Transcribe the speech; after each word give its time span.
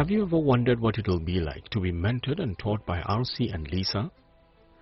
Have 0.00 0.10
you 0.10 0.22
ever 0.22 0.38
wondered 0.38 0.80
what 0.80 0.96
it'll 0.96 1.20
be 1.20 1.40
like 1.40 1.68
to 1.68 1.78
be 1.78 1.92
mentored 1.92 2.40
and 2.40 2.58
taught 2.58 2.86
by 2.86 3.02
RC 3.02 3.52
and 3.52 3.70
Lisa? 3.70 4.10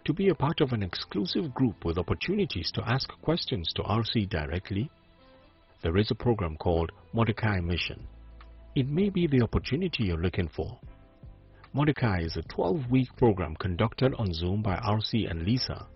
To 0.05 0.13
be 0.13 0.29
a 0.29 0.35
part 0.37 0.61
of 0.61 0.73
an 0.73 0.81
exclusive 0.81 1.53
group 1.53 1.85
with 1.85 1.99
opportunities 1.99 2.71
to 2.75 2.89
ask 2.89 3.09
questions 3.21 3.73
to 3.75 3.83
RC 3.83 4.29
directly? 4.29 4.89
There 5.83 5.97
is 5.97 6.13
a 6.13 6.15
program 6.15 6.55
called 6.57 6.93
Mordecai 7.13 7.59
Mission. 7.59 8.07
It 8.77 8.87
may 8.87 9.11
be 9.11 9.27
the 9.27 9.43
opportunity 9.43 10.05
you're 10.05 10.23
looking 10.23 10.47
for. 10.47 10.79
Mordecai 11.73 12.21
is 12.21 12.37
a 12.37 12.43
12-week 12.43 13.09
program 13.17 13.57
conducted 13.57 14.15
on 14.19 14.33
Zoom 14.33 14.63
by 14.63 14.77
RC 14.77 15.29
and 15.29 15.43
Lisa. 15.43 15.89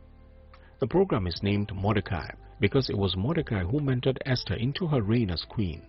The 0.80 0.88
program 0.88 1.28
is 1.28 1.44
named 1.44 1.70
Mordecai 1.72 2.28
because 2.58 2.90
it 2.90 2.98
was 2.98 3.16
Mordecai 3.16 3.62
who 3.62 3.78
mentored 3.78 4.18
Esther 4.26 4.54
into 4.54 4.88
her 4.88 5.00
reign 5.00 5.30
as 5.30 5.44
queen. 5.48 5.82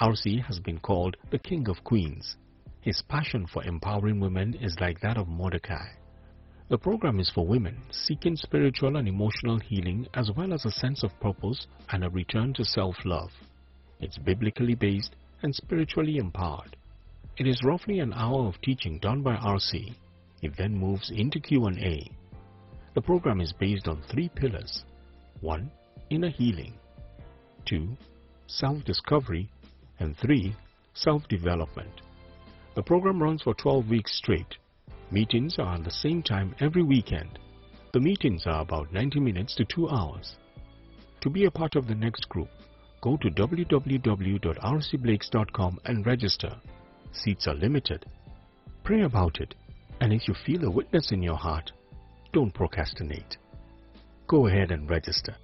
RC 0.00 0.44
has 0.44 0.60
been 0.60 0.78
called 0.78 1.16
the 1.32 1.40
King 1.40 1.68
of 1.68 1.82
Queens. 1.82 2.36
His 2.82 3.00
passion 3.08 3.46
for 3.46 3.62
empowering 3.62 4.18
women 4.18 4.54
is 4.54 4.76
like 4.80 5.00
that 5.00 5.16
of 5.16 5.28
Mordecai. 5.28 5.86
The 6.68 6.78
program 6.78 7.20
is 7.20 7.30
for 7.30 7.46
women 7.46 7.76
seeking 7.92 8.34
spiritual 8.34 8.96
and 8.96 9.06
emotional 9.06 9.60
healing 9.60 10.08
as 10.14 10.32
well 10.36 10.52
as 10.52 10.64
a 10.64 10.70
sense 10.72 11.04
of 11.04 11.18
purpose 11.20 11.68
and 11.90 12.02
a 12.02 12.10
return 12.10 12.52
to 12.54 12.64
self-love. 12.64 13.30
It's 14.00 14.18
biblically 14.18 14.74
based 14.74 15.14
and 15.42 15.54
spiritually 15.54 16.16
empowered. 16.16 16.76
It 17.36 17.46
is 17.46 17.62
roughly 17.62 18.00
an 18.00 18.12
hour 18.12 18.48
of 18.48 18.60
teaching 18.62 18.98
done 18.98 19.22
by 19.22 19.36
RC. 19.36 19.94
It 20.42 20.56
then 20.56 20.76
moves 20.76 21.12
into 21.14 21.38
Q&A. 21.38 22.10
The 22.94 23.02
program 23.02 23.40
is 23.40 23.52
based 23.52 23.86
on 23.86 24.02
three 24.10 24.28
pillars. 24.28 24.84
1. 25.40 25.70
Inner 26.10 26.30
healing. 26.30 26.74
2. 27.66 27.96
Self-discovery. 28.48 29.48
And 30.00 30.16
3. 30.16 30.56
Self-development. 30.94 32.00
The 32.74 32.82
program 32.82 33.22
runs 33.22 33.42
for 33.42 33.52
12 33.54 33.88
weeks 33.88 34.16
straight. 34.16 34.56
Meetings 35.10 35.58
are 35.58 35.74
at 35.74 35.84
the 35.84 35.90
same 35.90 36.22
time 36.22 36.54
every 36.60 36.82
weekend. 36.82 37.38
The 37.92 38.00
meetings 38.00 38.46
are 38.46 38.62
about 38.62 38.90
90 38.92 39.20
minutes 39.20 39.54
to 39.56 39.66
2 39.66 39.90
hours. 39.90 40.36
To 41.20 41.28
be 41.28 41.44
a 41.44 41.50
part 41.50 41.76
of 41.76 41.86
the 41.86 41.94
next 41.94 42.30
group, 42.30 42.48
go 43.02 43.18
to 43.18 43.28
www.rcblakes.com 43.28 45.80
and 45.84 46.06
register. 46.06 46.56
Seats 47.12 47.46
are 47.46 47.54
limited. 47.54 48.06
Pray 48.84 49.02
about 49.02 49.38
it, 49.40 49.54
and 50.00 50.14
if 50.14 50.26
you 50.26 50.32
feel 50.46 50.64
a 50.64 50.70
witness 50.70 51.12
in 51.12 51.22
your 51.22 51.36
heart, 51.36 51.70
don't 52.32 52.54
procrastinate. 52.54 53.36
Go 54.26 54.46
ahead 54.46 54.70
and 54.70 54.88
register. 54.88 55.36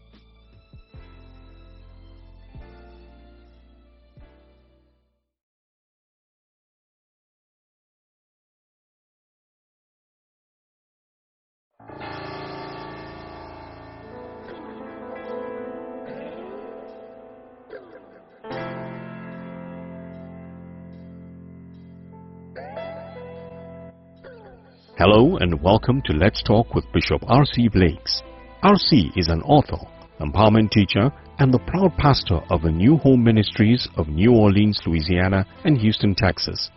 Hello 24.99 25.37
and 25.37 25.63
welcome 25.63 26.03
to 26.07 26.13
Let's 26.13 26.43
Talk 26.43 26.75
with 26.75 26.91
Bishop 26.93 27.23
R.C. 27.29 27.69
Blakes. 27.69 28.21
R.C. 28.65 29.13
is 29.15 29.29
an 29.29 29.43
author, 29.43 29.79
empowerment 30.19 30.73
teacher, 30.73 31.13
and 31.39 31.55
the 31.55 31.61
proud 31.61 31.97
pastor 31.97 32.41
of 32.51 32.63
the 32.63 32.73
New 32.73 32.97
Home 32.97 33.23
Ministries 33.23 33.87
of 33.97 34.09
New 34.09 34.33
Orleans, 34.33 34.83
Louisiana 34.85 35.47
and 35.63 35.79
Houston, 35.79 36.17
Texas. 36.17 36.73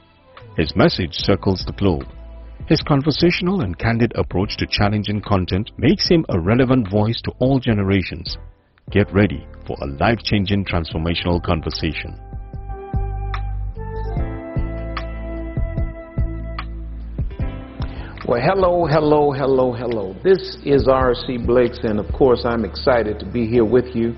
His 0.55 0.75
message 0.75 1.13
circles 1.13 1.63
the 1.66 1.73
globe. 1.73 2.05
His 2.67 2.83
conversational 2.88 3.61
and 3.61 3.80
candid 3.80 4.13
approach 4.13 4.56
to 4.57 4.68
challenging 4.69 5.22
content 5.22 5.72
makes 5.79 6.07
him 6.07 6.24
a 6.29 6.40
relevant 6.40 6.91
voice 6.91 7.19
to 7.24 7.31
all 7.40 7.59
generations. 7.59 8.38
Get 8.91 9.12
ready 9.12 9.47
for 9.66 9.75
a 9.81 9.88
life-changing 9.88 10.66
transformational 10.66 11.44
conversation. 11.44 12.22
Well, 18.31 18.40
hello, 18.42 18.86
hello, 18.86 19.34
hello, 19.34 19.74
hello. 19.74 20.16
This 20.24 20.56
is 20.64 20.88
R.C. 20.88 21.40
Blakes, 21.40 21.80
and 21.84 22.00
of 22.00 22.08
course, 22.14 22.44
I'm 22.46 22.64
excited 22.64 23.19
to 23.19 23.25
be 23.25 23.46
here 23.46 23.66
with 23.66 23.94
you 23.94 24.16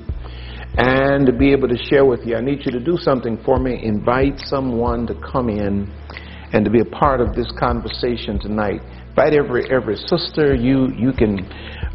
and 0.78 1.26
to 1.26 1.34
be 1.34 1.52
able 1.52 1.68
to 1.68 1.76
share 1.90 2.06
with 2.06 2.20
you. 2.24 2.36
I 2.36 2.42
need 2.42 2.64
you 2.64 2.72
to 2.74 2.80
do 2.80 2.96
something 2.96 3.40
for 3.44 3.58
me. 3.58 3.84
Invite 3.84 4.38
someone 4.38 5.08
to 5.08 5.16
come 5.16 5.50
in 5.50 5.92
and 6.54 6.64
to 6.64 6.70
be 6.70 6.82
a 6.82 6.86
part 6.86 7.22
of 7.22 7.34
this 7.34 7.52
conversation 7.60 8.38
tonight. 8.40 8.82
Invite 9.10 9.34
every 9.34 9.66
every 9.72 9.96
sister 9.96 10.54
you 10.54 10.90
you 10.96 11.12
can 11.12 11.40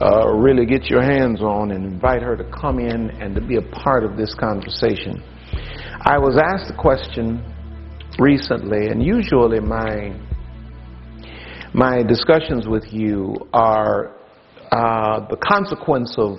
uh, 0.01 0.27
really 0.27 0.67
get 0.67 0.87
your 0.87 1.03
hands 1.03 1.41
on 1.41 1.71
and 1.71 1.85
invite 1.85 2.23
her 2.23 2.37
to 2.37 2.51
come 2.51 2.81
in 2.81 3.11
and 3.23 3.33
to 3.37 3.41
be 3.41 3.59
a 3.59 3.63
part 3.63 4.03
of 4.03 4.17
this 4.17 4.35
conversation. 4.35 5.23
I 6.01 6.19
was 6.19 6.37
asked 6.37 6.69
a 6.69 6.77
question 6.77 7.45
recently, 8.19 8.89
and 8.89 9.01
usually 9.05 9.61
my 9.61 10.19
my 11.75 12.03
discussions 12.03 12.67
with 12.67 12.85
you 12.91 13.35
are 13.53 14.17
uh, 14.73 15.27
the 15.29 15.37
consequence 15.37 16.15
of 16.19 16.39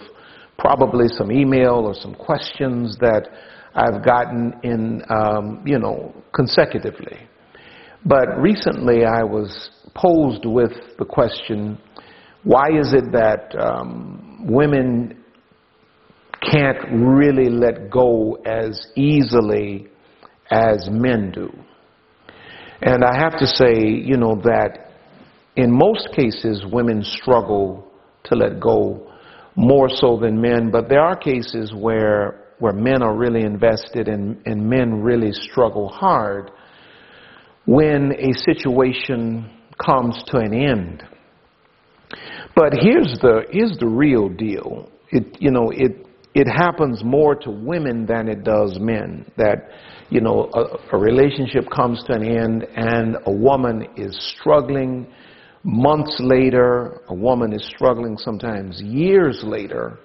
probably 0.58 1.08
some 1.08 1.32
email 1.32 1.86
or 1.86 1.94
some 1.94 2.16
questions 2.16 2.98
that 3.00 3.28
I've 3.76 4.04
gotten 4.04 4.54
in, 4.64 5.02
um, 5.10 5.64
you 5.66 5.80
know, 5.80 6.14
consecutively. 6.34 7.18
But 8.06 8.40
recently 8.40 9.06
I 9.06 9.24
was 9.24 9.70
posed 9.96 10.46
with 10.46 10.72
the 10.98 11.06
question, 11.06 11.78
why 12.44 12.68
is 12.70 12.94
it 12.94 13.12
that 13.12 13.54
um, 13.60 14.48
women 14.50 15.24
can't 16.42 16.78
really 16.92 17.50
let 17.50 17.90
go 17.92 18.36
as 18.46 18.88
easily 18.96 19.88
as 20.50 20.88
men 20.90 21.32
do? 21.32 21.52
And 22.82 23.04
I 23.04 23.18
have 23.18 23.38
to 23.40 23.46
say, 23.46 23.76
you 23.78 24.18
know, 24.18 24.36
that 24.44 24.89
in 25.60 25.70
most 25.70 26.10
cases, 26.16 26.64
women 26.72 27.04
struggle 27.04 27.86
to 28.24 28.36
let 28.36 28.62
go 28.62 29.12
more 29.56 29.90
so 29.90 30.18
than 30.18 30.40
men, 30.40 30.72
but 30.72 30.88
there 30.88 31.02
are 31.02 31.18
cases 31.18 31.74
where, 31.76 32.54
where 32.60 32.72
men 32.72 33.04
are 33.04 33.14
really 33.14 33.42
invested 33.42 34.08
and, 34.08 34.42
and 34.46 34.70
men 34.70 35.02
really 35.02 35.34
struggle 35.34 35.90
hard 35.90 36.52
when 37.66 38.14
a 38.14 38.32
situation 38.34 39.50
comes 39.86 40.24
to 40.28 40.38
an 40.38 40.54
end. 40.54 41.04
But 42.56 42.74
here's 42.80 43.18
the, 43.22 43.42
here's 43.52 43.78
the 43.80 43.88
real 43.88 44.30
deal. 44.30 44.90
It, 45.10 45.42
you 45.42 45.52
know, 45.52 45.72
it, 45.72 46.08
it 46.34 46.48
happens 46.48 47.04
more 47.04 47.36
to 47.36 47.52
women 47.52 48.06
than 48.06 48.30
it 48.30 48.46
does 48.46 48.78
men. 48.80 49.30
That, 49.36 49.72
you 50.10 50.22
know, 50.22 50.50
a, 50.54 50.96
a 50.96 50.98
relationship 50.98 51.66
comes 51.70 52.02
to 52.06 52.14
an 52.14 52.24
end 52.24 52.66
and 52.78 53.18
a 53.26 53.32
woman 53.32 53.88
is 53.98 54.18
struggling 54.40 55.08
months 55.64 56.16
later, 56.20 57.02
a 57.08 57.14
woman 57.14 57.54
is 57.54 57.66
struggling 57.76 58.18
sometimes 58.18 58.82
years 58.82 59.42
later. 59.44 59.98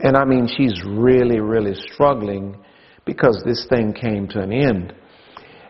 And 0.00 0.16
I 0.16 0.24
mean, 0.24 0.48
she's 0.56 0.82
really, 0.86 1.40
really 1.40 1.74
struggling 1.92 2.56
because 3.04 3.42
this 3.44 3.66
thing 3.68 3.92
came 3.92 4.28
to 4.28 4.40
an 4.40 4.52
end. 4.52 4.94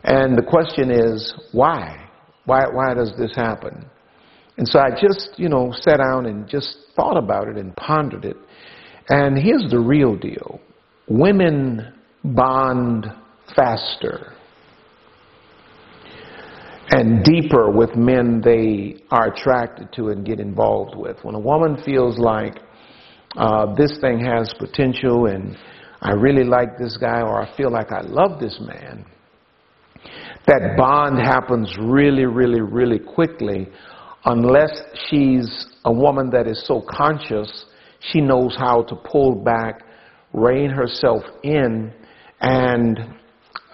And 0.05 0.37
the 0.37 0.43
question 0.43 0.91
is, 0.91 1.35
why? 1.53 2.09
Why, 2.45 2.67
why 2.73 2.95
does 2.95 3.13
this 3.19 3.35
happen? 3.35 3.85
And 4.57 4.67
so 4.67 4.81
I 4.81 4.91
just, 4.91 5.31
you 5.37 5.49
know, 5.49 5.73
sat 5.73 5.99
down 5.99 6.27
and 6.27 6.49
just 6.49 6.77
thought 6.97 7.17
about 7.17 7.49
it 7.49 7.57
and 7.57 7.75
pondered 7.77 8.25
it. 8.25 8.37
And 9.09 9.39
here's 9.39 9.71
the 9.71 9.79
real 9.79 10.17
deal. 10.17 10.61
Women 11.09 11.95
bond 12.25 13.07
faster 13.55 14.35
and 16.91 17.23
deeper 17.23 17.71
with 17.71 17.95
men 17.97 18.41
they 18.43 19.03
are 19.11 19.33
attracted 19.33 19.93
to 19.93 20.09
and 20.09 20.25
get 20.25 20.41
involved 20.41 20.97
with. 20.97 21.17
When 21.23 21.35
a 21.35 21.39
woman 21.39 21.83
feels 21.85 22.19
like 22.19 22.59
uh, 23.37 23.75
this 23.75 23.99
thing 24.01 24.21
has 24.25 24.55
potential 24.59 25.27
and 25.27 25.57
I 26.01 26.13
really 26.13 26.45
like 26.45 26.79
this 26.79 26.97
guy 26.97 27.21
or 27.21 27.43
I 27.43 27.57
feel 27.57 27.71
like 27.71 27.93
I 27.93 28.01
love 28.01 28.41
this 28.41 28.59
man, 28.61 29.05
that 30.47 30.77
bond 30.79 31.19
happens 31.19 31.77
really, 31.79 32.25
really, 32.25 32.61
really 32.63 32.99
quickly 32.99 33.69
unless 34.25 34.81
she's 35.09 35.67
a 35.85 35.93
woman 35.93 36.31
that 36.31 36.47
is 36.47 36.67
so 36.67 36.83
conscious 36.89 37.67
she 38.01 38.21
knows 38.21 38.55
how 38.57 38.83
to 38.85 38.95
pull 38.95 39.35
back, 39.35 39.83
rein 40.33 40.71
herself 40.71 41.23
in, 41.43 41.93
and 42.41 42.99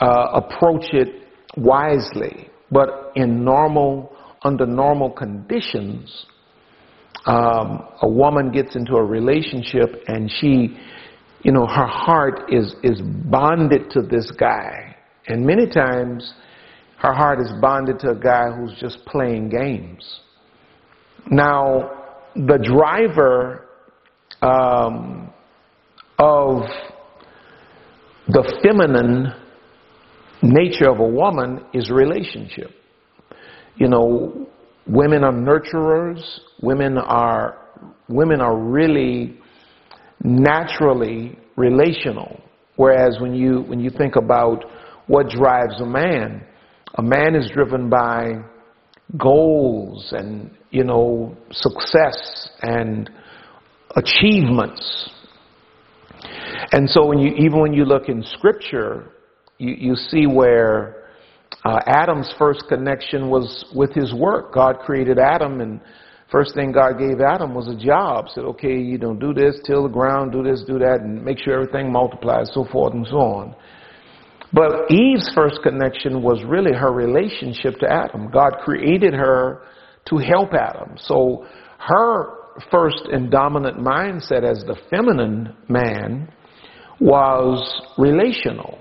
uh, 0.00 0.40
approach 0.40 0.86
it 0.92 1.28
wisely 1.56 2.48
but 2.74 3.12
in 3.14 3.44
normal, 3.44 4.12
under 4.42 4.66
normal 4.66 5.08
conditions, 5.10 6.26
um, 7.24 7.86
a 8.02 8.08
woman 8.08 8.50
gets 8.50 8.74
into 8.74 8.96
a 8.96 9.02
relationship 9.04 10.02
and 10.08 10.28
she, 10.28 10.76
you 11.42 11.52
know, 11.52 11.66
her 11.66 11.86
heart 11.86 12.50
is, 12.52 12.74
is 12.82 13.00
bonded 13.00 13.90
to 13.90 14.02
this 14.02 14.28
guy. 14.32 14.96
And 15.28 15.46
many 15.46 15.70
times 15.70 16.34
her 16.98 17.12
heart 17.12 17.40
is 17.40 17.50
bonded 17.62 18.00
to 18.00 18.10
a 18.10 18.14
guy 18.16 18.50
who's 18.50 18.76
just 18.80 19.06
playing 19.06 19.50
games. 19.50 20.20
Now, 21.30 22.24
the 22.34 22.58
driver 22.58 23.68
um, 24.42 25.32
of 26.18 26.62
the 28.26 28.60
feminine 28.64 29.32
nature 30.44 30.90
of 30.90 31.00
a 31.00 31.08
woman 31.08 31.64
is 31.72 31.90
relationship. 31.90 32.70
You 33.76 33.88
know, 33.88 34.46
women 34.86 35.24
are 35.24 35.32
nurturers. 35.32 36.22
Women 36.62 36.98
are 36.98 37.58
women 38.08 38.40
are 38.40 38.56
really 38.56 39.38
naturally 40.22 41.38
relational. 41.56 42.40
Whereas 42.76 43.18
when 43.20 43.34
you 43.34 43.62
when 43.62 43.80
you 43.80 43.90
think 43.90 44.16
about 44.16 44.64
what 45.06 45.28
drives 45.28 45.80
a 45.80 45.86
man, 45.86 46.44
a 46.94 47.02
man 47.02 47.34
is 47.34 47.50
driven 47.50 47.88
by 47.88 48.34
goals 49.18 50.12
and 50.12 50.50
you 50.70 50.84
know 50.84 51.36
success 51.50 52.50
and 52.62 53.10
achievements. 53.96 55.10
And 56.72 56.88
so 56.90 57.06
when 57.06 57.18
you 57.18 57.34
even 57.36 57.60
when 57.60 57.72
you 57.72 57.84
look 57.84 58.08
in 58.08 58.22
scripture, 58.24 59.13
you, 59.58 59.74
you 59.78 59.96
see 59.96 60.26
where 60.26 61.04
uh, 61.64 61.80
Adam's 61.86 62.32
first 62.38 62.64
connection 62.68 63.30
was 63.30 63.64
with 63.74 63.92
his 63.92 64.12
work. 64.12 64.52
God 64.52 64.78
created 64.80 65.18
Adam, 65.18 65.60
and 65.60 65.80
first 66.30 66.54
thing 66.54 66.72
God 66.72 66.98
gave 66.98 67.20
Adam 67.20 67.54
was 67.54 67.68
a 67.68 67.76
job. 67.76 68.26
Said, 68.28 68.44
okay, 68.44 68.78
you 68.78 68.98
don't 68.98 69.18
do 69.18 69.32
this, 69.32 69.60
till 69.66 69.82
the 69.82 69.88
ground, 69.88 70.32
do 70.32 70.42
this, 70.42 70.62
do 70.66 70.78
that, 70.78 71.00
and 71.00 71.24
make 71.24 71.38
sure 71.38 71.54
everything 71.54 71.90
multiplies, 71.92 72.50
so 72.52 72.64
forth 72.70 72.94
and 72.94 73.06
so 73.06 73.16
on. 73.16 73.54
But 74.52 74.90
Eve's 74.90 75.32
first 75.34 75.60
connection 75.62 76.22
was 76.22 76.44
really 76.46 76.72
her 76.72 76.92
relationship 76.92 77.78
to 77.80 77.90
Adam. 77.90 78.30
God 78.30 78.52
created 78.64 79.12
her 79.12 79.62
to 80.08 80.18
help 80.18 80.52
Adam. 80.52 80.96
So 80.96 81.46
her 81.78 82.34
first 82.70 83.08
and 83.10 83.30
dominant 83.30 83.78
mindset 83.78 84.44
as 84.44 84.62
the 84.64 84.76
feminine 84.90 85.56
man 85.68 86.32
was 87.00 87.82
relational. 87.98 88.78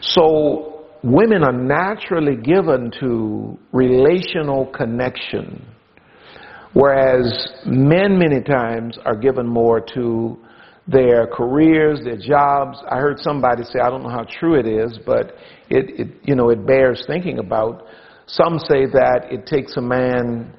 So 0.00 0.86
women 1.02 1.42
are 1.44 1.52
naturally 1.52 2.36
given 2.36 2.90
to 3.00 3.58
relational 3.72 4.66
connection, 4.66 5.66
whereas 6.72 7.48
men 7.66 8.18
many 8.18 8.42
times 8.42 8.98
are 9.04 9.16
given 9.16 9.46
more 9.46 9.80
to 9.94 10.38
their 10.86 11.26
careers, 11.26 12.00
their 12.04 12.16
jobs. 12.16 12.78
I 12.90 12.96
heard 12.96 13.18
somebody 13.20 13.62
say, 13.64 13.78
I 13.80 13.90
don't 13.90 14.02
know 14.02 14.08
how 14.08 14.26
true 14.40 14.58
it 14.58 14.66
is, 14.66 14.98
but 15.06 15.36
it, 15.68 16.00
it 16.00 16.08
you 16.24 16.34
know, 16.34 16.50
it 16.50 16.66
bears 16.66 17.04
thinking 17.06 17.38
about. 17.38 17.86
Some 18.26 18.58
say 18.58 18.86
that 18.86 19.26
it 19.30 19.46
takes 19.46 19.76
a 19.76 19.80
man 19.80 20.54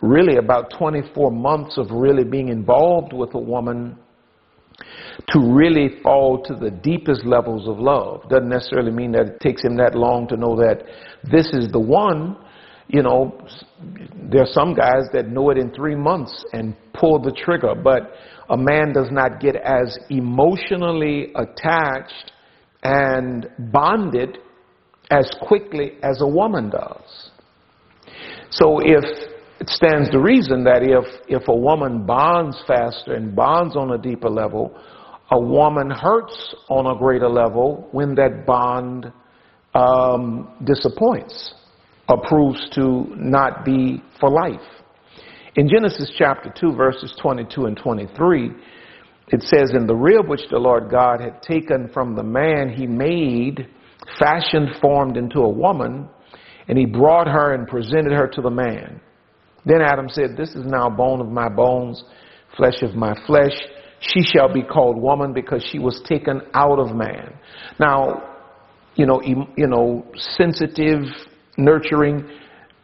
really 0.00 0.36
about 0.36 0.72
24 0.78 1.30
months 1.30 1.76
of 1.76 1.90
really 1.90 2.24
being 2.24 2.48
involved 2.48 3.12
with 3.12 3.34
a 3.34 3.38
woman 3.38 3.96
to 5.26 5.40
really 5.40 6.00
fall 6.02 6.42
to 6.44 6.54
the 6.54 6.70
deepest 6.70 7.24
levels 7.24 7.68
of 7.68 7.78
love. 7.78 8.28
Doesn't 8.28 8.48
necessarily 8.48 8.92
mean 8.92 9.12
that 9.12 9.26
it 9.26 9.40
takes 9.40 9.62
him 9.62 9.76
that 9.76 9.94
long 9.94 10.28
to 10.28 10.36
know 10.36 10.56
that 10.56 10.84
this 11.24 11.46
is 11.52 11.70
the 11.72 11.80
one. 11.80 12.36
You 12.86 13.02
know, 13.02 13.38
there 14.30 14.42
are 14.42 14.52
some 14.52 14.74
guys 14.74 15.04
that 15.12 15.28
know 15.28 15.50
it 15.50 15.58
in 15.58 15.72
three 15.74 15.96
months 15.96 16.44
and 16.52 16.74
pull 16.94 17.20
the 17.20 17.32
trigger, 17.32 17.74
but 17.74 18.12
a 18.48 18.56
man 18.56 18.92
does 18.92 19.08
not 19.10 19.40
get 19.40 19.56
as 19.56 19.98
emotionally 20.08 21.32
attached 21.34 22.32
and 22.82 23.46
bonded 23.72 24.38
as 25.10 25.30
quickly 25.42 25.92
as 26.02 26.22
a 26.22 26.26
woman 26.26 26.70
does. 26.70 27.30
So 28.50 28.78
if 28.80 29.04
it 29.60 29.68
stands 29.68 30.10
to 30.10 30.20
reason 30.20 30.64
that 30.64 30.82
if, 30.82 31.04
if 31.28 31.48
a 31.48 31.54
woman 31.54 32.06
bonds 32.06 32.56
faster 32.66 33.14
and 33.14 33.34
bonds 33.34 33.76
on 33.76 33.92
a 33.92 33.98
deeper 33.98 34.30
level, 34.30 34.78
a 35.30 35.38
woman 35.38 35.90
hurts 35.90 36.54
on 36.68 36.86
a 36.86 36.98
greater 36.98 37.28
level 37.28 37.88
when 37.92 38.14
that 38.14 38.46
bond 38.46 39.12
um, 39.74 40.48
disappoints 40.64 41.54
or 42.08 42.20
proves 42.26 42.68
to 42.74 43.06
not 43.16 43.64
be 43.64 44.02
for 44.18 44.30
life. 44.30 44.60
In 45.56 45.68
Genesis 45.68 46.12
chapter 46.16 46.52
2, 46.58 46.72
verses 46.72 47.14
22 47.20 47.66
and 47.66 47.76
23, 47.76 48.50
it 49.30 49.42
says, 49.42 49.72
In 49.74 49.86
the 49.86 49.94
rib 49.94 50.28
which 50.28 50.48
the 50.50 50.58
Lord 50.58 50.90
God 50.90 51.20
had 51.20 51.42
taken 51.42 51.90
from 51.92 52.14
the 52.14 52.22
man 52.22 52.70
he 52.70 52.86
made, 52.86 53.68
fashioned, 54.18 54.76
formed 54.80 55.16
into 55.16 55.40
a 55.40 55.48
woman, 55.48 56.08
and 56.68 56.78
he 56.78 56.86
brought 56.86 57.26
her 57.26 57.54
and 57.54 57.66
presented 57.66 58.12
her 58.12 58.28
to 58.28 58.40
the 58.40 58.50
man. 58.50 59.00
Then 59.66 59.82
Adam 59.82 60.08
said, 60.08 60.36
This 60.36 60.50
is 60.50 60.64
now 60.64 60.88
bone 60.88 61.20
of 61.20 61.28
my 61.28 61.48
bones, 61.48 62.02
flesh 62.56 62.80
of 62.82 62.94
my 62.94 63.14
flesh. 63.26 63.52
She 64.00 64.22
shall 64.22 64.52
be 64.52 64.62
called 64.62 64.96
woman 64.96 65.32
because 65.32 65.66
she 65.70 65.78
was 65.78 66.00
taken 66.08 66.42
out 66.54 66.78
of 66.78 66.94
man. 66.94 67.34
Now, 67.80 68.36
you 68.94 69.06
know, 69.06 69.20
you 69.22 69.66
know, 69.66 70.04
sensitive, 70.36 71.02
nurturing. 71.56 72.28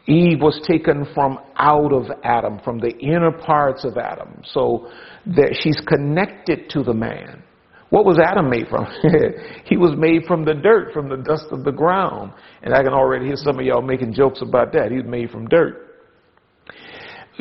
Eve 0.07 0.41
was 0.41 0.61
taken 0.69 1.07
from 1.15 1.39
out 1.57 1.93
of 1.93 2.05
Adam, 2.25 2.61
from 2.63 2.79
the 2.79 2.91
inner 2.99 3.33
parts 3.33 3.85
of 3.85 3.97
Adam. 3.97 4.43
So 4.45 4.91
that 5.27 5.57
she's 5.61 5.81
connected 5.87 6.69
to 6.71 6.83
the 6.83 6.93
man. 6.93 7.43
What 7.91 8.05
was 8.05 8.19
Adam 8.19 8.51
made 8.51 8.67
from? 8.69 8.87
he 9.65 9.77
was 9.77 9.97
made 9.97 10.25
from 10.27 10.45
the 10.45 10.55
dirt, 10.55 10.93
from 10.93 11.09
the 11.09 11.17
dust 11.17 11.47
of 11.53 11.65
the 11.65 11.71
ground. 11.71 12.33
And 12.63 12.75
I 12.75 12.83
can 12.83 12.93
already 12.93 13.27
hear 13.27 13.37
some 13.37 13.59
of 13.59 13.65
y'all 13.65 13.83
making 13.83 14.15
jokes 14.15 14.43
about 14.43 14.73
that. 14.73 14.91
He 14.91 14.97
was 14.97 15.07
made 15.07 15.31
from 15.31 15.47
dirt 15.47 15.94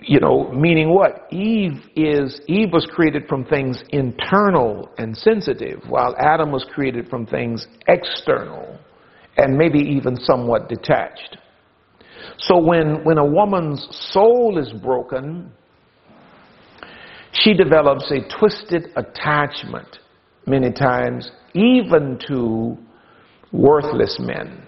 you 0.02 0.20
know, 0.20 0.52
meaning 0.52 0.94
what? 0.94 1.28
Eve 1.32 1.80
is, 1.96 2.42
Eve 2.48 2.70
was 2.74 2.88
created 2.92 3.28
from 3.28 3.46
things 3.46 3.84
internal 3.90 4.90
and 4.98 5.16
sensitive, 5.16 5.82
while 5.88 6.16
Adam 6.18 6.52
was 6.52 6.66
created 6.74 7.08
from 7.10 7.26
things 7.26 7.68
external 7.88 8.80
and 9.38 9.58
maybe 9.58 9.80
even 9.80 10.16
somewhat 10.18 10.68
detached. 10.68 11.38
So 12.40 12.58
when, 12.58 13.04
when 13.04 13.18
a 13.18 13.26
woman's 13.26 13.88
soul 14.12 14.58
is 14.58 14.72
broken, 14.82 15.52
she 17.32 17.54
develops 17.54 18.12
a 18.12 18.20
twisted 18.40 18.88
attachment 18.96 20.00
many 20.46 20.72
times, 20.72 21.32
even 21.54 22.20
to 22.28 22.78
worthless 23.52 24.18
men. 24.20 24.64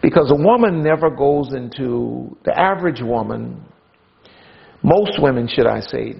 Because 0.00 0.30
a 0.30 0.34
woman 0.34 0.82
never 0.82 1.10
goes 1.10 1.52
into, 1.52 2.36
the 2.44 2.58
average 2.58 3.00
woman 3.00 3.64
most 4.82 5.20
women, 5.20 5.48
should 5.48 5.66
I 5.66 5.80
say, 5.80 6.14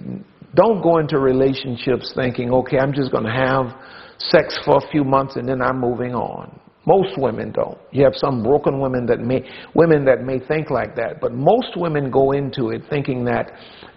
don't 0.55 0.81
go 0.81 0.99
into 0.99 1.19
relationships 1.19 2.13
thinking, 2.15 2.51
okay, 2.51 2.77
I'm 2.77 2.93
just 2.93 3.11
going 3.11 3.25
to 3.25 3.31
have 3.31 3.75
sex 4.19 4.57
for 4.63 4.77
a 4.77 4.91
few 4.91 5.03
months 5.03 5.35
and 5.35 5.47
then 5.47 5.61
I'm 5.61 5.79
moving 5.79 6.13
on. 6.13 6.59
Most 6.85 7.17
women 7.17 7.51
don't. 7.51 7.77
You 7.91 8.03
have 8.03 8.13
some 8.15 8.43
broken 8.43 8.79
women 8.79 9.05
that 9.05 9.19
may, 9.19 9.49
women 9.73 10.03
that 10.05 10.21
may 10.21 10.39
think 10.39 10.69
like 10.69 10.95
that, 10.95 11.21
but 11.21 11.33
most 11.33 11.77
women 11.77 12.11
go 12.11 12.31
into 12.31 12.69
it 12.69 12.83
thinking 12.89 13.23
that 13.25 13.51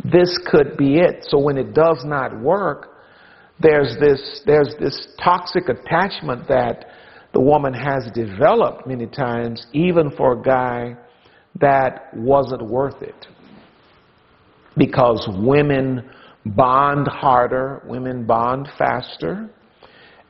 this 0.05 0.39
could 0.51 0.77
be 0.77 0.99
it. 0.99 1.27
So 1.29 1.39
when 1.39 1.59
it 1.59 1.75
does 1.75 2.05
not 2.05 2.41
work, 2.41 2.95
there's 3.59 3.97
this, 4.01 4.43
there's 4.47 4.75
this 4.79 5.09
toxic 5.23 5.69
attachment 5.69 6.47
that 6.49 6.87
the 7.33 7.41
woman 7.41 7.75
has 7.75 8.09
developed 8.15 8.87
many 8.87 9.07
times, 9.07 9.67
even 9.73 10.11
for 10.13 10.41
a 10.41 10.43
guy 10.43 10.97
that 11.61 12.15
wasn't 12.15 12.63
worth 12.63 13.03
it 13.03 13.27
because 14.77 15.27
women 15.39 16.09
bond 16.45 17.09
harder, 17.09 17.83
women 17.87 18.25
bond 18.27 18.69
faster, 18.79 19.51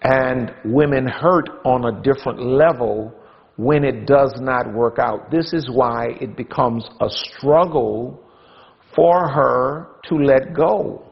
and 0.03 0.53
women 0.65 1.07
hurt 1.07 1.49
on 1.65 1.85
a 1.85 2.03
different 2.03 2.41
level 2.41 3.13
when 3.57 3.85
it 3.85 4.07
does 4.07 4.35
not 4.41 4.73
work 4.73 4.99
out. 4.99 5.31
This 5.31 5.53
is 5.53 5.69
why 5.71 6.09
it 6.21 6.37
becomes 6.37 6.89
a 7.01 7.09
struggle 7.09 8.23
for 8.95 9.29
her 9.29 9.89
to 10.09 10.15
let 10.17 10.55
go. 10.55 11.03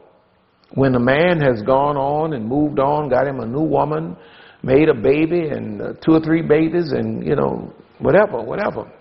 When 0.73 0.95
a 0.95 0.99
man 0.99 1.39
has 1.41 1.61
gone 1.61 1.97
on 1.97 2.33
and 2.33 2.45
moved 2.47 2.79
on, 2.79 3.09
got 3.09 3.27
him 3.27 3.39
a 3.39 3.45
new 3.45 3.61
woman, 3.63 4.15
made 4.63 4.89
a 4.89 4.93
baby 4.93 5.49
and 5.49 5.81
uh, 5.81 5.93
two 6.03 6.13
or 6.13 6.19
three 6.19 6.41
babies 6.41 6.91
and, 6.91 7.25
you 7.25 7.35
know, 7.35 7.71
whatever, 7.99 8.41
whatever. 8.41 8.91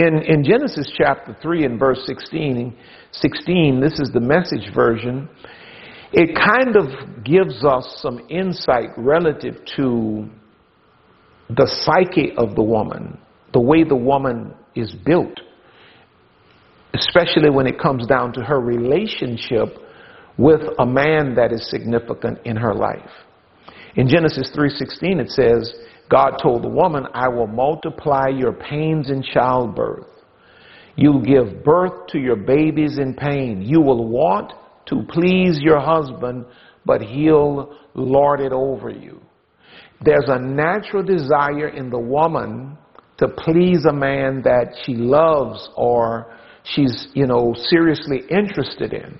In, 0.00 0.22
in 0.22 0.42
Genesis 0.42 0.90
chapter 0.96 1.36
3 1.42 1.64
and 1.66 1.78
verse 1.78 2.00
16, 2.06 2.74
16, 3.12 3.80
this 3.82 4.00
is 4.00 4.10
the 4.14 4.20
message 4.20 4.74
version, 4.74 5.28
it 6.14 6.34
kind 6.34 6.74
of 6.74 7.22
gives 7.22 7.62
us 7.66 7.98
some 8.00 8.18
insight 8.30 8.88
relative 8.96 9.56
to 9.76 10.26
the 11.50 11.66
psyche 11.84 12.32
of 12.38 12.54
the 12.54 12.62
woman, 12.62 13.18
the 13.52 13.60
way 13.60 13.84
the 13.84 13.94
woman 13.94 14.54
is 14.74 14.94
built, 15.04 15.38
especially 16.94 17.50
when 17.50 17.66
it 17.66 17.78
comes 17.78 18.06
down 18.06 18.32
to 18.32 18.40
her 18.40 18.58
relationship 18.58 19.76
with 20.38 20.62
a 20.78 20.86
man 20.86 21.34
that 21.34 21.52
is 21.52 21.68
significant 21.68 22.38
in 22.46 22.56
her 22.56 22.72
life. 22.72 23.10
In 23.96 24.08
Genesis 24.08 24.50
3:16 24.56 25.20
it 25.20 25.28
says, 25.28 25.74
God 26.10 26.38
told 26.42 26.64
the 26.64 26.68
woman, 26.68 27.06
I 27.14 27.28
will 27.28 27.46
multiply 27.46 28.28
your 28.28 28.52
pains 28.52 29.10
in 29.10 29.22
childbirth. 29.22 30.06
You'll 30.96 31.22
give 31.22 31.64
birth 31.64 32.08
to 32.08 32.18
your 32.18 32.36
babies 32.36 32.98
in 32.98 33.14
pain. 33.14 33.62
You 33.62 33.80
will 33.80 34.08
want 34.08 34.52
to 34.86 35.02
please 35.08 35.60
your 35.60 35.80
husband, 35.80 36.44
but 36.84 37.00
he'll 37.00 37.76
lord 37.94 38.40
it 38.40 38.52
over 38.52 38.90
you. 38.90 39.20
There's 40.02 40.26
a 40.26 40.38
natural 40.38 41.04
desire 41.04 41.68
in 41.68 41.90
the 41.90 41.98
woman 41.98 42.76
to 43.18 43.28
please 43.28 43.84
a 43.88 43.92
man 43.92 44.42
that 44.42 44.74
she 44.84 44.94
loves 44.94 45.68
or 45.76 46.34
she's, 46.64 47.08
you 47.14 47.26
know, 47.26 47.54
seriously 47.54 48.22
interested 48.30 48.92
in. 48.92 49.18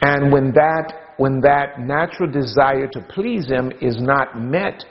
And 0.00 0.32
when 0.32 0.52
that 0.54 0.94
when 1.18 1.40
that 1.42 1.78
natural 1.78 2.30
desire 2.30 2.88
to 2.88 3.00
please 3.10 3.46
him 3.46 3.70
is 3.80 3.96
not 4.00 4.40
met 4.40 4.82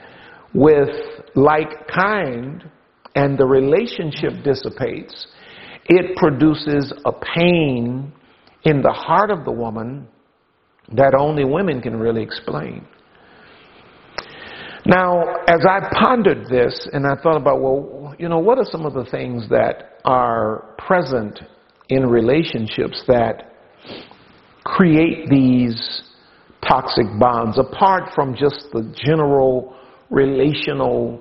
with 0.54 0.90
like 1.36 1.88
kind 1.88 2.70
and 3.16 3.38
the 3.38 3.46
relationship 3.46 4.44
dissipates, 4.44 5.28
it 5.86 6.16
produces 6.18 6.94
a 7.06 7.12
pain 7.12 8.12
in 8.64 8.82
the 8.82 8.92
heart 8.92 9.32
of 9.32 9.46
the 9.46 9.52
woman 9.52 10.08
that 10.94 11.16
only 11.18 11.46
women 11.46 11.82
can 11.82 11.98
really 11.98 12.22
explain. 12.22 12.86
Now, 14.86 15.24
as 15.48 15.66
I 15.68 15.80
pondered 16.02 16.48
this 16.50 16.90
and 16.92 17.06
I 17.06 17.16
thought 17.22 17.38
about, 17.38 17.62
well, 17.62 18.16
you 18.18 18.28
know, 18.28 18.40
what 18.40 18.58
are 18.58 18.66
some 18.66 18.86
of 18.86 18.94
the 18.94 19.06
things 19.06 19.48
that 19.50 20.00
are 20.06 20.76
present 20.78 21.40
in 21.90 22.08
relationships 22.08 23.04
that 23.08 23.54
create 24.64 25.30
these 25.30 26.04
toxic 26.68 27.06
bonds 27.20 27.60
apart 27.60 28.10
from 28.16 28.36
just 28.36 28.68
the 28.72 28.94
general 29.06 29.76
relational 30.12 31.20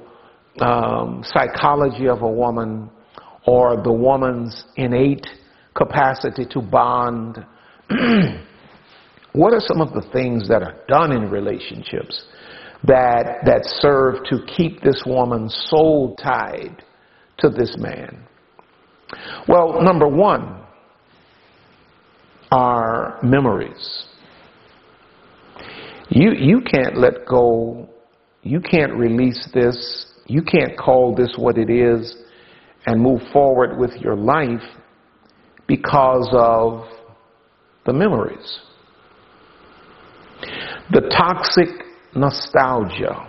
um, 0.60 1.22
psychology 1.24 2.08
of 2.08 2.22
a 2.22 2.30
woman 2.30 2.90
or 3.46 3.82
the 3.82 3.92
woman's 3.92 4.64
innate 4.76 5.26
capacity 5.74 6.44
to 6.50 6.60
bond. 6.60 7.38
what 9.32 9.54
are 9.54 9.60
some 9.60 9.80
of 9.80 9.92
the 9.94 10.06
things 10.12 10.48
that 10.48 10.62
are 10.62 10.76
done 10.88 11.12
in 11.12 11.30
relationships 11.30 12.24
that, 12.84 13.38
that 13.46 13.60
serve 13.64 14.16
to 14.28 14.40
keep 14.56 14.82
this 14.82 15.02
woman's 15.06 15.54
soul 15.70 16.16
tied 16.16 16.82
to 17.38 17.48
this 17.48 17.76
man? 17.78 18.26
Well, 19.48 19.80
number 19.82 20.08
one 20.08 20.60
are 22.52 23.18
memories. 23.22 24.04
You, 26.08 26.32
you 26.32 26.60
can't 26.60 26.96
let 26.96 27.26
go, 27.26 27.88
you 28.42 28.60
can't 28.60 28.94
release 28.94 29.48
this, 29.52 30.06
you 30.26 30.42
can't 30.42 30.78
call 30.78 31.14
this 31.14 31.34
what 31.36 31.58
it 31.58 31.70
is 31.70 32.16
and 32.86 33.00
move 33.00 33.20
forward 33.32 33.78
with 33.78 33.92
your 34.00 34.16
life 34.16 34.62
because 35.66 36.28
of 36.32 36.86
the 37.86 37.92
memories. 37.92 38.60
The 40.90 41.02
toxic 41.16 41.68
nostalgia 42.14 43.26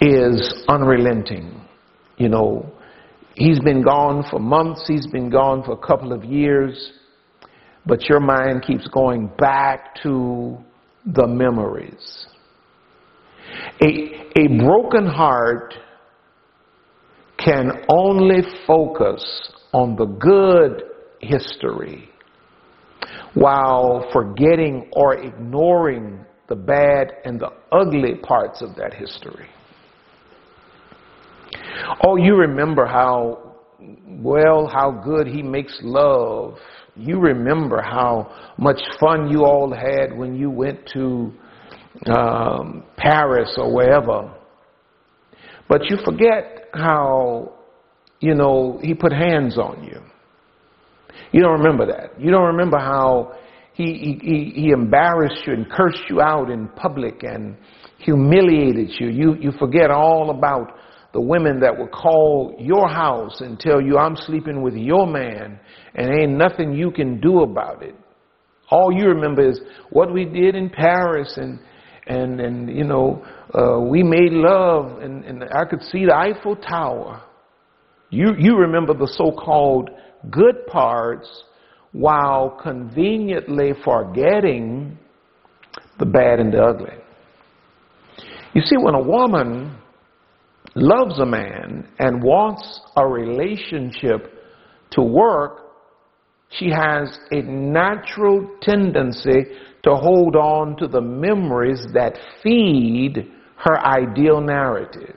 is 0.00 0.64
unrelenting. 0.68 1.60
You 2.16 2.28
know, 2.28 2.72
he's 3.34 3.60
been 3.60 3.82
gone 3.82 4.24
for 4.30 4.40
months, 4.40 4.84
he's 4.88 5.06
been 5.06 5.30
gone 5.30 5.62
for 5.62 5.72
a 5.72 5.86
couple 5.86 6.12
of 6.12 6.24
years, 6.24 6.92
but 7.84 8.08
your 8.08 8.20
mind 8.20 8.62
keeps 8.62 8.88
going 8.88 9.30
back 9.38 9.94
to 10.02 10.58
the 11.04 11.26
memories. 11.26 12.26
A, 13.82 14.40
a 14.40 14.48
broken 14.58 15.06
heart 15.06 15.74
can 17.38 17.84
only 17.88 18.42
focus 18.66 19.52
on 19.72 19.96
the 19.96 20.06
good 20.06 20.82
history 21.20 22.08
while 23.34 24.08
forgetting 24.12 24.88
or 24.92 25.18
ignoring 25.18 26.24
the 26.48 26.54
bad 26.56 27.12
and 27.24 27.38
the 27.38 27.50
ugly 27.72 28.14
parts 28.14 28.62
of 28.62 28.74
that 28.76 28.94
history. 28.94 29.46
Oh, 32.04 32.16
you 32.16 32.34
remember 32.36 32.86
how 32.86 33.54
well, 34.08 34.66
how 34.66 34.90
good 34.90 35.26
he 35.26 35.42
makes 35.42 35.78
love. 35.82 36.56
You 36.96 37.18
remember 37.18 37.82
how 37.82 38.54
much 38.56 38.80
fun 38.98 39.30
you 39.30 39.44
all 39.44 39.72
had 39.72 40.16
when 40.16 40.34
you 40.34 40.50
went 40.50 40.80
to 40.94 41.32
um, 42.06 42.84
Paris 42.96 43.54
or 43.56 43.74
wherever. 43.74 44.32
But 45.68 45.90
you 45.90 45.98
forget 46.04 46.68
how, 46.72 47.54
you 48.20 48.34
know, 48.34 48.78
he 48.82 48.94
put 48.94 49.12
hands 49.12 49.58
on 49.58 49.84
you. 49.84 50.00
You 51.32 51.42
don't 51.42 51.60
remember 51.60 51.86
that. 51.86 52.20
You 52.20 52.30
don't 52.30 52.56
remember 52.56 52.78
how 52.78 53.36
he, 53.74 54.18
he, 54.22 54.52
he 54.54 54.70
embarrassed 54.70 55.42
you 55.46 55.52
and 55.52 55.68
cursed 55.70 56.04
you 56.08 56.20
out 56.20 56.50
in 56.50 56.68
public 56.68 57.22
and 57.22 57.56
humiliated 57.98 58.90
you. 58.98 59.08
You, 59.08 59.34
you 59.34 59.52
forget 59.58 59.90
all 59.90 60.30
about 60.30 60.76
the 61.12 61.20
women 61.20 61.60
that 61.60 61.76
would 61.76 61.90
call 61.90 62.54
your 62.58 62.88
house 62.88 63.40
and 63.40 63.58
tell 63.58 63.80
you, 63.80 63.98
I'm 63.98 64.16
sleeping 64.16 64.62
with 64.62 64.74
your 64.74 65.06
man 65.06 65.58
and 65.94 66.20
ain't 66.20 66.32
nothing 66.32 66.74
you 66.74 66.90
can 66.90 67.20
do 67.20 67.40
about 67.40 67.82
it. 67.82 67.94
All 68.70 68.92
you 68.92 69.08
remember 69.08 69.48
is 69.48 69.60
what 69.90 70.12
we 70.12 70.24
did 70.24 70.54
in 70.54 70.70
Paris 70.70 71.34
and, 71.36 71.58
and, 72.06 72.40
and 72.40 72.70
you 72.74 72.84
know, 72.84 73.24
uh, 73.54 73.80
we 73.80 74.02
made 74.02 74.32
love 74.32 75.00
and, 75.00 75.24
and 75.24 75.44
I 75.44 75.64
could 75.64 75.82
see 75.82 76.06
the 76.06 76.14
Eiffel 76.14 76.56
Tower. 76.56 77.22
You, 78.10 78.34
you 78.38 78.56
remember 78.56 78.94
the 78.94 79.08
so-called 79.08 79.90
good 80.30 80.66
parts 80.66 81.44
while 81.92 82.58
conveniently 82.62 83.72
forgetting 83.84 84.98
the 85.98 86.06
bad 86.06 86.40
and 86.40 86.52
the 86.52 86.62
ugly. 86.62 86.94
You 88.54 88.62
see, 88.62 88.76
when 88.76 88.94
a 88.94 89.02
woman 89.02 89.76
loves 90.74 91.18
a 91.18 91.26
man 91.26 91.88
and 91.98 92.22
wants 92.22 92.80
a 92.96 93.06
relationship 93.06 94.32
to 94.92 95.02
work, 95.02 95.62
she 96.50 96.70
has 96.70 97.18
a 97.32 97.42
natural 97.42 98.48
tendency 98.62 99.44
to 99.86 99.94
hold 99.94 100.34
on 100.34 100.76
to 100.76 100.88
the 100.88 101.00
memories 101.00 101.86
that 101.94 102.18
feed 102.42 103.30
her 103.56 103.78
ideal 103.78 104.40
narrative. 104.40 105.14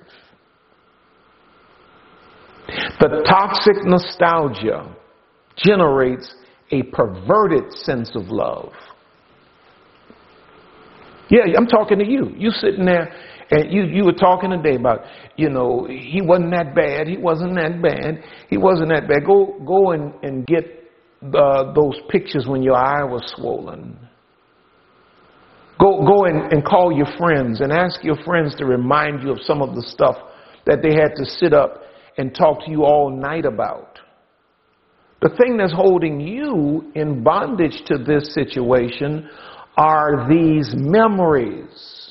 The 3.00 3.26
toxic 3.28 3.84
nostalgia 3.84 4.96
generates 5.58 6.36
a 6.72 6.84
perverted 6.84 7.74
sense 7.74 8.12
of 8.14 8.28
love. 8.28 8.72
Yeah, 11.32 11.46
I'm 11.58 11.66
talking 11.66 11.98
to 11.98 12.06
you. 12.06 12.32
You 12.38 12.52
sitting 12.52 12.86
there 12.86 13.12
and 13.50 13.74
you, 13.74 13.86
you 13.86 14.06
were 14.06 14.14
talking 14.14 14.52
today 14.52 14.76
about, 14.76 15.00
you 15.36 15.50
know, 15.50 15.88
he 15.90 16.22
wasn't 16.22 16.52
that 16.52 16.76
bad. 16.76 17.08
He 17.08 17.18
wasn't 17.18 17.56
that 17.56 17.82
bad. 17.82 18.24
He 18.52 18.58
wasn't 18.58 18.90
that 18.90 19.08
bad. 19.08 19.26
Go, 19.26 19.60
go 19.66 19.92
and, 19.92 20.14
and 20.22 20.46
get 20.46 20.92
uh, 21.36 21.74
those 21.74 22.00
pictures 22.10 22.46
when 22.48 22.62
your 22.62 22.76
eye 22.76 23.04
was 23.04 23.24
swollen. 23.36 23.98
Go, 25.80 26.06
go 26.06 26.26
and, 26.26 26.52
and 26.52 26.66
call 26.66 26.92
your 26.92 27.08
friends 27.18 27.62
and 27.62 27.72
ask 27.72 28.04
your 28.04 28.22
friends 28.24 28.56
to 28.56 28.66
remind 28.66 29.24
you 29.24 29.32
of 29.32 29.40
some 29.42 29.62
of 29.62 29.76
the 29.76 29.84
stuff 29.84 30.18
that 30.66 30.82
they 30.82 30.94
had 30.94 31.16
to 31.16 31.26
sit 31.26 31.54
up 31.54 31.84
and 32.18 32.36
talk 32.36 32.66
to 32.66 32.72
you 32.72 32.84
all 32.84 33.10
night 33.10 33.46
about. 33.46 34.00
The 35.22 35.30
thing 35.42 35.58
that's 35.58 35.74
holding 35.74 36.20
you 36.20 36.92
in 36.96 37.24
bondage 37.24 37.84
to 37.88 37.98
this 37.98 38.34
situation 38.34 39.30
are 39.78 40.28
these 40.30 40.74
memories 40.76 42.10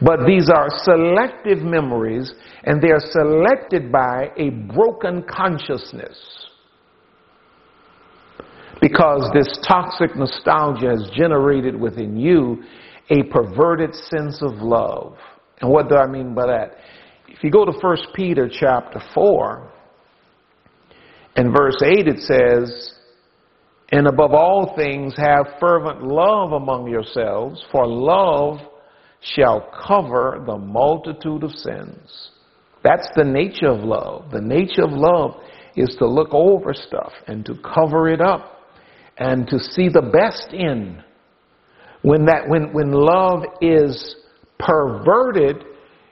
but 0.00 0.26
these 0.26 0.50
are 0.50 0.68
selective 0.82 1.58
memories, 1.58 2.32
and 2.64 2.82
they 2.82 2.90
are 2.90 3.00
selected 3.00 3.92
by 3.92 4.30
a 4.36 4.50
broken 4.50 5.24
consciousness. 5.28 6.41
Because 8.82 9.30
this 9.32 9.48
toxic 9.66 10.16
nostalgia 10.16 10.88
has 10.88 11.08
generated 11.14 11.80
within 11.80 12.16
you 12.16 12.64
a 13.10 13.22
perverted 13.22 13.94
sense 13.94 14.42
of 14.42 14.54
love. 14.54 15.16
And 15.60 15.70
what 15.70 15.88
do 15.88 15.94
I 15.94 16.08
mean 16.08 16.34
by 16.34 16.48
that? 16.48 16.78
If 17.28 17.44
you 17.44 17.50
go 17.52 17.64
to 17.64 17.70
1 17.70 17.96
Peter 18.12 18.50
chapter 18.52 19.00
4, 19.14 19.70
in 21.36 21.52
verse 21.52 21.80
8 21.80 22.08
it 22.08 22.18
says, 22.18 22.94
And 23.92 24.08
above 24.08 24.32
all 24.32 24.74
things 24.76 25.14
have 25.16 25.46
fervent 25.60 26.02
love 26.02 26.50
among 26.50 26.88
yourselves, 26.88 27.64
for 27.70 27.86
love 27.86 28.58
shall 29.20 29.70
cover 29.86 30.42
the 30.44 30.58
multitude 30.58 31.44
of 31.44 31.52
sins. 31.52 32.30
That's 32.82 33.08
the 33.14 33.24
nature 33.24 33.68
of 33.68 33.84
love. 33.84 34.32
The 34.32 34.40
nature 34.40 34.82
of 34.82 34.90
love 34.90 35.36
is 35.76 35.94
to 36.00 36.08
look 36.08 36.30
over 36.32 36.74
stuff 36.74 37.12
and 37.28 37.46
to 37.46 37.54
cover 37.62 38.08
it 38.08 38.20
up 38.20 38.51
and 39.22 39.46
to 39.48 39.58
see 39.58 39.88
the 39.88 40.02
best 40.02 40.52
in. 40.52 41.02
When 42.02 42.26
that 42.26 42.48
when 42.48 42.72
when 42.72 42.90
love 42.90 43.44
is 43.60 44.16
perverted, 44.58 45.64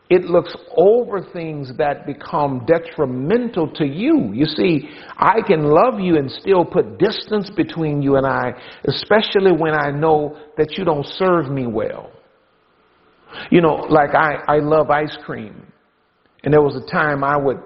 it 0.08 0.24
looks 0.24 0.54
over 0.76 1.20
things 1.32 1.72
that 1.78 2.06
become 2.06 2.64
detrimental 2.66 3.68
to 3.74 3.84
you. 3.84 4.32
You 4.32 4.44
see, 4.44 4.88
I 5.16 5.40
can 5.46 5.64
love 5.64 5.98
you 5.98 6.16
and 6.16 6.30
still 6.30 6.64
put 6.64 6.98
distance 6.98 7.50
between 7.56 8.02
you 8.02 8.16
and 8.16 8.26
I, 8.26 8.52
especially 8.84 9.52
when 9.52 9.74
I 9.74 9.90
know 9.90 10.36
that 10.56 10.78
you 10.78 10.84
don't 10.84 11.06
serve 11.06 11.50
me 11.50 11.66
well. 11.66 12.10
You 13.50 13.60
know, 13.60 13.86
like 13.88 14.14
I, 14.14 14.34
I 14.48 14.58
love 14.58 14.90
ice 14.90 15.16
cream. 15.24 15.66
And 16.42 16.52
there 16.52 16.62
was 16.62 16.74
a 16.74 16.90
time 16.90 17.22
I 17.22 17.36
would, 17.36 17.58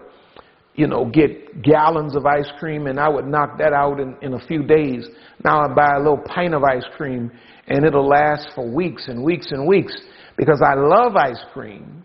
you 0.75 0.87
know, 0.87 1.04
get 1.04 1.62
gallons 1.62 2.16
of 2.16 2.26
ice 2.26 2.50
cream 2.59 2.87
and 2.87 2.99
I 2.99 3.09
would 3.09 3.26
knock 3.26 3.59
that 3.59 3.73
out 3.73 4.00
in, 4.00 4.16
in 4.23 4.35
a 4.35 4.47
few 4.47 4.62
days. 4.62 5.07
Now 5.45 5.62
I 5.62 5.75
buy 5.75 5.95
a 5.95 5.99
little 5.99 6.23
pint 6.26 6.54
of 6.54 6.64
ice 6.64 6.85
cream 6.97 7.31
and 7.69 7.85
it'll 7.85 8.09
last 8.09 8.49
for 8.54 8.69
weeks 8.69 9.09
and 9.09 9.23
weeks 9.23 9.52
and 9.52 9.66
weeks 9.66 9.95
because 10.37 10.61
I 10.64 10.75
love 10.75 11.16
ice 11.16 11.43
cream 11.52 12.04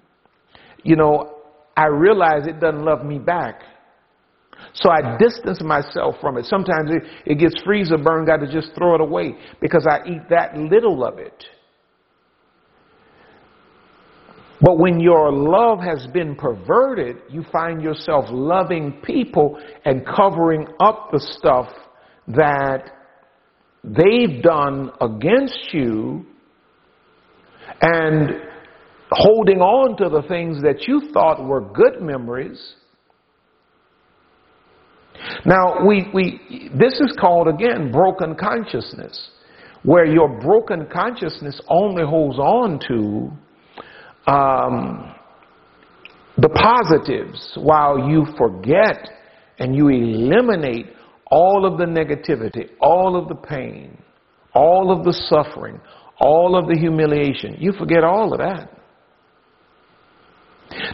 you 0.83 0.95
know, 0.95 1.35
I 1.75 1.87
realize 1.87 2.47
it 2.47 2.59
doesn't 2.59 2.83
love 2.83 3.05
me 3.05 3.19
back. 3.19 3.61
So 4.73 4.89
I 4.89 5.17
distance 5.17 5.61
myself 5.63 6.15
from 6.19 6.37
it. 6.37 6.45
Sometimes 6.45 6.91
it, 6.91 7.03
it 7.25 7.35
gets 7.35 7.61
freezer 7.63 7.97
burned, 7.97 8.27
got 8.27 8.37
to 8.37 8.51
just 8.51 8.75
throw 8.75 8.95
it 8.95 9.01
away 9.01 9.35
because 9.61 9.87
I 9.89 9.99
eat 10.07 10.21
that 10.29 10.57
little 10.57 11.05
of 11.05 11.17
it. 11.17 11.45
But 14.61 14.77
when 14.77 14.99
your 14.99 15.31
love 15.31 15.79
has 15.79 16.05
been 16.07 16.35
perverted, 16.35 17.17
you 17.29 17.45
find 17.51 17.81
yourself 17.81 18.25
loving 18.29 19.01
people 19.03 19.59
and 19.85 20.05
covering 20.05 20.67
up 20.81 21.09
the 21.11 21.19
stuff 21.37 21.67
that 22.27 22.91
they've 23.83 24.41
done 24.43 24.91
against 24.99 25.69
you. 25.71 26.25
And 27.81 28.31
holding 29.11 29.61
on 29.61 29.95
to 29.97 30.09
the 30.09 30.27
things 30.27 30.61
that 30.63 30.87
you 30.87 31.09
thought 31.13 31.43
were 31.43 31.61
good 31.61 32.01
memories. 32.01 32.75
Now, 35.45 35.85
we, 35.85 36.09
we, 36.13 36.69
this 36.77 36.99
is 36.99 37.15
called 37.19 37.47
again 37.47 37.91
broken 37.91 38.35
consciousness, 38.35 39.29
where 39.83 40.05
your 40.05 40.39
broken 40.41 40.87
consciousness 40.91 41.61
only 41.69 42.03
holds 42.03 42.37
on 42.37 42.79
to 42.87 43.31
um, 44.27 45.13
the 46.37 46.49
positives 46.49 47.53
while 47.55 48.09
you 48.09 48.25
forget 48.37 49.09
and 49.57 49.75
you 49.75 49.89
eliminate 49.89 50.87
all 51.27 51.65
of 51.65 51.77
the 51.77 51.85
negativity, 51.85 52.69
all 52.79 53.15
of 53.15 53.27
the 53.27 53.35
pain, 53.35 53.97
all 54.53 54.91
of 54.91 55.03
the 55.03 55.13
suffering, 55.13 55.79
all 56.19 56.57
of 56.57 56.67
the 56.67 56.77
humiliation. 56.77 57.55
You 57.59 57.73
forget 57.73 58.03
all 58.03 58.33
of 58.33 58.39
that. 58.39 58.69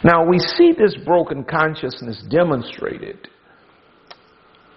Now 0.03 0.25
we 0.25 0.39
see 0.39 0.71
this 0.77 0.95
broken 1.05 1.43
consciousness 1.43 2.23
demonstrated 2.29 3.27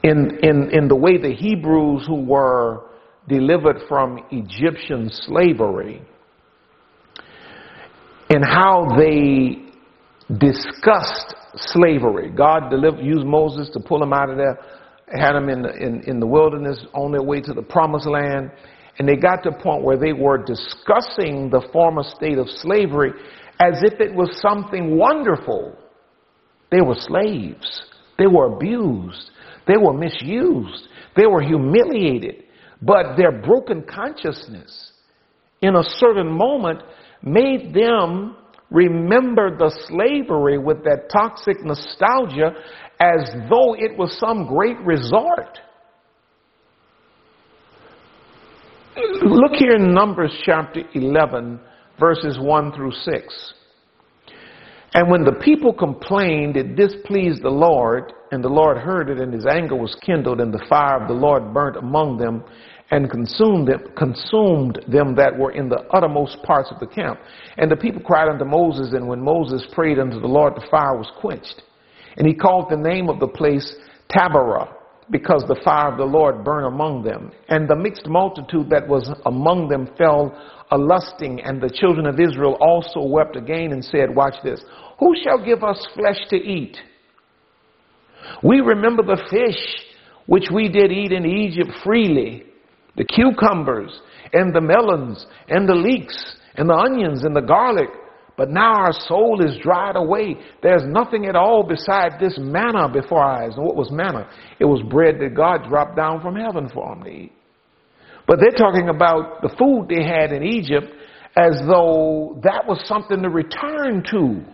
in, 0.02 0.38
in, 0.42 0.70
in 0.72 0.88
the 0.88 0.96
way 0.96 1.18
the 1.18 1.34
Hebrews 1.34 2.04
who 2.06 2.22
were 2.22 2.84
delivered 3.28 3.80
from 3.88 4.24
Egyptian 4.30 5.10
slavery 5.10 6.02
and 8.30 8.44
how 8.44 8.88
they 8.96 9.68
discussed 10.38 11.34
slavery. 11.56 12.30
God 12.30 12.70
delivered, 12.70 13.00
used 13.02 13.26
Moses 13.26 13.70
to 13.72 13.80
pull 13.80 13.98
them 13.98 14.12
out 14.12 14.30
of 14.30 14.36
there, 14.36 14.58
had 15.12 15.32
them 15.32 15.48
in 15.48 15.62
the, 15.62 15.74
in, 15.74 16.02
in 16.06 16.20
the 16.20 16.26
wilderness 16.26 16.78
on 16.92 17.12
their 17.12 17.22
way 17.22 17.40
to 17.40 17.52
the 17.54 17.62
promised 17.62 18.06
land. 18.06 18.50
And 18.98 19.08
they 19.08 19.16
got 19.16 19.42
to 19.44 19.50
a 19.50 19.62
point 19.62 19.82
where 19.82 19.96
they 19.96 20.12
were 20.12 20.38
discussing 20.38 21.48
the 21.50 21.66
former 21.72 22.02
state 22.02 22.36
of 22.36 22.48
slavery 22.48 23.12
as 23.60 23.82
if 23.82 24.00
it 24.00 24.14
was 24.14 24.38
something 24.40 24.96
wonderful. 24.96 25.76
They 26.70 26.80
were 26.80 26.96
slaves. 26.98 27.82
They 28.18 28.26
were 28.26 28.54
abused. 28.54 29.30
They 29.66 29.76
were 29.76 29.94
misused. 29.94 30.88
They 31.16 31.26
were 31.26 31.40
humiliated. 31.40 32.44
But 32.82 33.16
their 33.16 33.32
broken 33.32 33.82
consciousness 33.82 34.92
in 35.62 35.74
a 35.74 35.82
certain 35.82 36.30
moment 36.30 36.82
made 37.22 37.74
them 37.74 38.36
remember 38.70 39.56
the 39.56 39.70
slavery 39.88 40.58
with 40.58 40.84
that 40.84 41.08
toxic 41.10 41.64
nostalgia 41.64 42.52
as 43.00 43.30
though 43.48 43.74
it 43.74 43.96
was 43.96 44.16
some 44.18 44.46
great 44.46 44.78
resort. 44.80 45.58
Look 49.22 49.52
here 49.52 49.76
in 49.76 49.94
Numbers 49.94 50.32
chapter 50.44 50.82
11, 50.94 51.60
verses 52.00 52.38
1 52.40 52.72
through 52.72 52.92
6. 52.92 53.54
And 54.94 55.10
when 55.10 55.24
the 55.24 55.38
people 55.44 55.72
complained, 55.72 56.56
it 56.56 56.74
displeased 56.74 57.42
the 57.42 57.50
Lord, 57.50 58.12
and 58.32 58.42
the 58.42 58.48
Lord 58.48 58.78
heard 58.78 59.08
it, 59.10 59.20
and 59.20 59.32
his 59.32 59.46
anger 59.46 59.76
was 59.76 59.94
kindled, 60.04 60.40
and 60.40 60.52
the 60.52 60.64
fire 60.68 61.00
of 61.00 61.08
the 61.08 61.14
Lord 61.14 61.54
burnt 61.54 61.76
among 61.76 62.16
them, 62.16 62.42
and 62.90 63.10
consumed 63.10 63.68
them, 63.68 63.80
consumed 63.96 64.80
them 64.88 65.14
that 65.14 65.36
were 65.36 65.52
in 65.52 65.68
the 65.68 65.80
uttermost 65.90 66.42
parts 66.42 66.70
of 66.70 66.80
the 66.80 66.86
camp. 66.86 67.18
And 67.56 67.70
the 67.70 67.76
people 67.76 68.00
cried 68.00 68.28
unto 68.28 68.44
Moses, 68.44 68.94
and 68.94 69.06
when 69.06 69.20
Moses 69.20 69.66
prayed 69.72 69.98
unto 69.98 70.20
the 70.20 70.26
Lord, 70.26 70.54
the 70.54 70.66
fire 70.70 70.96
was 70.96 71.10
quenched. 71.20 71.62
And 72.16 72.26
he 72.26 72.34
called 72.34 72.70
the 72.70 72.76
name 72.76 73.08
of 73.08 73.20
the 73.20 73.28
place 73.28 73.76
Taberah, 74.10 74.74
because 75.10 75.44
the 75.48 75.60
fire 75.64 75.90
of 75.90 75.98
the 75.98 76.04
Lord 76.04 76.44
burned 76.44 76.66
among 76.66 77.02
them. 77.02 77.30
And 77.48 77.68
the 77.68 77.76
mixed 77.76 78.06
multitude 78.06 78.70
that 78.70 78.88
was 78.88 79.10
among 79.26 79.68
them 79.68 79.88
fell 79.98 80.36
a 80.70 80.78
lusting, 80.78 81.40
and 81.40 81.60
the 81.60 81.70
children 81.70 82.06
of 82.06 82.20
Israel 82.20 82.56
also 82.60 83.00
wept 83.00 83.36
again 83.36 83.72
and 83.72 83.84
said, 83.84 84.14
Watch 84.14 84.34
this, 84.42 84.62
who 84.98 85.14
shall 85.22 85.42
give 85.42 85.62
us 85.62 85.86
flesh 85.94 86.18
to 86.30 86.36
eat? 86.36 86.76
We 88.42 88.60
remember 88.60 89.02
the 89.02 89.22
fish 89.30 89.84
which 90.26 90.48
we 90.52 90.68
did 90.68 90.92
eat 90.92 91.12
in 91.12 91.24
Egypt 91.24 91.70
freely, 91.82 92.44
the 92.98 93.04
cucumbers 93.04 94.00
and 94.34 94.54
the 94.54 94.60
melons 94.60 95.24
and 95.48 95.66
the 95.66 95.74
leeks 95.74 96.36
and 96.56 96.68
the 96.68 96.74
onions 96.74 97.24
and 97.24 97.34
the 97.34 97.40
garlic. 97.40 97.88
But 98.36 98.50
now 98.50 98.74
our 98.74 98.92
soul 98.92 99.44
is 99.44 99.58
dried 99.62 99.96
away. 99.96 100.36
There's 100.62 100.84
nothing 100.84 101.26
at 101.26 101.34
all 101.34 101.62
beside 101.62 102.20
this 102.20 102.36
manna 102.38 102.88
before 102.92 103.22
our 103.22 103.44
eyes. 103.44 103.54
And 103.56 103.64
what 103.64 103.76
was 103.76 103.90
manna? 103.90 104.28
It 104.60 104.64
was 104.64 104.82
bread 104.90 105.16
that 105.20 105.34
God 105.34 105.68
dropped 105.68 105.96
down 105.96 106.20
from 106.20 106.36
heaven 106.36 106.68
for 106.68 106.94
them 106.94 107.04
to 107.04 107.10
eat. 107.10 107.32
But 108.26 108.38
they're 108.40 108.50
talking 108.50 108.90
about 108.90 109.42
the 109.42 109.54
food 109.58 109.86
they 109.88 110.04
had 110.04 110.32
in 110.32 110.42
Egypt 110.42 110.92
as 111.36 111.60
though 111.66 112.38
that 112.44 112.66
was 112.66 112.80
something 112.86 113.22
to 113.22 113.28
return 113.28 114.04
to. 114.10 114.44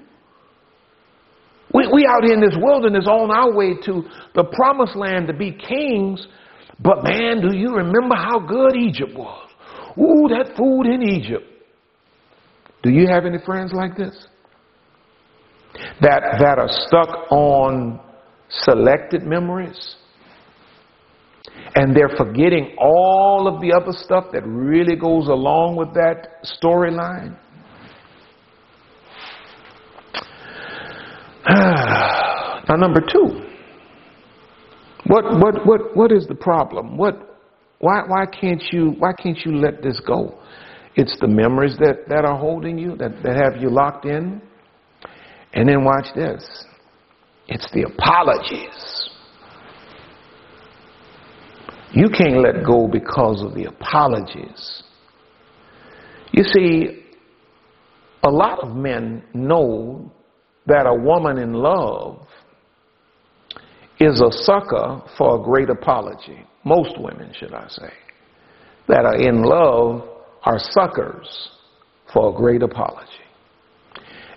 We, 1.75 1.89
we 1.93 2.07
out 2.07 2.23
here 2.23 2.35
in 2.35 2.41
this 2.41 2.57
wilderness 2.57 3.07
on 3.09 3.31
our 3.31 3.53
way 3.53 3.75
to 3.85 4.05
the 4.35 4.45
promised 4.45 4.97
land 4.97 5.27
to 5.27 5.35
be 5.35 5.51
kings. 5.51 6.27
But 6.81 7.05
man, 7.05 7.41
do 7.41 7.57
you 7.57 7.75
remember 7.75 8.15
how 8.15 8.39
good 8.41 8.77
Egypt 8.77 9.15
was? 9.15 9.49
Ooh, 9.99 10.29
that 10.29 10.57
food 10.57 10.87
in 10.87 11.03
Egypt. 11.03 11.45
Do 12.83 12.91
you 12.91 13.07
have 13.09 13.25
any 13.25 13.39
friends 13.45 13.73
like 13.73 13.97
this? 13.97 14.27
That, 16.01 16.37
that 16.41 16.59
are 16.59 16.69
stuck 16.69 17.31
on 17.31 18.01
selected 18.49 19.23
memories? 19.23 19.97
and 21.77 21.95
they're 21.95 22.15
forgetting 22.17 22.77
all 22.79 23.49
of 23.49 23.61
the 23.61 23.73
other 23.73 23.93
stuff 23.93 24.27
that 24.33 24.43
really 24.47 24.97
goes 24.97 25.29
along 25.29 25.77
with 25.77 25.93
that 25.95 26.43
storyline. 26.63 27.37
now, 32.69 32.77
number 32.77 33.01
two, 33.01 33.41
what 35.07 35.25
what 35.39 35.67
what 35.67 35.97
what 35.97 36.13
is 36.13 36.27
the 36.27 36.35
problem? 36.35 36.97
What 36.97 37.39
why 37.79 38.03
why 38.07 38.27
can't 38.27 38.63
you 38.73 38.95
why 38.99 39.13
can't 39.13 39.39
you 39.45 39.57
let 39.57 39.83
this 39.83 40.01
go? 40.07 40.39
It's 40.97 41.19
the 41.21 41.27
memories 41.27 41.77
that, 41.79 42.09
that 42.09 42.25
are 42.25 42.39
holding 42.39 42.79
you, 42.79 42.97
that, 42.97 43.23
that 43.25 43.37
have 43.37 43.61
you 43.61 43.69
locked 43.69 44.05
in. 44.05 44.41
And 45.53 45.69
then 45.69 45.85
watch 45.85 46.07
this. 46.15 46.45
It's 47.49 47.69
the 47.73 47.83
apologies. 47.83 49.11
You 51.93 52.09
can't 52.09 52.39
let 52.39 52.65
go 52.65 52.89
because 52.89 53.43
of 53.43 53.55
the 53.55 53.65
apologies. 53.65 54.83
You 56.33 56.43
see, 56.45 57.05
a 58.25 58.31
lot 58.31 58.61
of 58.61 58.75
men 58.75 59.23
know 59.33 60.11
that 60.67 60.87
a 60.87 60.95
woman 60.95 61.39
in 61.39 61.53
love 61.53 62.27
is 64.05 64.21
a 64.21 64.31
sucker 64.31 65.03
for 65.19 65.41
a 65.41 65.43
great 65.43 65.71
apology. 65.71 66.45
Most 66.65 66.99
women, 66.99 67.33
should 67.35 67.53
I 67.53 67.67
say, 67.69 67.93
that 68.89 69.05
are 69.05 69.17
in 69.17 69.43
love 69.43 70.09
are 70.45 70.59
suckers 70.59 71.51
for 72.13 72.35
a 72.35 72.37
great 72.37 72.63
apology. 72.63 73.11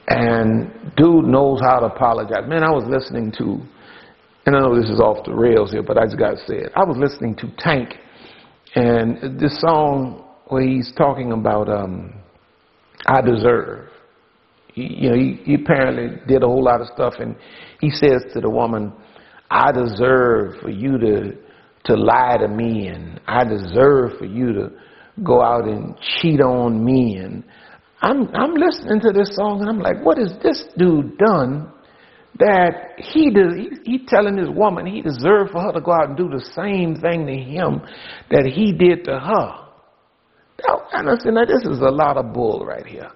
And 0.08 0.93
dude 0.95 1.25
knows 1.25 1.60
how 1.62 1.80
to 1.80 1.88
apologize. 1.88 2.47
Man, 2.47 2.63
I 2.63 2.71
was 2.71 2.86
listening 2.88 3.32
to 3.39 3.62
and 4.47 4.56
I 4.56 4.62
know 4.62 4.80
this 4.80 4.89
is 4.89 5.01
off 5.01 5.25
the 5.25 5.36
rails 5.36 5.71
here, 5.71 5.84
but 5.84 5.97
I 5.97 6.06
just 6.06 6.17
got 6.17 6.32
to 6.32 6.38
say 6.47 6.56
it. 6.56 6.71
I 6.73 6.86
was 6.86 6.95
listening 6.97 7.36
to 7.36 7.51
Tank, 7.58 7.95
and 8.75 9.38
this 9.38 9.60
song 9.60 10.23
where 10.47 10.62
he's 10.62 10.93
talking 10.97 11.34
about 11.34 11.67
um, 11.67 12.13
I 13.08 13.19
deserve. 13.19 13.89
he, 14.73 14.84
you 14.84 15.10
know, 15.10 15.15
he, 15.17 15.41
he 15.43 15.56
apparently 15.56 16.21
did 16.30 16.43
a 16.43 16.45
whole 16.45 16.63
lot 16.63 16.80
of 16.80 16.88
stuff, 16.88 17.15
and 17.19 17.36
he 17.82 17.89
says 17.89 18.23
to 18.34 18.39
the 18.39 18.49
woman, 18.49 18.93
"I 19.49 19.71
deserve 19.71 20.62
for 20.62 20.69
you 20.69 20.97
to 20.97 21.38
to 21.86 21.95
lie 21.95 22.38
to 22.38 22.47
me, 22.47 22.88
and 22.88 23.19
I 23.27 23.43
deserve 23.43 24.17
for 24.17 24.25
you 24.25 24.53
to 24.53 24.71
go 25.23 25.41
out 25.41 25.67
and 25.67 25.95
cheat 25.99 26.41
on 26.41 26.83
me." 26.83 27.17
And 27.17 27.43
I'm 28.01 28.29
I'm 28.36 28.53
listening 28.53 29.01
to 29.01 29.12
this 29.12 29.36
song, 29.36 29.62
and 29.62 29.69
I'm 29.69 29.79
like, 29.79 30.03
"What 30.03 30.17
has 30.17 30.38
this 30.43 30.65
dude 30.77 31.17
done?" 31.17 31.71
That 32.39 32.93
he 32.97 33.31
does, 33.31 33.55
he, 33.55 33.69
he 33.83 34.05
telling 34.05 34.36
this 34.36 34.49
woman 34.49 34.86
he 34.86 35.01
deserved 35.01 35.51
for 35.51 35.62
her 35.62 35.71
to 35.71 35.81
go 35.81 35.91
out 35.91 36.10
and 36.10 36.17
do 36.17 36.29
the 36.29 36.45
same 36.53 36.95
thing 36.95 37.25
to 37.25 37.33
him 37.33 37.81
that 38.29 38.45
he 38.45 38.73
did 38.73 39.05
to 39.05 39.19
her. 39.19 39.67
Now, 40.65 40.83
understand 40.93 41.36
now 41.36 41.45
this 41.45 41.63
is 41.63 41.79
a 41.81 41.89
lot 41.89 42.17
of 42.17 42.33
bull 42.33 42.65
right 42.65 42.86
here. 42.86 43.10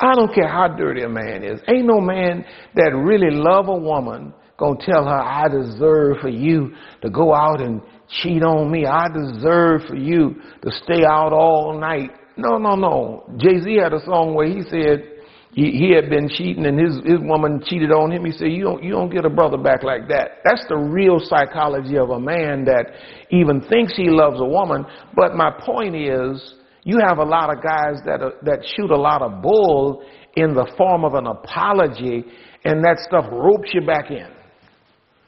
I 0.00 0.14
don't 0.14 0.32
care 0.34 0.48
how 0.48 0.68
dirty 0.68 1.02
a 1.02 1.08
man 1.08 1.44
is. 1.44 1.60
Ain't 1.68 1.86
no 1.86 2.00
man 2.00 2.44
that 2.74 2.94
really 2.94 3.30
love 3.30 3.68
a 3.68 3.76
woman 3.76 4.32
gonna 4.58 4.78
tell 4.80 5.04
her, 5.04 5.20
I 5.20 5.48
deserve 5.48 6.18
for 6.20 6.28
you 6.28 6.74
to 7.02 7.10
go 7.10 7.34
out 7.34 7.60
and 7.60 7.80
cheat 8.08 8.42
on 8.42 8.70
me. 8.70 8.86
I 8.86 9.08
deserve 9.08 9.82
for 9.88 9.96
you 9.96 10.36
to 10.62 10.70
stay 10.82 11.04
out 11.04 11.32
all 11.32 11.78
night. 11.78 12.10
No, 12.36 12.58
no, 12.58 12.74
no. 12.74 13.24
Jay-Z 13.38 13.72
had 13.76 13.92
a 13.92 14.04
song 14.04 14.34
where 14.34 14.46
he 14.46 14.62
said 14.62 15.18
he, 15.52 15.70
he 15.72 15.92
had 15.94 16.10
been 16.10 16.28
cheating 16.28 16.66
and 16.66 16.78
his, 16.78 16.96
his 17.04 17.20
woman 17.20 17.62
cheated 17.64 17.90
on 17.90 18.12
him. 18.12 18.24
He 18.24 18.32
said, 18.32 18.52
you 18.52 18.62
don't, 18.62 18.82
you 18.82 18.90
don't 18.90 19.10
get 19.10 19.24
a 19.24 19.30
brother 19.30 19.58
back 19.58 19.82
like 19.82 20.08
that. 20.08 20.38
That's 20.44 20.64
the 20.68 20.76
real 20.76 21.18
psychology 21.20 21.96
of 21.96 22.10
a 22.10 22.20
man 22.20 22.64
that 22.64 22.92
even 23.30 23.60
thinks 23.62 23.96
he 23.96 24.08
loves 24.08 24.40
a 24.40 24.44
woman. 24.44 24.84
But 25.14 25.34
my 25.34 25.50
point 25.50 25.96
is, 25.96 26.54
you 26.84 26.98
have 27.06 27.18
a 27.18 27.24
lot 27.24 27.50
of 27.50 27.62
guys 27.62 28.00
that, 28.06 28.22
are, 28.22 28.34
that 28.42 28.64
shoot 28.76 28.90
a 28.90 28.96
lot 28.96 29.22
of 29.22 29.42
bull 29.42 30.04
in 30.36 30.54
the 30.54 30.70
form 30.76 31.04
of 31.04 31.14
an 31.14 31.26
apology, 31.26 32.24
and 32.64 32.84
that 32.84 32.98
stuff 33.00 33.26
ropes 33.30 33.70
you 33.74 33.84
back 33.84 34.10
in. 34.10 34.37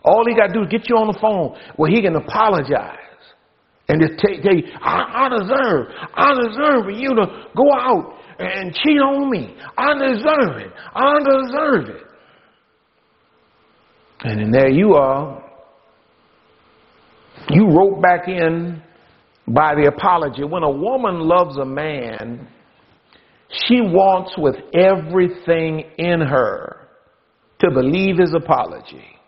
All 0.05 0.25
he 0.27 0.35
got 0.35 0.49
to 0.49 0.53
do 0.53 0.63
is 0.63 0.69
get 0.69 0.89
you 0.89 0.97
on 0.97 1.09
the 1.09 1.19
phone 1.21 1.59
where 1.77 1.91
he 1.91 2.01
can 2.01 2.17
apologize 2.17 2.97
and 3.89 4.01
just 4.01 4.19
tell 4.19 4.33
you, 4.33 4.63
I, 4.81 5.27
I 5.27 5.39
deserve, 5.39 5.87
I 6.15 6.35
deserve 6.35 6.85
for 6.85 6.91
you 6.91 7.09
to 7.11 7.27
go 7.57 7.73
out 7.75 8.15
and 8.39 8.73
cheat 8.73 8.99
on 8.99 9.31
me. 9.31 9.57
I 9.77 9.95
deserve 9.95 10.57
it. 10.59 10.73
I 10.95 11.19
deserve 11.19 11.97
it. 11.97 12.07
And 14.23 14.41
then 14.41 14.51
there 14.51 14.71
you 14.71 14.95
are. 14.95 15.43
You 17.49 17.67
rope 17.69 18.01
back 18.01 18.29
in 18.29 18.83
by 19.49 19.75
the 19.75 19.87
apology. 19.89 20.45
When 20.45 20.63
a 20.63 20.71
woman 20.71 21.21
loves 21.21 21.57
a 21.57 21.65
man, 21.65 22.47
she 23.51 23.81
wants 23.81 24.35
with 24.39 24.57
everything 24.73 25.85
in 25.99 26.21
her 26.21 26.89
to 27.61 27.71
believe 27.71 28.19
his 28.19 28.35
apology. 28.35 29.20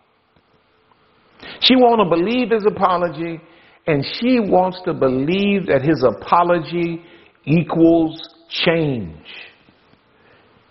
She 1.61 1.75
wants 1.75 2.03
to 2.03 2.09
believe 2.09 2.51
his 2.51 2.65
apology 2.65 3.41
and 3.85 4.05
she 4.19 4.39
wants 4.39 4.79
to 4.85 4.93
believe 4.93 5.67
that 5.67 5.81
his 5.81 6.03
apology 6.03 7.03
equals 7.45 8.21
change. 8.49 9.17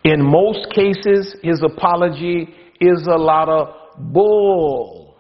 In 0.05 0.25
most 0.25 0.73
cases, 0.73 1.37
his 1.43 1.63
apology 1.63 2.49
is 2.81 3.07
a 3.07 3.17
lot 3.17 3.49
of 3.49 4.13
bull. 4.13 5.17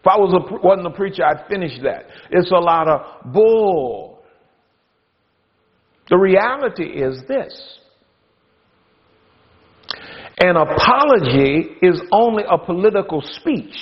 If 0.00 0.06
I 0.06 0.16
was 0.16 0.32
a, 0.34 0.66
wasn't 0.66 0.86
a 0.86 0.90
preacher, 0.90 1.24
I'd 1.24 1.46
finish 1.48 1.78
that. 1.82 2.06
It's 2.30 2.50
a 2.50 2.58
lot 2.58 2.88
of 2.88 3.32
bull. 3.32 4.22
The 6.08 6.16
reality 6.18 6.84
is 6.84 7.22
this. 7.28 7.78
An 10.38 10.56
apology 10.56 11.76
is 11.82 12.00
only 12.10 12.44
a 12.48 12.58
political 12.58 13.20
speech 13.20 13.74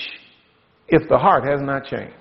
if 0.88 1.08
the 1.08 1.16
heart 1.16 1.44
has 1.44 1.60
not 1.62 1.84
changed. 1.84 2.14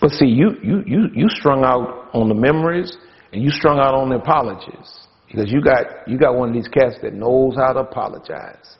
But 0.00 0.10
see, 0.10 0.26
you, 0.26 0.52
you, 0.62 0.82
you, 0.86 1.06
you 1.14 1.28
strung 1.28 1.64
out 1.64 2.08
on 2.14 2.28
the 2.28 2.34
memories 2.34 2.96
and 3.32 3.42
you 3.42 3.50
strung 3.50 3.78
out 3.78 3.94
on 3.94 4.08
the 4.10 4.16
apologies. 4.16 5.06
Because 5.26 5.52
you 5.52 5.60
got, 5.60 6.08
you 6.08 6.18
got 6.18 6.34
one 6.34 6.48
of 6.48 6.54
these 6.54 6.68
cats 6.68 6.96
that 7.02 7.12
knows 7.12 7.56
how 7.56 7.72
to 7.74 7.80
apologize. 7.80 8.76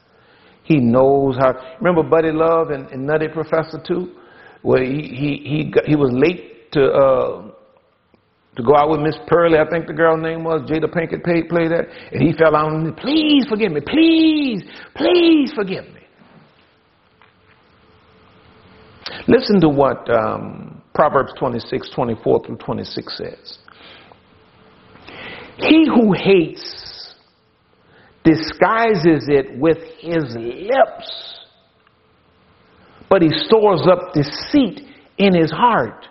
He 0.63 0.77
knows 0.77 1.37
how. 1.37 1.55
Remember 1.81 2.03
Buddy 2.03 2.31
Love 2.31 2.71
and, 2.71 2.89
and 2.89 3.07
Nutty 3.07 3.29
Professor 3.29 3.83
too, 3.87 4.13
where 4.61 4.85
he 4.85 5.01
he 5.01 5.43
he 5.45 5.71
got, 5.71 5.87
he 5.87 5.97
was 5.97 6.11
late 6.13 6.71
to 6.73 6.85
uh, 6.85 7.51
to 8.57 8.63
go 8.63 8.75
out 8.77 8.91
with 8.91 9.01
Miss 9.01 9.17
Pearlie. 9.27 9.59
I 9.59 9.69
think 9.69 9.87
the 9.87 9.93
girl's 9.93 10.23
name 10.23 10.43
was 10.43 10.63
Jada 10.63 10.93
Pinkett 10.93 11.23
played, 11.23 11.49
played 11.49 11.71
that, 11.71 11.87
and 12.13 12.23
he 12.23 12.33
fell 12.33 12.57
on. 12.57 12.87
me, 12.87 12.93
Please 12.97 13.47
forgive 13.49 13.73
me. 13.73 13.81
Please, 13.81 14.65
please 14.97 15.53
forgive 15.55 15.85
me. 15.85 15.99
Listen 19.27 19.61
to 19.61 19.69
what 19.69 20.09
um, 20.11 20.83
Proverbs 20.95 21.33
26, 21.39 21.91
24 21.95 22.47
through 22.47 22.57
26 22.57 23.17
says. 23.19 23.59
He 25.59 25.87
who 25.87 26.13
hates 26.13 27.15
disguises 28.25 29.29
it 29.29 29.59
with 29.59 29.79
his 29.99 30.37
lips, 30.37 31.39
but 33.09 33.23
he 33.23 33.29
stores 33.31 33.87
up 33.91 34.13
deceit 34.13 34.83
in 35.19 35.35
his 35.35 35.51
heart. 35.51 36.07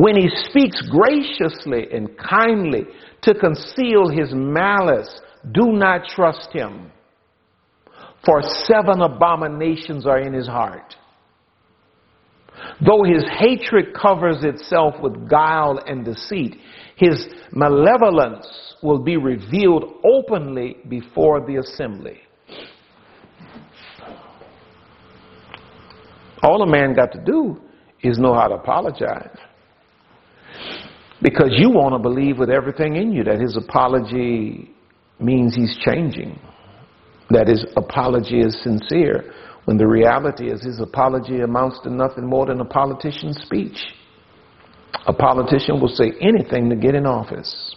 When 0.00 0.16
he 0.16 0.30
speaks 0.48 0.80
graciously 0.88 1.88
and 1.92 2.16
kindly 2.16 2.86
to 3.20 3.34
conceal 3.34 4.08
his 4.08 4.30
malice, 4.32 5.20
do 5.52 5.72
not 5.72 6.06
trust 6.06 6.48
him, 6.54 6.90
for 8.24 8.40
seven 8.40 9.02
abominations 9.02 10.06
are 10.06 10.18
in 10.18 10.32
his 10.32 10.46
heart. 10.46 10.96
Though 12.80 13.02
his 13.02 13.26
hatred 13.38 13.92
covers 13.92 14.42
itself 14.42 14.94
with 15.02 15.28
guile 15.28 15.78
and 15.86 16.02
deceit, 16.02 16.56
his 16.96 17.28
malevolence 17.52 18.46
will 18.82 19.00
be 19.00 19.18
revealed 19.18 19.84
openly 20.02 20.78
before 20.88 21.46
the 21.46 21.56
assembly. 21.56 22.20
All 26.42 26.62
a 26.62 26.66
man 26.66 26.94
got 26.94 27.12
to 27.12 27.22
do 27.22 27.60
is 28.02 28.18
know 28.18 28.32
how 28.32 28.48
to 28.48 28.54
apologize. 28.54 29.36
Because 31.22 31.50
you 31.52 31.70
want 31.70 31.94
to 31.94 31.98
believe 31.98 32.38
with 32.38 32.50
everything 32.50 32.96
in 32.96 33.12
you 33.12 33.24
that 33.24 33.40
his 33.40 33.56
apology 33.56 34.70
means 35.18 35.54
he's 35.54 35.76
changing, 35.84 36.38
that 37.28 37.46
his 37.46 37.64
apology 37.76 38.40
is 38.40 38.58
sincere, 38.62 39.32
when 39.66 39.76
the 39.76 39.86
reality 39.86 40.50
is 40.50 40.62
his 40.62 40.80
apology 40.80 41.40
amounts 41.40 41.78
to 41.82 41.90
nothing 41.90 42.26
more 42.26 42.46
than 42.46 42.60
a 42.60 42.64
politician's 42.64 43.38
speech. 43.42 43.78
A 45.06 45.12
politician 45.12 45.80
will 45.80 45.88
say 45.88 46.12
anything 46.20 46.70
to 46.70 46.76
get 46.76 46.94
in 46.94 47.06
office. 47.06 47.76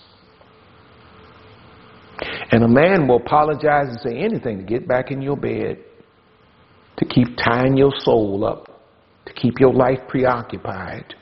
And 2.51 2.63
a 2.63 2.67
man 2.67 3.07
will 3.07 3.17
apologize 3.17 3.87
and 3.89 3.99
say 3.99 4.17
anything 4.17 4.57
to 4.59 4.63
get 4.63 4.87
back 4.87 5.11
in 5.11 5.21
your 5.21 5.35
bed, 5.35 5.79
to 6.97 7.05
keep 7.05 7.37
tying 7.37 7.75
your 7.75 7.91
soul 7.99 8.45
up, 8.45 8.81
to 9.25 9.33
keep 9.33 9.59
your 9.59 9.73
life 9.73 9.99
preoccupied, 10.07 11.15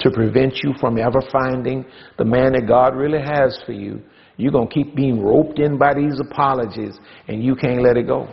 to 0.00 0.10
prevent 0.10 0.58
you 0.62 0.74
from 0.80 0.98
ever 0.98 1.20
finding 1.32 1.84
the 2.16 2.24
man 2.24 2.52
that 2.52 2.66
God 2.66 2.94
really 2.94 3.20
has 3.20 3.60
for 3.66 3.72
you. 3.72 4.00
You're 4.36 4.52
going 4.52 4.68
to 4.68 4.74
keep 4.74 4.94
being 4.94 5.20
roped 5.22 5.58
in 5.58 5.78
by 5.78 5.94
these 5.94 6.20
apologies 6.20 6.98
and 7.26 7.42
you 7.42 7.56
can't 7.56 7.82
let 7.82 7.96
it 7.96 8.06
go. 8.06 8.28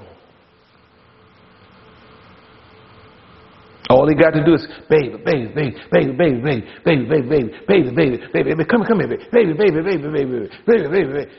All 3.89 4.07
he 4.07 4.15
got 4.15 4.31
to 4.31 4.43
do 4.43 4.55
is, 4.55 4.67
baby, 4.89 5.17
baby, 5.23 5.47
baby, 5.53 5.77
baby, 5.91 6.11
baby, 6.11 6.41
baby, 6.41 6.71
baby, 6.83 7.09
baby, 7.27 7.49
baby, 7.67 7.91
baby, 7.91 8.17
baby, 8.33 8.49
baby, 8.49 8.65
come, 8.65 8.83
come 8.83 8.99
here, 8.99 9.07
baby, 9.07 9.25
baby, 9.31 9.53
baby, 9.53 9.81
baby, 9.81 10.07
baby, 10.09 10.49
baby, 10.65 10.87
baby, 10.87 11.13
baby. 11.13 11.31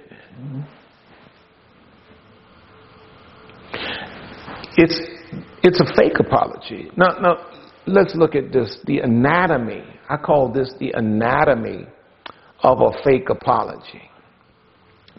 It's 4.76 5.00
it's 5.62 5.80
a 5.80 5.94
fake 5.96 6.20
apology. 6.20 6.90
Now, 6.96 7.18
now 7.20 7.46
let's 7.86 8.14
look 8.14 8.34
at 8.34 8.52
this. 8.52 8.78
The 8.84 8.98
anatomy. 8.98 9.82
I 10.08 10.16
call 10.16 10.52
this 10.52 10.72
the 10.78 10.92
anatomy 10.92 11.86
of 12.62 12.80
a 12.80 12.90
fake 13.04 13.28
apology. 13.30 14.10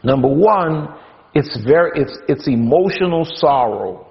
Number 0.03 0.27
one, 0.27 0.95
it's 1.33 1.59
very 1.65 1.91
it's 1.95 2.17
it's 2.27 2.47
emotional 2.47 3.25
sorrow. 3.25 4.07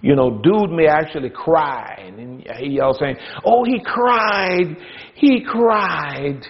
You 0.00 0.14
know, 0.14 0.40
dude 0.42 0.70
may 0.70 0.86
actually 0.86 1.30
cry, 1.30 2.04
and 2.06 2.42
he 2.58 2.76
yells 2.76 2.98
saying, 2.98 3.16
"Oh, 3.44 3.64
he 3.64 3.80
cried, 3.84 4.76
he 5.14 5.44
cried." 5.44 6.42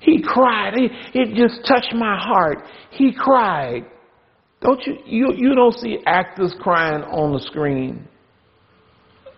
He 0.00 0.20
cried. 0.20 0.74
It, 0.74 0.90
it 1.14 1.34
just 1.36 1.64
touched 1.64 1.94
my 1.94 2.18
heart. 2.20 2.64
He 2.90 3.12
cried. 3.16 3.84
Don't 4.60 4.84
you, 4.84 4.98
you, 5.06 5.32
you 5.36 5.54
don't 5.54 5.74
see 5.74 5.98
actors 6.06 6.54
crying 6.60 7.02
on 7.04 7.32
the 7.32 7.38
screen 7.38 8.08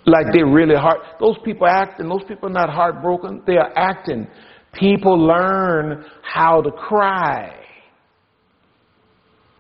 like 0.07 0.27
they're 0.33 0.47
really 0.47 0.77
heart. 0.77 0.99
Those 1.21 1.37
people 1.45 1.67
acting, 1.67 2.09
those 2.09 2.25
people 2.29 2.49
are 2.49 2.53
not 2.53 2.71
heartbroken. 2.71 3.43
They 3.47 3.57
are 3.57 3.73
acting. 3.77 4.27
People 4.73 5.19
learn 5.19 6.05
how 6.23 6.61
to 6.61 6.71
cry. 6.71 7.64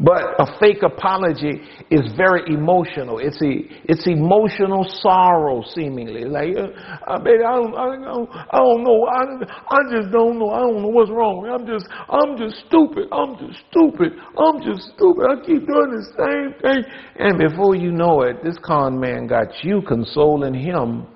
But 0.00 0.22
a 0.40 0.58
fake 0.58 0.82
apology 0.82 1.60
is 1.88 2.12
very 2.16 2.42
emotional. 2.52 3.20
It's 3.20 3.40
a, 3.40 3.62
it's 3.84 4.04
emotional 4.08 4.84
sorrow, 4.88 5.62
seemingly. 5.72 6.24
Like, 6.24 6.50
uh, 6.56 7.18
baby, 7.20 7.44
I 7.44 7.54
don't, 7.54 7.74
I 7.76 7.94
don't, 8.02 8.28
I 8.28 8.58
don't 8.58 8.82
know. 8.82 9.06
I, 9.06 9.22
I 9.70 9.78
just 9.94 10.10
don't 10.10 10.40
know. 10.40 10.50
I 10.50 10.58
don't 10.58 10.82
know 10.82 10.88
what's 10.88 11.12
wrong. 11.12 11.46
I'm 11.46 11.64
just, 11.64 11.86
I'm 12.10 12.36
just 12.36 12.66
stupid. 12.66 13.06
I'm 13.12 13.38
just 13.38 13.62
stupid. 13.70 14.18
I'm 14.36 14.60
just 14.66 14.82
stupid. 14.96 15.26
I 15.30 15.36
keep 15.46 15.62
doing 15.62 15.90
the 15.94 16.04
same 16.18 16.60
thing. 16.60 16.82
And 17.20 17.38
before 17.38 17.76
you 17.76 17.92
know 17.92 18.22
it, 18.22 18.42
this 18.42 18.58
con 18.64 18.98
man 18.98 19.28
got 19.28 19.62
you 19.62 19.80
consoling 19.86 20.54
him 20.54 21.06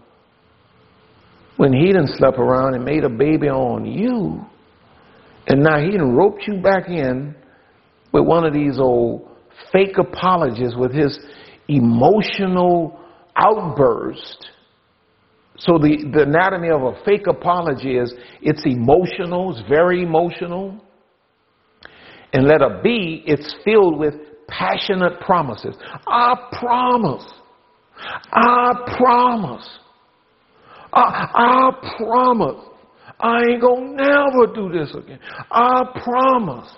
when 1.56 1.72
he 1.72 1.92
done 1.92 2.06
slept 2.14 2.38
around 2.38 2.74
and 2.74 2.84
made 2.84 3.02
a 3.02 3.10
baby 3.10 3.48
on 3.48 3.84
you. 3.84 4.46
And 5.48 5.64
now 5.64 5.80
he 5.80 5.96
done 5.96 6.14
roped 6.14 6.44
you 6.46 6.62
back 6.62 6.88
in 6.88 7.34
with 8.12 8.24
one 8.24 8.44
of 8.44 8.52
these 8.52 8.78
old 8.78 9.28
fake 9.72 9.98
apologists 9.98 10.76
with 10.76 10.92
his 10.92 11.18
emotional 11.68 12.98
outburst. 13.36 14.50
So 15.58 15.76
the, 15.78 16.08
the 16.12 16.22
anatomy 16.22 16.70
of 16.70 16.82
a 16.82 16.94
fake 17.04 17.26
apology 17.26 17.96
is 17.96 18.14
it's 18.40 18.64
emotional, 18.64 19.56
it's 19.56 19.68
very 19.68 20.02
emotional. 20.02 20.80
And 22.32 22.46
letter 22.46 22.80
B, 22.82 23.22
it's 23.26 23.56
filled 23.64 23.98
with 23.98 24.14
passionate 24.48 25.20
promises. 25.20 25.74
I 26.06 26.34
promise. 26.60 27.24
I 28.32 28.96
promise. 28.96 29.68
I, 30.92 31.28
I 31.34 31.94
promise. 31.96 32.64
I 33.20 33.40
ain't 33.50 33.60
gonna 33.60 33.94
never 33.94 34.54
do 34.54 34.70
this 34.70 34.94
again. 34.94 35.18
I 35.50 35.82
promise. 36.04 36.68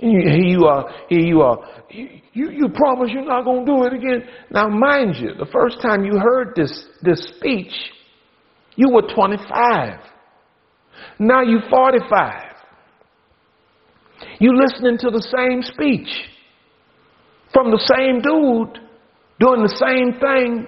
Here 0.00 0.38
you 0.38 0.64
are, 0.64 0.90
here 1.10 1.20
you 1.20 1.42
are. 1.42 1.58
You, 1.90 2.08
you 2.32 2.68
promise 2.74 3.10
you're 3.12 3.26
not 3.26 3.44
going 3.44 3.66
to 3.66 3.70
do 3.70 3.84
it 3.84 3.92
again. 3.92 4.26
Now, 4.50 4.68
mind 4.68 5.16
you, 5.16 5.34
the 5.38 5.50
first 5.52 5.82
time 5.82 6.04
you 6.04 6.18
heard 6.18 6.54
this, 6.56 6.86
this 7.02 7.22
speech, 7.36 7.72
you 8.76 8.88
were 8.90 9.02
25. 9.02 10.00
Now 11.18 11.42
you're 11.42 11.68
45. 11.68 12.44
You're 14.38 14.56
listening 14.56 14.96
to 15.00 15.10
the 15.10 15.22
same 15.36 15.62
speech 15.62 16.08
from 17.52 17.70
the 17.70 17.80
same 17.94 18.22
dude 18.22 18.80
doing 19.38 19.62
the 19.62 19.76
same 19.76 20.18
thing 20.18 20.66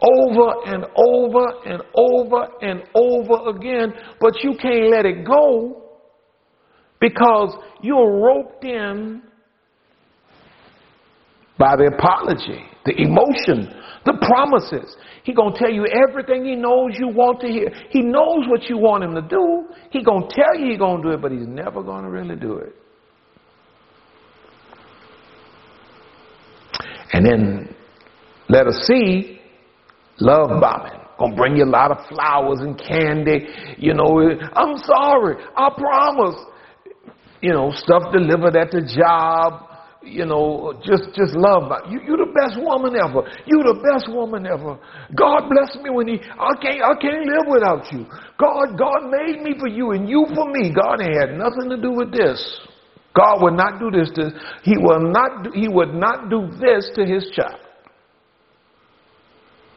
over 0.00 0.52
and 0.66 0.84
over 0.96 1.46
and 1.64 1.82
over 1.94 2.48
and 2.60 2.82
over 2.94 3.50
again, 3.50 3.92
but 4.20 4.42
you 4.42 4.56
can't 4.60 4.90
let 4.90 5.06
it 5.06 5.24
go 5.24 5.87
because 7.00 7.56
you're 7.82 8.20
roped 8.20 8.64
in 8.64 9.22
by 11.58 11.76
the 11.76 11.86
apology, 11.86 12.62
the 12.84 12.94
emotion, 13.00 13.74
the 14.04 14.14
promises. 14.26 14.96
He 15.24 15.34
going 15.34 15.52
to 15.52 15.58
tell 15.58 15.70
you 15.70 15.86
everything 15.86 16.44
he 16.44 16.54
knows 16.54 16.92
you 16.94 17.08
want 17.08 17.40
to 17.40 17.48
hear. 17.48 17.70
He 17.90 18.00
knows 18.00 18.46
what 18.48 18.68
you 18.68 18.78
want 18.78 19.04
him 19.04 19.14
to 19.14 19.22
do. 19.22 19.66
He 19.90 20.02
going 20.02 20.28
to 20.28 20.34
tell 20.34 20.54
you 20.58 20.72
he 20.72 20.78
going 20.78 21.02
to 21.02 21.08
do 21.08 21.14
it, 21.14 21.20
but 21.20 21.32
he's 21.32 21.46
never 21.46 21.82
going 21.82 22.04
to 22.04 22.10
really 22.10 22.36
do 22.36 22.56
it. 22.58 22.74
And 27.12 27.26
then 27.26 27.74
let 28.48 28.66
us 28.66 28.86
see 28.86 29.40
love 30.20 30.60
bombing. 30.60 31.00
Gonna 31.18 31.34
bring 31.34 31.56
you 31.56 31.64
a 31.64 31.66
lot 31.66 31.90
of 31.90 32.06
flowers 32.06 32.60
and 32.60 32.78
candy. 32.78 33.48
You 33.76 33.94
know, 33.94 34.20
I'm 34.52 34.76
sorry. 34.78 35.36
I 35.56 35.70
promise 35.76 36.36
you 37.40 37.52
know, 37.52 37.70
stuff 37.72 38.12
delivered 38.12 38.56
at 38.56 38.70
the 38.70 38.82
job, 38.82 39.68
you 40.02 40.24
know, 40.24 40.74
just 40.84 41.14
just 41.14 41.34
love. 41.34 41.70
You 41.90 42.00
you 42.00 42.16
the 42.16 42.32
best 42.34 42.58
woman 42.58 42.96
ever. 42.96 43.28
You 43.46 43.62
the 43.62 43.78
best 43.82 44.10
woman 44.10 44.46
ever. 44.46 44.78
God 45.14 45.48
bless 45.50 45.76
me 45.82 45.90
when 45.90 46.08
He. 46.08 46.20
I 46.22 46.54
can't 46.62 46.82
I 46.82 46.94
can't 47.00 47.26
live 47.26 47.46
without 47.50 47.92
you. 47.92 48.06
God 48.38 48.78
God 48.78 49.10
made 49.10 49.42
me 49.42 49.54
for 49.58 49.68
you 49.68 49.92
and 49.92 50.08
you 50.08 50.26
for 50.34 50.50
me. 50.50 50.72
God 50.72 51.00
had 51.00 51.36
nothing 51.36 51.68
to 51.70 51.76
do 51.76 51.92
with 51.92 52.12
this. 52.12 52.38
God 53.14 53.42
would 53.42 53.54
not 53.54 53.80
do 53.80 53.90
this 53.90 54.10
to. 54.14 54.30
He 54.62 54.74
will 54.78 55.10
not. 55.10 55.54
He 55.54 55.68
would 55.68 55.94
not 55.94 56.30
do 56.30 56.48
this 56.60 56.90
to 56.94 57.04
His 57.04 57.28
child. 57.34 57.60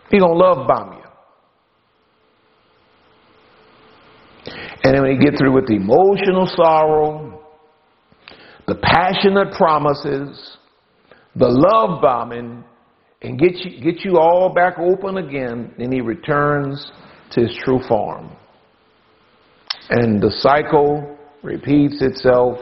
He 0.10 0.20
gonna 0.20 0.34
love 0.34 0.68
bomb 0.68 0.94
you. 0.94 1.02
And 4.84 4.96
then 4.96 5.02
when 5.04 5.12
you 5.12 5.20
get 5.20 5.38
through 5.38 5.54
with 5.54 5.68
the 5.68 5.76
emotional 5.76 6.48
sorrow, 6.56 7.31
the 8.68 8.76
passionate 8.76 9.54
promises, 9.54 10.58
the 11.36 11.48
love 11.48 12.02
bombing, 12.02 12.64
and 13.22 13.40
get 13.40 13.56
you, 13.58 13.82
get 13.82 14.04
you 14.04 14.18
all 14.18 14.54
back 14.54 14.80
open 14.80 15.18
again, 15.18 15.74
then 15.78 15.92
he 15.92 16.02
returns 16.02 16.92
to 17.32 17.42
his 17.42 17.56
true 17.64 17.80
form. 17.88 18.32
And 19.90 20.22
the 20.22 20.32
cycle 20.40 21.18
repeats 21.44 22.02
itself 22.02 22.58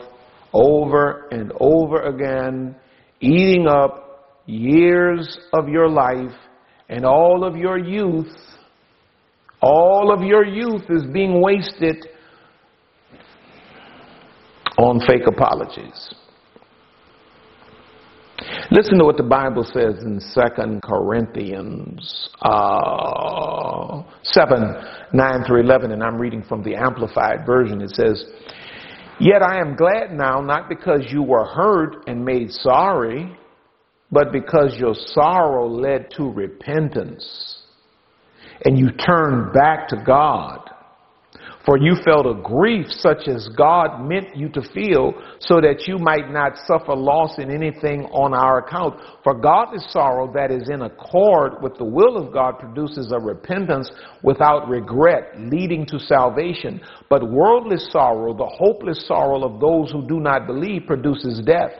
over 0.54 1.28
and 1.32 1.52
over 1.60 2.02
again, 2.02 2.76
eating 3.22 3.68
up 3.68 4.42
years 4.46 5.38
of 5.54 5.70
your 5.70 5.88
life 5.88 6.36
and 6.90 7.06
all 7.06 7.44
of 7.44 7.56
your 7.56 7.78
youth. 7.78 8.36
All 9.62 10.14
of 10.14 10.24
your 10.24 10.46
youth 10.46 10.84
is 10.90 11.04
being 11.14 11.42
wasted 11.42 12.08
on 14.86 15.00
fake 15.06 15.28
apologies. 15.28 16.14
Listen 18.72 18.98
to 19.00 19.06
what 19.06 19.18
the 19.18 19.24
Bible 19.24 19.64
says 19.64 20.02
in 20.04 20.22
2 20.34 20.80
Corinthians 20.82 22.30
uh, 22.42 24.04
7 24.24 24.76
9 25.12 25.44
through 25.46 25.62
11, 25.62 25.92
and 25.92 26.04
I'm 26.04 26.18
reading 26.18 26.44
from 26.48 26.64
the 26.64 26.76
Amplified 26.76 27.46
Version. 27.46 27.82
It 27.82 27.90
says, 27.90 28.24
Yet 29.20 29.42
I 29.42 29.60
am 29.60 29.76
glad 29.76 30.14
now, 30.14 30.40
not 30.40 30.70
because 30.70 31.02
you 31.10 31.24
were 31.24 31.46
hurt 31.46 32.08
and 32.08 32.24
made 32.24 32.52
sorry, 32.52 33.36
but 34.12 34.32
because 34.32 34.76
your 34.78 34.94
sorrow 34.96 35.68
led 35.68 36.10
to 36.12 36.32
repentance, 36.32 37.64
and 38.64 38.78
you 38.80 38.92
turned 38.92 39.52
back 39.52 39.90
to 39.90 40.02
God. 40.06 40.70
For 41.70 41.78
you 41.78 41.98
felt 42.04 42.26
a 42.26 42.34
grief 42.42 42.88
such 42.90 43.28
as 43.28 43.48
God 43.56 44.04
meant 44.04 44.36
you 44.36 44.50
to 44.50 44.62
feel, 44.74 45.14
so 45.38 45.62
that 45.62 45.88
you 45.88 46.00
might 46.00 46.32
not 46.32 46.58
suffer 46.66 46.96
loss 46.96 47.38
in 47.38 47.52
anything 47.52 48.06
on 48.06 48.34
our 48.34 48.66
account. 48.66 49.00
For 49.24 49.36
godly 49.36 49.78
sorrow 49.90 50.34
that 50.34 50.50
is 50.50 50.68
in 50.68 50.82
accord 50.82 51.62
with 51.62 51.78
the 51.78 51.86
will 51.86 52.18
of 52.18 52.34
God 52.34 52.58
produces 52.58 53.12
a 53.12 53.20
repentance 53.20 53.92
without 54.24 54.68
regret, 54.68 55.34
leading 55.38 55.86
to 55.90 56.00
salvation. 56.00 56.82
But 57.08 57.30
worldly 57.30 57.78
sorrow, 57.78 58.34
the 58.36 58.48
hopeless 58.48 59.06
sorrow 59.06 59.44
of 59.44 59.62
those 59.62 59.92
who 59.92 60.08
do 60.08 60.20
not 60.20 60.48
believe, 60.48 60.88
produces 60.88 61.40
death. 61.46 61.74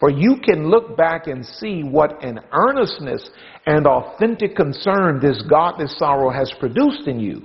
For 0.00 0.08
you 0.08 0.36
can 0.42 0.70
look 0.70 0.96
back 0.96 1.26
and 1.26 1.44
see 1.44 1.82
what 1.82 2.24
an 2.24 2.40
earnestness 2.50 3.28
and 3.66 3.86
authentic 3.86 4.56
concern 4.56 5.20
this 5.20 5.42
godly 5.50 5.88
sorrow 5.98 6.30
has 6.30 6.50
produced 6.58 7.06
in 7.06 7.20
you. 7.20 7.44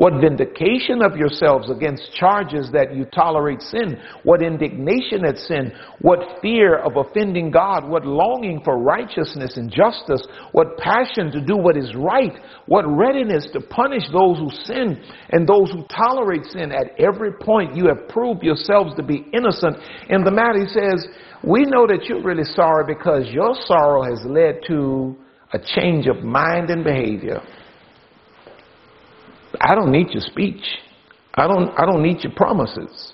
What 0.00 0.18
vindication 0.18 1.02
of 1.02 1.14
yourselves 1.14 1.70
against 1.70 2.14
charges 2.14 2.70
that 2.72 2.96
you 2.96 3.04
tolerate 3.04 3.60
sin. 3.60 4.00
What 4.22 4.40
indignation 4.40 5.26
at 5.26 5.36
sin. 5.36 5.72
What 6.00 6.40
fear 6.40 6.78
of 6.78 6.96
offending 6.96 7.50
God. 7.50 7.86
What 7.86 8.06
longing 8.06 8.62
for 8.64 8.78
righteousness 8.78 9.58
and 9.58 9.70
justice. 9.70 10.26
What 10.52 10.78
passion 10.78 11.30
to 11.32 11.44
do 11.44 11.54
what 11.54 11.76
is 11.76 11.94
right. 11.94 12.32
What 12.64 12.86
readiness 12.88 13.46
to 13.52 13.60
punish 13.60 14.04
those 14.10 14.38
who 14.38 14.48
sin 14.64 15.04
and 15.32 15.46
those 15.46 15.70
who 15.70 15.84
tolerate 15.94 16.46
sin. 16.46 16.72
At 16.72 16.98
every 16.98 17.34
point 17.34 17.76
you 17.76 17.86
have 17.88 18.08
proved 18.08 18.42
yourselves 18.42 18.94
to 18.96 19.02
be 19.02 19.26
innocent. 19.34 19.76
In 20.08 20.24
the 20.24 20.30
matter, 20.30 20.60
he 20.60 20.68
says, 20.68 21.06
we 21.44 21.64
know 21.64 21.86
that 21.86 22.06
you're 22.08 22.22
really 22.22 22.50
sorry 22.54 22.84
because 22.86 23.28
your 23.28 23.52
sorrow 23.66 24.02
has 24.04 24.24
led 24.24 24.60
to 24.68 25.14
a 25.52 25.58
change 25.58 26.06
of 26.06 26.24
mind 26.24 26.70
and 26.70 26.84
behavior. 26.84 27.42
I 29.60 29.74
don't 29.74 29.92
need 29.92 30.08
your 30.10 30.22
speech. 30.22 30.62
I 31.34 31.46
don't, 31.46 31.70
I 31.78 31.84
don't 31.84 32.02
need 32.02 32.22
your 32.22 32.32
promises. 32.32 33.12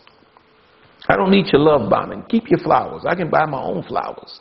I 1.09 1.17
don't 1.17 1.31
need 1.31 1.47
your 1.53 1.61
love 1.61 1.91
bombing. 1.91 2.25
Keep 2.29 2.51
your 2.51 2.61
flowers. 2.61 3.05
I 3.07 3.15
can 3.15 3.31
buy 3.31 3.47
my 3.47 3.61
own 3.61 3.83
flowers. 3.85 4.41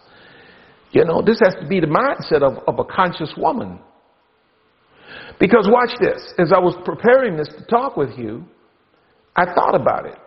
You 0.92 1.04
know, 1.04 1.22
this 1.22 1.40
has 1.44 1.56
to 1.62 1.68
be 1.68 1.80
the 1.80 1.88
mindset 1.88 2.42
of, 2.42 2.64
of 2.68 2.80
a 2.80 2.86
conscious 2.86 3.34
woman. 3.38 3.80
Because 5.40 5.68
watch 5.70 5.92
this. 6.00 6.34
As 6.40 6.54
I 6.54 6.60
was 6.60 6.76
preparing 6.86 7.36
this 7.36 7.50
to 7.50 7.66
talk 7.66 7.98
with 7.98 8.18
you, 8.18 8.46
I 9.36 9.46
thought 9.54 9.76
about 9.76 10.06
it. 10.06 10.18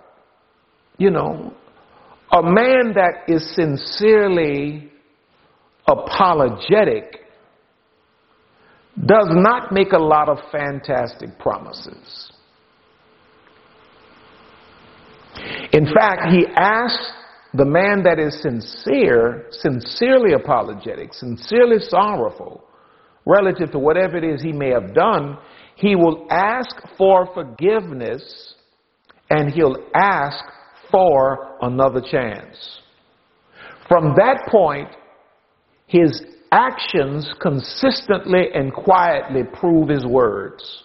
You 0.99 1.11
know, 1.11 1.55
a 2.31 2.43
man 2.43 2.93
that 2.95 3.25
is 3.29 3.55
sincerely 3.55 4.91
apologetic 5.87 7.21
does 9.07 9.29
not 9.31 9.73
make 9.73 9.93
a 9.93 9.99
lot 9.99 10.29
of 10.29 10.39
fantastic 10.51 11.39
promises. 11.39 12.33
In 15.73 15.87
fact, 15.87 16.33
he 16.33 16.47
asks 16.57 17.13
the 17.55 17.65
man 17.65 18.03
that 18.03 18.19
is 18.19 18.41
sincere, 18.43 19.47
sincerely 19.51 20.33
apologetic, 20.33 21.15
sincerely 21.15 21.79
sorrowful, 21.81 22.65
relative 23.25 23.71
to 23.73 23.79
whatever 23.79 24.17
it 24.17 24.25
is 24.25 24.43
he 24.43 24.53
may 24.53 24.71
have 24.71 24.95
done, 24.95 25.39
he 25.77 25.95
will 25.95 26.27
ask 26.31 26.75
for 26.97 27.33
forgiveness 27.35 28.55
and 29.31 29.53
he'll 29.53 29.77
ask 29.95 30.45
for 30.91 31.57
another 31.61 32.01
chance. 32.01 32.81
From 33.87 34.15
that 34.17 34.49
point, 34.51 34.89
his 35.87 36.23
actions 36.53 37.31
consistently 37.41 38.49
and 38.55 38.73
quietly 38.73 39.43
prove 39.61 39.89
his 39.89 40.07
words. 40.07 40.85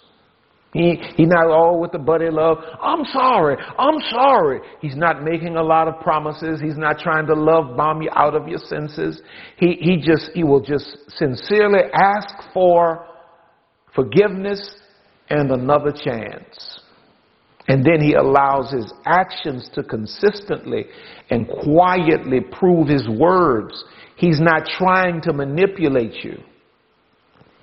He, 0.74 0.96
he's 1.16 1.28
not 1.28 1.48
all 1.48 1.80
with 1.80 1.92
the 1.92 2.00
buddy 2.00 2.32
love. 2.32 2.58
I'm 2.82 3.06
sorry. 3.06 3.58
I'm 3.78 4.00
sorry. 4.10 4.60
He's 4.82 4.96
not 4.96 5.24
making 5.24 5.56
a 5.56 5.62
lot 5.62 5.88
of 5.88 6.00
promises. 6.00 6.60
He's 6.60 6.78
not 6.78 6.98
trying 6.98 7.28
to 7.28 7.36
love 7.36 7.78
bomb 7.78 8.02
you 8.02 8.10
out 8.14 8.36
of 8.36 8.48
your 8.48 8.58
senses. 8.58 9.22
He, 9.58 9.78
he 9.80 9.98
just, 9.98 10.32
he 10.34 10.44
will 10.44 10.62
just 10.62 10.98
sincerely 11.10 11.82
ask 11.94 12.28
for 12.54 13.06
forgiveness 13.94 14.78
and 15.30 15.52
another 15.52 15.92
chance. 15.92 16.80
And 17.68 17.86
then 17.86 18.02
he 18.02 18.14
allows 18.14 18.72
his 18.72 18.92
actions 19.06 19.70
to 19.76 19.84
consistently 19.84 20.86
and 21.30 21.48
quietly 21.48 22.42
prove 22.52 22.88
his 22.88 23.08
words. 23.08 23.84
He's 24.18 24.42
not 24.42 24.64
trying 24.78 25.22
to 25.22 25.34
manipulate 25.34 26.24
you. 26.24 26.40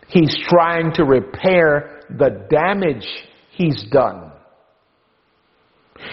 He's 0.09 0.37
trying 0.49 0.93
to 0.95 1.05
repair 1.05 2.03
the 2.11 2.47
damage 2.51 3.07
he's 3.53 3.85
done. 3.91 4.33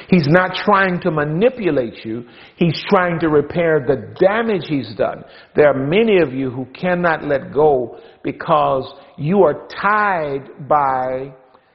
He's 0.10 0.28
not 0.28 0.52
trying 0.65 1.00
to 1.02 1.12
manipulate 1.12 2.06
you. 2.06 2.26
He's 2.58 2.84
trying 2.89 3.19
to 3.21 3.30
repair 3.30 3.86
the 3.88 4.13
damage 4.19 4.65
he's 4.67 4.93
done. 4.95 5.23
There 5.56 5.67
are 5.67 5.88
many 5.88 6.19
of 6.21 6.34
you 6.34 6.50
who 6.50 6.65
cannot 6.65 7.23
let 7.23 7.54
go 7.54 8.00
because 8.23 8.93
you 9.17 9.43
are 9.43 9.67
tied 9.82 10.67
by, 10.67 11.34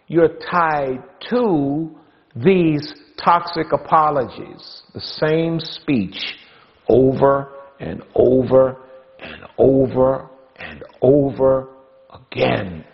you're 0.08 0.36
tied 0.50 1.02
to 1.30 1.96
these 2.36 2.94
toxic 3.22 3.72
apologies. 3.72 4.82
The 4.94 5.00
same 5.00 5.60
speech 5.60 6.36
over 6.88 7.52
and 7.80 8.02
over 8.14 8.76
and 9.20 9.42
over 9.58 10.28
and 10.56 10.82
over 11.00 11.68
again. 12.12 12.84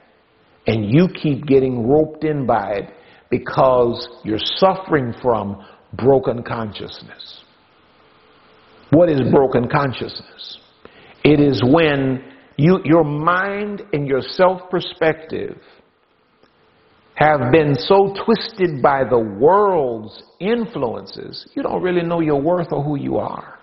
And 0.66 0.90
you 0.90 1.08
keep 1.08 1.46
getting 1.46 1.88
roped 1.88 2.24
in 2.24 2.46
by 2.46 2.72
it 2.72 2.90
because 3.30 4.08
you're 4.24 4.38
suffering 4.38 5.14
from 5.22 5.64
broken 5.94 6.42
consciousness. 6.42 7.42
What 8.90 9.10
is 9.10 9.20
broken 9.30 9.68
consciousness? 9.68 10.58
It 11.24 11.40
is 11.40 11.62
when 11.64 12.24
you, 12.56 12.80
your 12.84 13.04
mind 13.04 13.82
and 13.92 14.06
your 14.06 14.20
self 14.20 14.68
perspective 14.70 15.60
have 17.18 17.50
been 17.50 17.74
so 17.74 18.14
twisted 18.24 18.80
by 18.80 19.02
the 19.02 19.18
world's 19.18 20.22
influences, 20.38 21.48
you 21.54 21.64
don't 21.64 21.82
really 21.82 22.02
know 22.02 22.20
your 22.20 22.40
worth 22.40 22.68
or 22.70 22.84
who 22.84 22.96
you 22.96 23.16
are. 23.16 23.58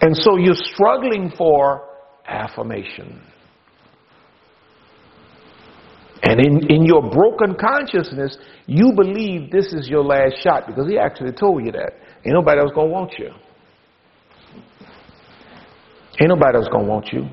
And 0.00 0.16
so 0.16 0.36
you're 0.36 0.54
struggling 0.54 1.30
for 1.36 1.86
affirmation. 2.26 3.20
And 6.22 6.40
in, 6.40 6.70
in 6.70 6.86
your 6.86 7.02
broken 7.02 7.54
consciousness, 7.54 8.38
you 8.64 8.92
believe 8.96 9.50
this 9.50 9.74
is 9.74 9.86
your 9.86 10.02
last 10.02 10.38
shot 10.42 10.66
because 10.66 10.88
he 10.88 10.96
actually 10.96 11.32
told 11.32 11.66
you 11.66 11.72
that. 11.72 11.92
Ain't 12.24 12.34
nobody 12.34 12.60
else 12.60 12.70
gonna 12.74 12.88
want 12.88 13.12
you. 13.18 13.28
Ain't 16.18 16.30
nobody 16.30 16.56
else 16.56 16.68
gonna 16.72 16.88
want 16.88 17.12
you. 17.12 17.28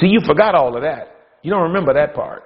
See, 0.00 0.06
you 0.06 0.20
forgot 0.26 0.54
all 0.54 0.74
of 0.74 0.82
that. 0.82 1.16
You 1.42 1.50
don't 1.50 1.64
remember 1.64 1.92
that 1.92 2.14
part. 2.14 2.44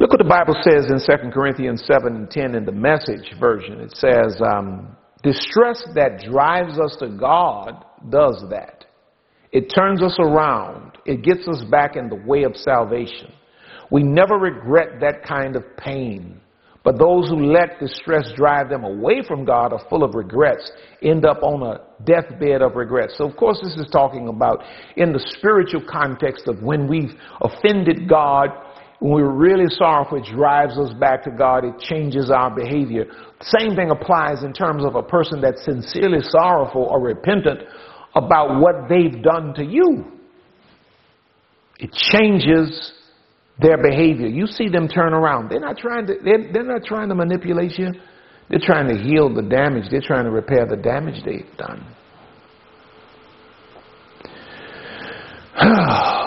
Look 0.00 0.10
what 0.10 0.18
the 0.18 0.24
Bible 0.24 0.54
says 0.62 0.86
in 0.90 1.00
2 1.00 1.30
Corinthians 1.32 1.82
7 1.84 2.14
and 2.14 2.30
10 2.30 2.54
in 2.54 2.64
the 2.64 2.70
message 2.70 3.34
version. 3.40 3.80
It 3.80 3.96
says, 3.96 4.40
um, 4.40 4.96
distress 5.24 5.82
that 5.96 6.20
drives 6.20 6.78
us 6.78 6.96
to 7.00 7.08
God 7.08 7.84
does 8.08 8.44
that. 8.50 8.84
It 9.50 9.72
turns 9.74 10.00
us 10.00 10.16
around. 10.20 10.98
It 11.04 11.22
gets 11.22 11.48
us 11.48 11.64
back 11.68 11.96
in 11.96 12.08
the 12.08 12.14
way 12.14 12.44
of 12.44 12.54
salvation. 12.54 13.32
We 13.90 14.04
never 14.04 14.36
regret 14.36 15.00
that 15.00 15.24
kind 15.26 15.56
of 15.56 15.64
pain. 15.76 16.40
But 16.84 16.98
those 16.98 17.28
who 17.28 17.52
let 17.52 17.80
distress 17.80 18.30
drive 18.36 18.68
them 18.68 18.84
away 18.84 19.22
from 19.26 19.44
God 19.44 19.72
are 19.72 19.84
full 19.90 20.04
of 20.04 20.14
regrets, 20.14 20.70
end 21.02 21.26
up 21.26 21.42
on 21.42 21.62
a 21.62 21.80
deathbed 22.04 22.62
of 22.62 22.76
regrets. 22.76 23.18
So, 23.18 23.28
of 23.28 23.36
course, 23.36 23.58
this 23.62 23.74
is 23.74 23.90
talking 23.90 24.28
about 24.28 24.62
in 24.96 25.12
the 25.12 25.18
spiritual 25.36 25.82
context 25.90 26.46
of 26.46 26.62
when 26.62 26.86
we've 26.86 27.14
offended 27.42 28.08
God, 28.08 28.50
when 29.00 29.12
we're 29.12 29.30
really 29.30 29.68
sorrowful, 29.68 30.18
it 30.18 30.24
drives 30.24 30.76
us 30.76 30.92
back 30.94 31.22
to 31.24 31.30
God, 31.30 31.64
it 31.64 31.78
changes 31.78 32.30
our 32.30 32.54
behavior. 32.54 33.06
Same 33.40 33.76
thing 33.76 33.90
applies 33.90 34.42
in 34.42 34.52
terms 34.52 34.84
of 34.84 34.96
a 34.96 35.02
person 35.02 35.40
that's 35.40 35.64
sincerely 35.64 36.18
sorrowful 36.22 36.82
or 36.82 37.00
repentant 37.00 37.60
about 38.16 38.60
what 38.60 38.88
they've 38.88 39.22
done 39.22 39.54
to 39.54 39.64
you. 39.64 40.04
It 41.78 41.92
changes 41.92 42.92
their 43.60 43.80
behavior. 43.80 44.26
You 44.26 44.46
see 44.46 44.68
them 44.68 44.88
turn 44.88 45.14
around. 45.14 45.48
They're 45.48 45.60
not 45.60 45.78
trying 45.78 46.06
to, 46.08 46.14
they're, 46.24 46.52
they're 46.52 46.64
not 46.64 46.82
trying 46.84 47.08
to 47.08 47.14
manipulate 47.14 47.78
you. 47.78 47.92
They're 48.50 48.58
trying 48.60 48.88
to 48.88 49.00
heal 49.00 49.32
the 49.32 49.42
damage. 49.42 49.90
They're 49.90 50.00
trying 50.00 50.24
to 50.24 50.30
repair 50.30 50.66
the 50.66 50.76
damage 50.76 51.22
they've 51.24 51.56
done. 51.56 51.86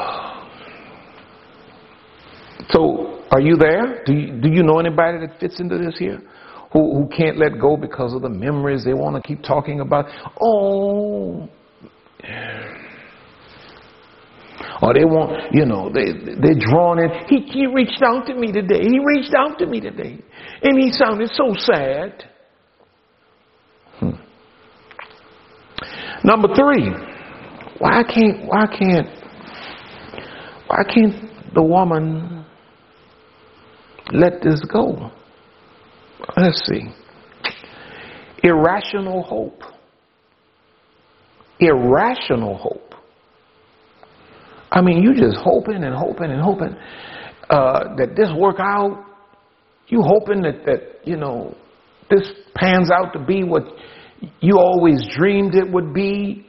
so, 2.72 3.24
are 3.32 3.42
you 3.42 3.56
there? 3.56 4.04
Do 4.06 4.14
you, 4.14 4.42
do 4.42 4.50
you 4.50 4.64
know 4.64 4.80
anybody 4.80 5.26
that 5.26 5.40
fits 5.40 5.60
into 5.60 5.78
this 5.78 5.98
here? 5.98 6.22
Who, 6.74 7.02
who 7.02 7.10
can't 7.10 7.38
let 7.38 7.60
go 7.60 7.76
because 7.76 8.14
of 8.14 8.22
the 8.22 8.30
memories 8.30 8.84
they 8.86 8.94
want 8.94 9.22
to 9.22 9.28
keep 9.28 9.44
talking 9.44 9.82
about? 9.82 10.06
Oh, 10.40 11.50
or 14.82 14.94
they 14.94 15.06
want, 15.06 15.54
you 15.54 15.66
know, 15.66 15.92
they, 15.94 16.12
they're 16.42 16.60
drawn 16.60 17.00
in. 17.00 17.10
He, 17.28 17.42
he 17.52 17.68
reached 17.68 18.02
out 18.04 18.26
to 18.28 18.36
me 18.36 18.52
today. 18.52 18.82
He 18.82 19.00
reached 19.04 19.34
out 19.36 19.58
to 19.60 19.66
me 19.68 19.80
today. 19.80 20.20
And 20.64 20.80
he 20.80 20.92
sounded 20.92 21.30
so 21.34 21.54
sad. 21.58 22.24
Hmm. 24.00 24.12
Number 26.24 26.48
three, 26.56 26.90
why 27.78 28.04
can't, 28.04 28.46
why 28.46 28.66
can't, 28.68 29.08
why 30.68 30.84
can't 30.84 31.54
the 31.54 31.64
woman 31.64 32.41
let 34.12 34.42
this 34.42 34.62
go? 34.72 35.12
Let's 36.38 36.66
see. 36.68 36.90
Irrational 38.44 39.24
hope 39.24 39.64
irrational 41.62 42.58
hope. 42.58 42.96
I 44.72 44.82
mean, 44.82 45.04
you 45.04 45.14
just 45.14 45.38
hoping 45.38 45.84
and 45.84 45.96
hoping 45.96 46.32
and 46.32 46.42
hoping 46.42 46.76
uh, 47.50 47.96
that 47.98 48.16
this 48.16 48.30
work 48.36 48.58
out. 48.60 49.06
You 49.88 50.02
hoping 50.02 50.42
that 50.44 50.66
that 50.66 51.06
you 51.06 51.18
know 51.18 51.56
this 52.10 52.30
pans 52.56 52.90
out 52.90 53.14
to 53.14 53.20
be 53.20 53.44
what 53.44 53.64
you 54.40 54.58
always 54.58 55.08
dreamed 55.16 55.56
it 55.56 55.70
would 55.70 55.94
be. 55.94 56.48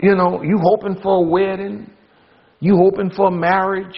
You 0.00 0.14
know, 0.14 0.42
you 0.42 0.58
hoping 0.60 1.00
for 1.02 1.24
a 1.24 1.28
wedding. 1.28 1.90
You 2.60 2.76
hoping 2.76 3.10
for 3.10 3.28
a 3.28 3.30
marriage. 3.30 3.96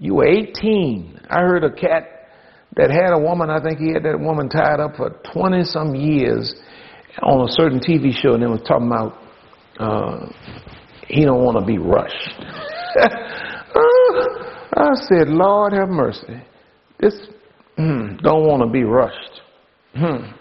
You 0.00 0.14
were 0.14 0.26
18. 0.26 1.20
I 1.28 1.40
heard 1.40 1.62
a 1.62 1.70
cat 1.70 2.28
that 2.74 2.90
had 2.90 3.12
a 3.12 3.18
woman. 3.18 3.50
I 3.50 3.62
think 3.62 3.78
he 3.78 3.92
had 3.92 4.02
that 4.04 4.18
woman 4.18 4.48
tied 4.48 4.80
up 4.80 4.96
for 4.96 5.10
20 5.32 5.62
some 5.64 5.94
years 5.94 6.54
on 7.22 7.46
a 7.46 7.52
certain 7.52 7.80
TV 7.80 8.12
show, 8.12 8.32
and 8.32 8.42
they 8.42 8.46
was 8.46 8.62
talking 8.66 8.86
about 8.86 9.18
uh, 9.78 10.26
he 11.06 11.24
don't 11.24 11.44
want 11.44 11.58
to 11.58 11.66
be 11.66 11.76
rushed. 11.76 12.34
I 14.72 14.94
said, 14.94 15.28
Lord 15.28 15.74
have 15.74 15.88
mercy. 15.90 16.40
This 16.98 17.14
mm, 17.78 18.20
don't 18.22 18.46
want 18.46 18.62
to 18.62 18.70
be 18.70 18.84
rushed. 18.84 19.42
Hmm. 19.94 20.32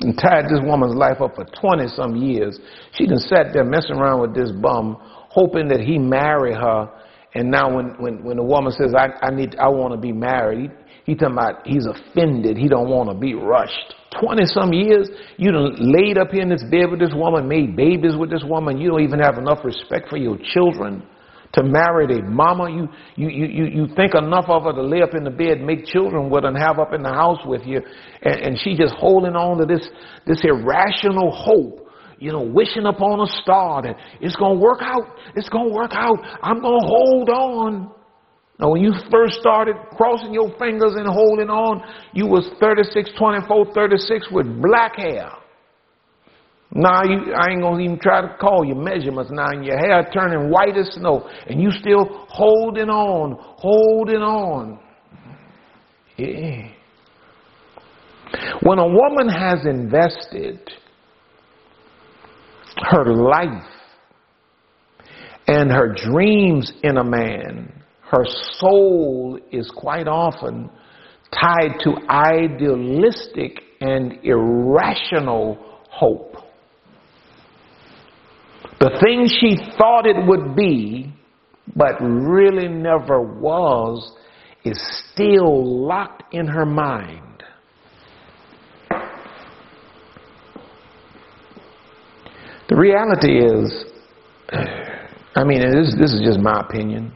And 0.00 0.16
tied 0.18 0.44
this 0.44 0.60
woman's 0.62 0.94
life 0.94 1.20
up 1.20 1.34
for 1.34 1.44
20 1.60 1.88
some 1.88 2.14
years. 2.16 2.58
She 2.92 3.06
done 3.06 3.18
sat 3.18 3.52
there 3.52 3.64
messing 3.64 3.96
around 3.96 4.20
with 4.20 4.34
this 4.34 4.52
bum, 4.52 4.96
hoping 5.00 5.68
that 5.68 5.80
he 5.80 5.98
marry 5.98 6.54
her. 6.54 6.88
And 7.34 7.50
now 7.50 7.74
when, 7.74 7.94
when, 7.98 8.22
when 8.22 8.36
the 8.36 8.42
woman 8.42 8.72
says, 8.72 8.94
I, 8.96 9.08
I 9.26 9.30
need, 9.30 9.56
I 9.56 9.68
want 9.68 9.94
to 9.94 10.00
be 10.00 10.12
married, 10.12 10.70
he, 11.04 11.12
he 11.12 11.14
talking 11.14 11.32
about 11.32 11.66
he's 11.66 11.86
offended. 11.86 12.56
He 12.56 12.68
don't 12.68 12.88
want 12.88 13.08
to 13.08 13.14
be 13.14 13.34
rushed. 13.34 13.94
20 14.20 14.44
some 14.46 14.72
years, 14.72 15.08
you 15.38 15.50
done 15.50 15.74
laid 15.78 16.18
up 16.18 16.30
here 16.30 16.42
in 16.42 16.50
this 16.50 16.64
bed 16.70 16.90
with 16.90 17.00
this 17.00 17.14
woman, 17.14 17.48
made 17.48 17.74
babies 17.74 18.14
with 18.16 18.30
this 18.30 18.44
woman. 18.44 18.78
You 18.78 18.90
don't 18.90 19.02
even 19.02 19.20
have 19.20 19.38
enough 19.38 19.64
respect 19.64 20.10
for 20.10 20.18
your 20.18 20.36
children 20.52 21.02
to 21.54 21.62
marry 21.62 22.06
the 22.06 22.22
mama 22.22 22.70
you, 22.70 22.88
you, 23.16 23.28
you, 23.28 23.46
you 23.46 23.64
you 23.64 23.94
think 23.94 24.14
enough 24.14 24.46
of 24.48 24.64
her 24.64 24.72
to 24.72 24.82
lay 24.82 25.02
up 25.02 25.14
in 25.14 25.22
the 25.24 25.30
bed, 25.30 25.60
make 25.60 25.84
children 25.84 26.30
with 26.30 26.44
and 26.44 26.56
have 26.56 26.78
up 26.78 26.92
in 26.94 27.02
the 27.02 27.12
house 27.12 27.40
with 27.44 27.62
you, 27.66 27.80
and, 28.22 28.40
and 28.40 28.58
she 28.58 28.74
just 28.74 28.94
holding 28.94 29.36
on 29.36 29.58
to 29.58 29.66
this, 29.66 29.86
this 30.26 30.40
irrational 30.44 31.30
hope, 31.30 31.81
you 32.22 32.30
know, 32.30 32.42
wishing 32.42 32.86
upon 32.86 33.18
a 33.18 33.26
star 33.42 33.82
that 33.82 33.96
it's 34.20 34.36
going 34.36 34.56
to 34.56 34.62
work 34.62 34.78
out, 34.80 35.02
it's 35.34 35.48
going 35.48 35.70
to 35.70 35.74
work 35.74 35.90
out, 35.92 36.18
I'm 36.40 36.60
going 36.60 36.80
to 36.80 36.86
hold 36.86 37.28
on. 37.28 37.90
Now, 38.60 38.70
when 38.70 38.80
you 38.80 38.92
first 39.10 39.40
started 39.40 39.74
crossing 39.96 40.32
your 40.32 40.56
fingers 40.56 40.92
and 40.94 41.08
holding 41.08 41.50
on, 41.50 41.82
you 42.12 42.28
was 42.28 42.48
36, 42.60 43.10
24, 43.18 43.74
36 43.74 44.28
with 44.30 44.62
black 44.62 44.94
hair. 44.96 45.32
Now 46.74 47.02
you, 47.02 47.34
I 47.34 47.50
ain't 47.50 47.60
gonna 47.60 47.82
even 47.82 47.98
try 47.98 48.22
to 48.22 48.34
call 48.40 48.64
your 48.64 48.76
measurements 48.76 49.30
now, 49.30 49.50
and 49.50 49.62
your 49.62 49.76
hair 49.76 50.08
turning 50.14 50.48
white 50.48 50.74
as 50.74 50.88
snow, 50.94 51.28
and 51.46 51.60
you 51.60 51.70
still 51.70 52.24
holding 52.30 52.88
on, 52.88 53.36
holding 53.38 54.22
on. 54.22 54.78
Yeah. 56.16 56.68
When 58.62 58.78
a 58.78 58.88
woman 58.88 59.28
has 59.28 59.66
invested 59.66 60.70
her 62.90 63.04
life 63.04 63.64
and 65.46 65.70
her 65.70 65.94
dreams 65.94 66.72
in 66.82 66.96
a 66.98 67.04
man, 67.04 67.82
her 68.10 68.24
soul 68.24 69.38
is 69.50 69.70
quite 69.74 70.06
often 70.06 70.70
tied 71.32 71.78
to 71.80 71.96
idealistic 72.08 73.60
and 73.80 74.18
irrational 74.22 75.80
hope. 75.90 76.36
The 78.80 78.98
thing 79.02 79.28
she 79.28 79.56
thought 79.78 80.06
it 80.06 80.16
would 80.26 80.54
be, 80.56 81.12
but 81.74 82.00
really 82.00 82.68
never 82.68 83.22
was, 83.22 84.12
is 84.64 84.78
still 85.12 85.86
locked 85.86 86.34
in 86.34 86.46
her 86.46 86.66
mind. 86.66 87.31
The 92.72 92.78
reality 92.78 93.38
is, 93.38 93.84
I 95.36 95.44
mean, 95.44 95.60
this, 95.60 95.94
this 96.00 96.14
is 96.14 96.22
just 96.24 96.40
my 96.40 96.58
opinion. 96.58 97.12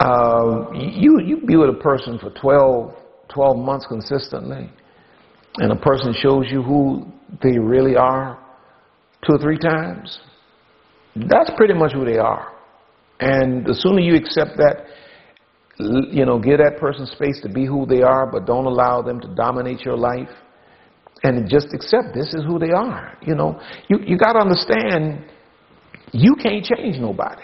Uh, 0.00 0.72
you, 0.72 1.20
you 1.20 1.46
be 1.46 1.54
with 1.54 1.70
a 1.70 1.80
person 1.80 2.18
for 2.18 2.30
12, 2.30 2.92
12 3.32 3.56
months 3.56 3.86
consistently, 3.86 4.68
and 5.58 5.70
a 5.70 5.76
person 5.76 6.12
shows 6.12 6.46
you 6.50 6.60
who 6.60 7.06
they 7.40 7.56
really 7.56 7.94
are, 7.94 8.36
two 9.24 9.34
or 9.34 9.38
three 9.38 9.58
times, 9.58 10.18
that's 11.14 11.52
pretty 11.56 11.74
much 11.74 11.92
who 11.92 12.04
they 12.04 12.18
are. 12.18 12.52
And 13.20 13.64
the 13.64 13.74
sooner 13.74 14.00
you 14.00 14.16
accept 14.16 14.56
that, 14.56 14.86
you 16.10 16.26
know, 16.26 16.40
give 16.40 16.58
that 16.58 16.80
person 16.80 17.06
space 17.06 17.40
to 17.42 17.48
be 17.48 17.64
who 17.64 17.86
they 17.86 18.02
are, 18.02 18.26
but 18.26 18.44
don't 18.44 18.66
allow 18.66 19.02
them 19.02 19.20
to 19.20 19.28
dominate 19.36 19.82
your 19.82 19.96
life, 19.96 20.30
and 21.24 21.48
just 21.48 21.72
accept 21.72 22.14
this 22.14 22.34
is 22.34 22.44
who 22.46 22.58
they 22.58 22.70
are. 22.70 23.16
You 23.22 23.34
know, 23.34 23.60
you, 23.88 23.98
you 24.06 24.18
got 24.18 24.34
to 24.34 24.40
understand, 24.40 25.24
you 26.12 26.36
can't 26.36 26.64
change 26.64 26.98
nobody. 26.98 27.42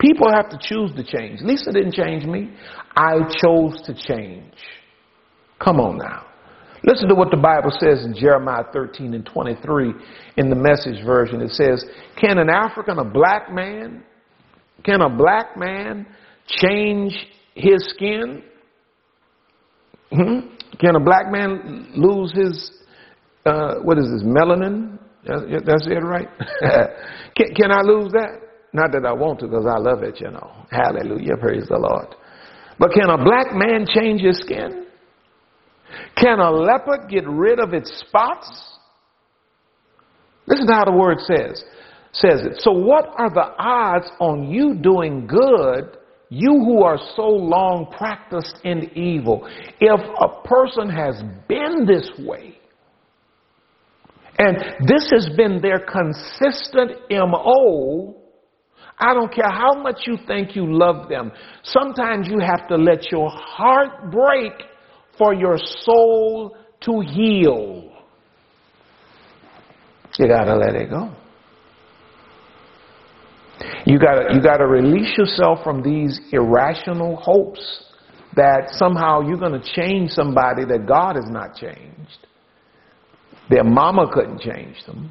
People 0.00 0.28
have 0.32 0.48
to 0.50 0.58
choose 0.60 0.92
to 0.96 1.04
change. 1.04 1.40
Lisa 1.42 1.70
didn't 1.70 1.92
change 1.92 2.24
me. 2.24 2.50
I 2.96 3.18
chose 3.42 3.82
to 3.82 3.94
change. 3.94 4.54
Come 5.62 5.80
on 5.80 5.98
now. 5.98 6.24
Listen 6.84 7.08
to 7.08 7.14
what 7.14 7.30
the 7.30 7.36
Bible 7.36 7.72
says 7.78 8.04
in 8.04 8.14
Jeremiah 8.14 8.64
13 8.72 9.12
and 9.12 9.26
23 9.26 9.92
in 10.36 10.48
the 10.48 10.56
message 10.56 11.04
version. 11.04 11.42
It 11.42 11.50
says, 11.50 11.84
Can 12.16 12.38
an 12.38 12.48
African, 12.48 12.98
a 12.98 13.04
black 13.04 13.52
man, 13.52 14.04
can 14.84 15.02
a 15.02 15.10
black 15.10 15.56
man 15.56 16.06
change 16.46 17.26
his 17.54 17.84
skin? 17.90 18.44
Hmm? 20.10 20.40
Can 20.80 20.96
a 20.96 21.00
black 21.00 21.30
man 21.30 21.92
lose 21.94 22.32
his, 22.32 22.70
uh, 23.44 23.76
what 23.82 23.98
is 23.98 24.04
this, 24.10 24.22
melanin? 24.22 24.98
That's 25.24 25.86
it, 25.86 26.02
right? 26.02 26.28
can, 27.36 27.54
can 27.54 27.72
I 27.72 27.82
lose 27.82 28.12
that? 28.12 28.40
Not 28.72 28.92
that 28.92 29.06
I 29.06 29.12
want 29.12 29.40
to 29.40 29.46
because 29.46 29.66
I 29.66 29.78
love 29.78 30.02
it, 30.02 30.20
you 30.20 30.30
know. 30.30 30.66
Hallelujah. 30.70 31.36
Praise 31.40 31.66
the 31.68 31.78
Lord. 31.78 32.14
But 32.78 32.92
can 32.92 33.10
a 33.10 33.22
black 33.22 33.54
man 33.54 33.86
change 33.88 34.20
his 34.20 34.38
skin? 34.38 34.86
Can 36.16 36.38
a 36.38 36.50
leopard 36.50 37.08
get 37.08 37.26
rid 37.26 37.58
of 37.58 37.72
its 37.72 38.04
spots? 38.06 38.78
Listen 40.46 40.66
to 40.66 40.74
how 40.74 40.84
the 40.84 40.92
word 40.92 41.18
says 41.20 41.64
says 42.12 42.40
it. 42.42 42.60
So 42.60 42.72
what 42.72 43.06
are 43.16 43.30
the 43.30 43.54
odds 43.58 44.10
on 44.18 44.48
you 44.50 44.74
doing 44.74 45.26
good, 45.26 45.97
you 46.30 46.50
who 46.50 46.82
are 46.82 46.98
so 47.16 47.28
long 47.28 47.92
practiced 47.96 48.56
in 48.64 48.90
evil? 48.96 49.48
If 49.80 50.00
a 50.20 50.46
person 50.46 50.90
has 50.90 51.22
been 51.48 51.86
this 51.86 52.10
way, 52.18 52.58
and 54.38 54.56
this 54.86 55.10
has 55.10 55.28
been 55.36 55.60
their 55.60 55.80
consistent 55.80 56.92
MO, 57.10 58.14
I 58.98 59.14
don't 59.14 59.32
care 59.32 59.50
how 59.50 59.74
much 59.74 60.02
you 60.06 60.16
think 60.26 60.54
you 60.54 60.72
love 60.72 61.08
them. 61.08 61.32
Sometimes 61.62 62.28
you 62.28 62.38
have 62.40 62.68
to 62.68 62.76
let 62.76 63.10
your 63.10 63.30
heart 63.30 64.10
break 64.10 64.52
for 65.16 65.34
your 65.34 65.56
soul 65.58 66.56
to 66.82 67.00
heal. 67.00 67.90
You 70.18 70.26
gotta 70.26 70.56
let 70.56 70.74
it 70.74 70.90
go. 70.90 71.14
You 73.86 73.98
gotta, 73.98 74.34
you 74.34 74.40
gotta 74.40 74.66
release 74.66 75.16
yourself 75.16 75.60
from 75.64 75.82
these 75.82 76.20
irrational 76.32 77.16
hopes 77.16 77.84
that 78.36 78.70
somehow 78.70 79.20
you're 79.20 79.38
gonna 79.38 79.62
change 79.62 80.10
somebody 80.10 80.64
that 80.66 80.86
God 80.86 81.16
has 81.16 81.26
not 81.28 81.56
changed. 81.56 82.26
Their 83.50 83.64
mama 83.64 84.10
couldn't 84.12 84.40
change 84.40 84.76
them. 84.86 85.10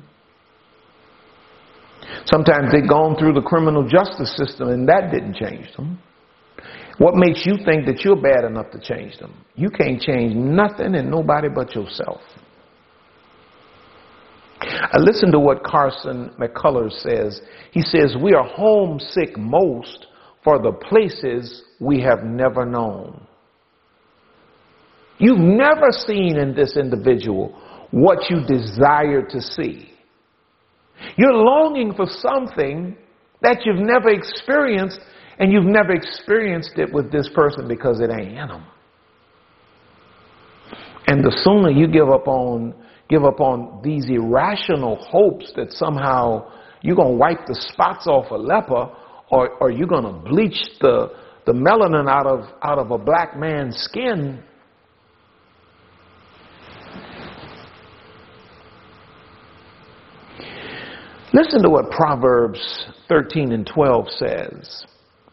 Sometimes 2.26 2.72
they've 2.72 2.88
gone 2.88 3.18
through 3.18 3.34
the 3.34 3.42
criminal 3.42 3.88
justice 3.88 4.36
system 4.38 4.70
and 4.70 4.88
that 4.88 5.12
didn't 5.12 5.36
change 5.36 5.68
them. 5.76 6.00
What 6.98 7.16
makes 7.16 7.46
you 7.46 7.58
think 7.66 7.86
that 7.86 8.02
you're 8.04 8.20
bad 8.20 8.44
enough 8.44 8.72
to 8.72 8.80
change 8.80 9.18
them? 9.20 9.44
You 9.56 9.70
can't 9.70 10.02
change 10.02 10.34
nothing 10.36 10.96
and 10.96 11.12
nobody 11.12 11.48
but 11.54 11.76
yourself. 11.76 12.22
I 14.70 14.98
listen 15.00 15.32
to 15.32 15.40
what 15.40 15.64
Carson 15.64 16.32
McCullers 16.40 16.94
says. 17.02 17.42
He 17.72 17.82
says, 17.82 18.16
We 18.22 18.34
are 18.34 18.44
homesick 18.44 19.38
most 19.38 20.08
for 20.44 20.60
the 20.60 20.72
places 20.72 21.64
we 21.80 22.02
have 22.02 22.24
never 22.24 22.66
known. 22.66 23.26
You've 25.20 25.40
never 25.40 25.92
seen 25.92 26.38
in 26.38 26.56
this 26.56 26.78
individual 26.78 27.60
what 27.92 28.30
you 28.30 28.42
desire 28.46 29.24
to 29.28 29.42
see. 29.42 29.92
You're 31.18 31.34
longing 31.34 31.94
for 31.94 32.06
something 32.08 32.96
that 33.42 33.66
you've 33.66 33.80
never 33.80 34.10
experienced 34.10 35.00
and 35.40 35.52
you've 35.52 35.66
never 35.66 35.94
experienced 35.94 36.74
it 36.78 36.92
with 36.92 37.12
this 37.12 37.30
person 37.34 37.68
because 37.68 38.00
it 38.00 38.10
ain't 38.10 38.38
in 38.38 38.48
them. 38.48 38.66
And 41.08 41.24
the 41.24 41.32
sooner 41.44 41.70
you 41.70 41.88
give 41.88 42.10
up 42.10 42.28
on 42.28 42.74
give 43.10 43.24
up 43.24 43.40
on 43.40 43.82
these 43.84 44.06
irrational 44.10 44.96
hopes 44.98 45.52
that 45.56 45.72
somehow 45.72 46.52
you're 46.82 46.96
going 46.96 47.14
to 47.14 47.18
wipe 47.18 47.46
the 47.48 47.56
spots 47.72 48.08
off 48.08 48.32
a 48.32 48.36
leper 48.36 48.90
or, 49.30 49.50
or 49.62 49.72
you're 49.72 49.88
going 49.88 50.04
to 50.04 50.30
bleach 50.30 50.60
the, 50.82 51.10
the 51.46 51.54
melanin 51.54 52.10
out 52.10 52.28
of, 52.28 52.46
out 52.64 52.80
of 52.80 52.92
a 52.92 52.98
black 52.98 53.38
man's 53.38 53.76
skin. 53.78 54.44
Listen 61.34 61.62
to 61.62 61.70
what 61.70 61.92
Proverbs 61.92 62.88
13 63.10 63.52
and 63.52 63.68
12 63.68 64.10
says 64.10 64.86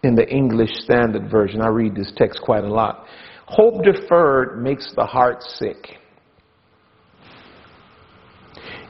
in 0.02 0.14
the 0.14 0.28
English 0.28 0.70
Standard 0.72 1.30
Version. 1.30 1.60
I 1.62 1.68
read 1.68 1.94
this 1.94 2.12
text 2.16 2.40
quite 2.42 2.64
a 2.64 2.68
lot. 2.68 3.06
Hope 3.46 3.82
deferred 3.84 4.62
makes 4.62 4.92
the 4.94 5.04
heart 5.04 5.42
sick. 5.42 5.98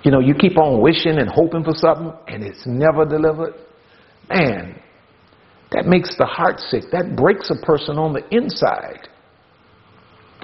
You 0.05 0.11
know, 0.11 0.21
you 0.21 0.35
keep 0.35 0.59
on 0.59 0.81
wishing 0.81 1.19
and 1.19 1.29
hoping 1.29 1.65
for 1.65 1.73
something 1.75 2.13
and 2.29 2.45
it's 2.45 2.65
never 2.67 3.07
delivered. 3.07 3.55
Man, 4.29 4.79
that 5.73 5.87
makes 5.87 6.15
the 6.17 6.27
heart 6.27 6.61
sick. 6.61 6.85
That 6.93 7.17
breaks 7.17 7.51
a 7.51 7.65
person 7.65 7.99
on 7.99 8.13
the 8.13 8.23
inside. 8.31 9.09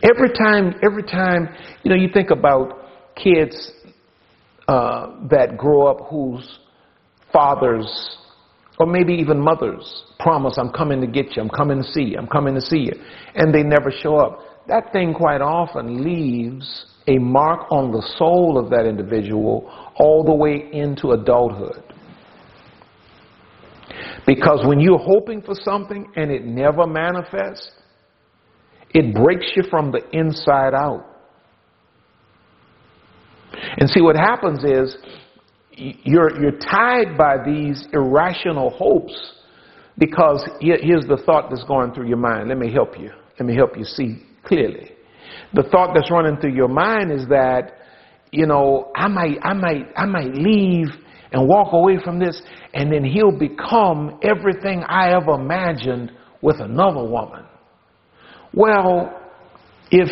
Every 0.02 0.30
time, 0.30 0.74
every 0.82 1.02
time, 1.02 1.48
you 1.82 1.90
know, 1.90 1.96
you 1.96 2.08
think 2.12 2.30
about 2.30 2.88
kids 3.14 3.72
uh, 4.66 5.28
that 5.28 5.58
grow 5.58 5.86
up 5.86 6.08
whose 6.08 6.58
fathers 7.30 8.16
or 8.78 8.86
maybe 8.86 9.12
even 9.12 9.38
mothers 9.38 10.04
promise, 10.18 10.56
I'm 10.56 10.70
coming 10.70 11.02
to 11.02 11.06
get 11.06 11.36
you, 11.36 11.42
I'm 11.42 11.50
coming 11.50 11.82
to 11.82 11.88
see 11.88 12.02
you, 12.02 12.16
I'm 12.18 12.26
coming 12.26 12.54
to 12.54 12.62
see 12.62 12.78
you, 12.78 12.92
and 13.34 13.54
they 13.54 13.62
never 13.62 13.90
show 13.90 14.16
up. 14.16 14.40
That 14.68 14.90
thing 14.90 15.12
quite 15.12 15.42
often 15.42 16.02
leaves 16.02 16.86
a 17.06 17.18
mark 17.18 17.70
on 17.70 17.90
the 17.92 18.02
soul 18.16 18.58
of 18.58 18.70
that 18.70 18.86
individual 18.86 19.70
all 19.96 20.24
the 20.24 20.34
way 20.34 20.68
into 20.72 21.10
adulthood. 21.10 21.82
Because 24.26 24.66
when 24.66 24.80
you're 24.80 24.98
hoping 24.98 25.42
for 25.42 25.54
something 25.54 26.06
and 26.16 26.30
it 26.30 26.44
never 26.44 26.86
manifests, 26.86 27.70
it 28.90 29.14
breaks 29.14 29.52
you 29.56 29.62
from 29.70 29.92
the 29.92 30.00
inside 30.12 30.74
out. 30.74 31.06
And 33.52 33.88
see, 33.90 34.00
what 34.00 34.16
happens 34.16 34.62
is 34.64 34.96
you're, 35.72 36.40
you're 36.40 36.58
tied 36.58 37.16
by 37.16 37.36
these 37.44 37.86
irrational 37.92 38.70
hopes 38.70 39.34
because 39.98 40.48
here's 40.60 41.06
the 41.06 41.20
thought 41.26 41.50
that's 41.50 41.64
going 41.64 41.92
through 41.92 42.08
your 42.08 42.16
mind. 42.16 42.48
Let 42.48 42.58
me 42.58 42.72
help 42.72 42.98
you. 42.98 43.10
Let 43.38 43.46
me 43.46 43.54
help 43.54 43.76
you 43.76 43.84
see 43.84 44.22
clearly. 44.44 44.92
The 45.52 45.62
thought 45.64 45.92
that's 45.94 46.10
running 46.10 46.40
through 46.40 46.54
your 46.54 46.68
mind 46.68 47.10
is 47.12 47.26
that, 47.28 47.72
you 48.30 48.46
know, 48.46 48.90
I 48.94 49.08
might, 49.08 49.38
I 49.42 49.52
might, 49.54 49.86
I 49.96 50.06
might 50.06 50.34
leave 50.34 50.88
and 51.32 51.48
walk 51.48 51.72
away 51.72 51.98
from 52.02 52.18
this 52.18 52.40
and 52.74 52.92
then 52.92 53.04
he'll 53.04 53.36
become 53.36 54.18
everything 54.22 54.82
I 54.84 55.12
ever 55.14 55.34
imagined 55.34 56.12
with 56.40 56.60
another 56.60 57.04
woman. 57.04 57.44
Well, 58.52 59.20
if 59.90 60.08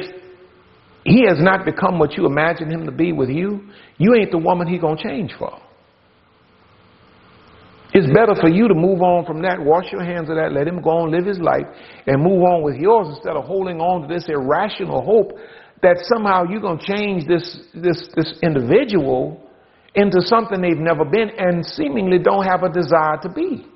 he 1.05 1.25
has 1.27 1.39
not 1.39 1.65
become 1.65 1.99
what 1.99 2.17
you 2.17 2.27
imagine 2.27 2.71
him 2.71 2.85
to 2.87 2.93
be 2.93 3.13
with 3.13 3.31
you, 3.31 3.69
you 3.97 4.15
ain't 4.15 4.31
the 4.31 4.39
woman 4.39 4.67
he's 4.67 4.81
gonna 4.81 5.03
change 5.03 5.33
for. 5.39 5.61
It's 7.99 8.07
better 8.15 8.37
for 8.41 8.49
you 8.49 8.69
to 8.69 8.75
move 8.75 9.03
on 9.03 9.27
from 9.27 9.43
that, 9.43 9.59
wash 9.59 9.91
your 9.91 10.05
hands 10.05 10.31
of 10.31 10.37
that, 10.37 10.53
let 10.53 10.69
him 10.69 10.81
go 10.81 10.91
on, 10.91 11.11
live 11.11 11.27
his 11.27 11.41
life, 11.41 11.67
and 12.07 12.23
move 12.23 12.45
on 12.45 12.63
with 12.63 12.77
yours 12.77 13.09
instead 13.11 13.35
of 13.35 13.43
holding 13.43 13.81
on 13.81 14.07
to 14.07 14.15
this 14.15 14.29
irrational 14.29 15.03
hope 15.03 15.33
that 15.83 15.97
somehow 16.03 16.45
you're 16.45 16.61
going 16.61 16.79
to 16.79 16.87
change 16.87 17.27
this, 17.27 17.59
this, 17.75 18.09
this 18.15 18.39
individual 18.41 19.43
into 19.97 20.23
something 20.23 20.63
they've 20.63 20.79
never 20.79 21.05
been 21.05 21.29
and 21.39 21.67
seemingly 21.67 22.21
don't 22.21 22.45
have 22.45 22.63
a 22.63 22.73
desire 22.73 23.19
to 23.21 23.29
be. 23.35 23.67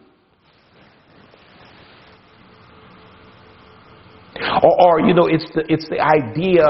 Or, 4.62 4.87
or 4.87 5.01
you 5.01 5.14
know, 5.14 5.27
it's 5.27 5.51
the, 5.53 5.64
it's 5.68 5.89
the 5.89 5.99
idea 5.99 6.62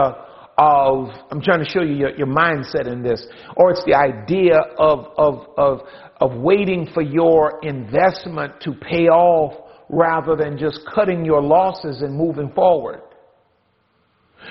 of, 0.59 1.09
I'm 1.31 1.41
trying 1.41 1.65
to 1.65 1.71
show 1.71 1.83
you 1.83 1.95
your, 1.95 2.17
your 2.17 2.27
mindset 2.27 2.87
in 2.87 3.03
this, 3.03 3.27
or 3.57 3.71
it's 3.71 3.85
the 3.85 3.95
idea 3.95 4.57
of, 4.79 5.07
of, 5.17 5.47
of, 5.57 5.81
of 6.21 6.41
waiting 6.41 6.89
for 6.93 7.03
your 7.03 7.61
investment 7.63 8.61
to 8.63 8.73
pay 8.73 9.09
off 9.09 9.55
rather 9.89 10.37
than 10.37 10.59
just 10.59 10.81
cutting 10.95 11.25
your 11.25 11.43
losses 11.43 12.03
and 12.03 12.17
moving 12.17 12.51
forward. 12.53 13.01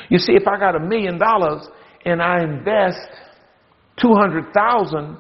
You 0.10 0.18
see, 0.18 0.34
if 0.34 0.47
I 0.47 0.58
got 0.58 0.76
a 0.76 0.80
million 0.80 1.18
dollars 1.18 1.68
and 2.06 2.22
I 2.22 2.43
invest 2.43 2.99
200,000 4.02 5.18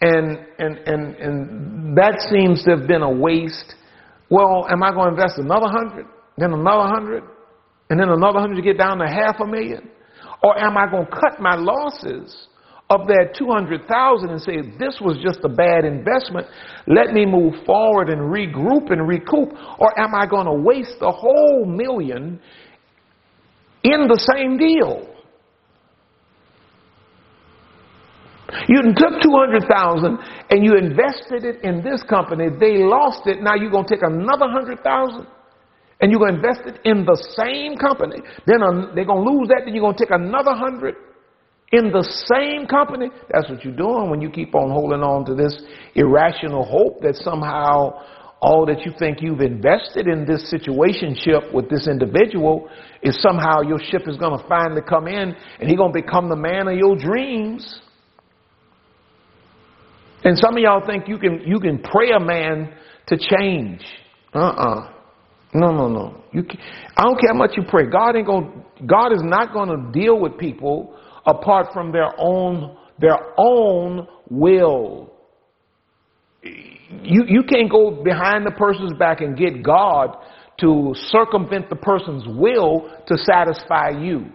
and, 0.00 0.38
and, 0.58 0.78
and, 0.78 1.14
and 1.16 1.96
that 1.96 2.26
seems 2.30 2.64
to 2.64 2.76
have 2.76 2.86
been 2.86 3.02
a 3.02 3.10
waste, 3.10 3.74
well, 4.30 4.66
am 4.70 4.82
I 4.82 4.92
going 4.92 5.08
to 5.08 5.14
invest 5.14 5.38
another 5.38 5.68
hundred, 5.68 6.06
then 6.36 6.52
another 6.52 6.88
hundred, 6.88 7.24
and 7.90 7.98
then 7.98 8.08
another 8.08 8.38
hundred 8.38 8.56
to 8.56 8.62
get 8.62 8.78
down 8.78 8.98
to 8.98 9.06
half 9.06 9.40
a 9.40 9.46
million? 9.46 9.90
Or 10.42 10.58
am 10.58 10.76
I 10.76 10.90
going 10.90 11.06
to 11.06 11.10
cut 11.10 11.40
my 11.40 11.56
losses 11.56 12.48
of 12.90 13.06
that 13.08 13.34
200,000 13.36 14.30
and 14.30 14.40
say, 14.40 14.62
this 14.78 14.98
was 15.00 15.18
just 15.22 15.40
a 15.44 15.48
bad 15.48 15.84
investment. 15.84 16.46
Let 16.86 17.12
me 17.12 17.26
move 17.26 17.54
forward 17.66 18.08
and 18.08 18.20
regroup 18.32 18.90
and 18.90 19.06
recoup. 19.06 19.52
Or 19.78 19.98
am 19.98 20.14
I 20.14 20.26
going 20.26 20.46
to 20.46 20.54
waste 20.54 20.96
the 21.00 21.10
whole 21.10 21.66
million 21.66 22.40
in 23.84 24.08
the 24.08 24.18
same 24.34 24.56
deal? 24.56 25.06
You 28.66 28.80
took 28.96 29.20
200,000 29.22 30.18
and 30.50 30.64
you 30.64 30.76
invested 30.76 31.44
it 31.44 31.62
in 31.62 31.82
this 31.82 32.02
company. 32.08 32.48
They 32.58 32.78
lost 32.78 33.26
it. 33.26 33.42
Now 33.42 33.54
you're 33.54 33.70
going 33.70 33.86
to 33.86 33.94
take 33.94 34.02
another 34.02 34.46
100,000 34.46 35.26
and 36.00 36.10
you're 36.10 36.20
going 36.20 36.34
to 36.34 36.38
invest 36.38 36.60
it 36.66 36.80
in 36.84 37.04
the 37.04 37.16
same 37.36 37.76
company. 37.76 38.22
Then 38.46 38.62
uh, 38.62 38.94
they're 38.94 39.04
going 39.04 39.24
to 39.24 39.30
lose 39.30 39.48
that. 39.48 39.62
Then 39.64 39.74
you're 39.74 39.82
going 39.82 39.96
to 39.96 40.04
take 40.04 40.14
another 40.14 40.52
100 40.52 40.94
in 41.72 41.90
the 41.90 42.04
same 42.26 42.66
company. 42.66 43.10
That's 43.30 43.48
what 43.50 43.64
you're 43.64 43.76
doing 43.76 44.10
when 44.10 44.20
you 44.20 44.30
keep 44.30 44.54
on 44.54 44.70
holding 44.70 45.02
on 45.02 45.24
to 45.26 45.34
this 45.34 45.60
irrational 45.94 46.64
hope 46.64 47.02
that 47.02 47.16
somehow 47.16 48.02
all 48.40 48.64
that 48.66 48.86
you 48.86 48.92
think 48.98 49.20
you've 49.20 49.40
invested 49.40 50.06
in 50.06 50.24
this 50.24 50.54
situationship 50.54 51.52
with 51.52 51.68
this 51.68 51.88
individual 51.88 52.68
is 53.02 53.20
somehow 53.20 53.62
your 53.62 53.80
ship 53.90 54.02
is 54.06 54.16
going 54.16 54.38
to 54.38 54.48
finally 54.48 54.80
come 54.88 55.08
in 55.08 55.34
and 55.60 55.68
he's 55.68 55.76
going 55.76 55.92
to 55.92 56.00
become 56.00 56.28
the 56.28 56.36
man 56.36 56.68
of 56.68 56.76
your 56.76 56.96
dreams. 56.96 57.80
And 60.22 60.38
some 60.38 60.56
of 60.56 60.62
y'all 60.62 60.86
think 60.86 61.08
you 61.08 61.18
can 61.18 61.42
you 61.44 61.58
can 61.58 61.78
pray 61.78 62.10
a 62.12 62.20
man 62.20 62.72
to 63.08 63.16
change. 63.16 63.82
Uh-uh. 64.32 64.97
No, 65.54 65.72
no, 65.72 65.88
no. 65.88 66.24
You 66.32 66.42
can, 66.42 66.58
I 66.96 67.04
don't 67.04 67.18
care 67.18 67.32
how 67.32 67.38
much 67.38 67.52
you 67.56 67.62
pray. 67.68 67.86
God 67.90 68.16
ain't 68.16 68.26
going 68.26 68.64
God 68.86 69.12
is 69.12 69.22
not 69.22 69.52
going 69.52 69.68
to 69.68 69.98
deal 69.98 70.18
with 70.20 70.36
people 70.38 70.94
apart 71.26 71.68
from 71.72 71.90
their 71.92 72.10
own 72.18 72.76
their 72.98 73.18
own 73.38 74.06
will. 74.28 75.12
You 76.42 77.24
you 77.26 77.42
can't 77.48 77.70
go 77.70 78.02
behind 78.02 78.46
the 78.46 78.50
person's 78.50 78.92
back 78.98 79.20
and 79.20 79.36
get 79.36 79.62
God 79.62 80.16
to 80.60 80.92
circumvent 80.94 81.70
the 81.70 81.76
person's 81.76 82.24
will 82.26 82.90
to 83.06 83.16
satisfy 83.16 83.90
you. 83.90 84.26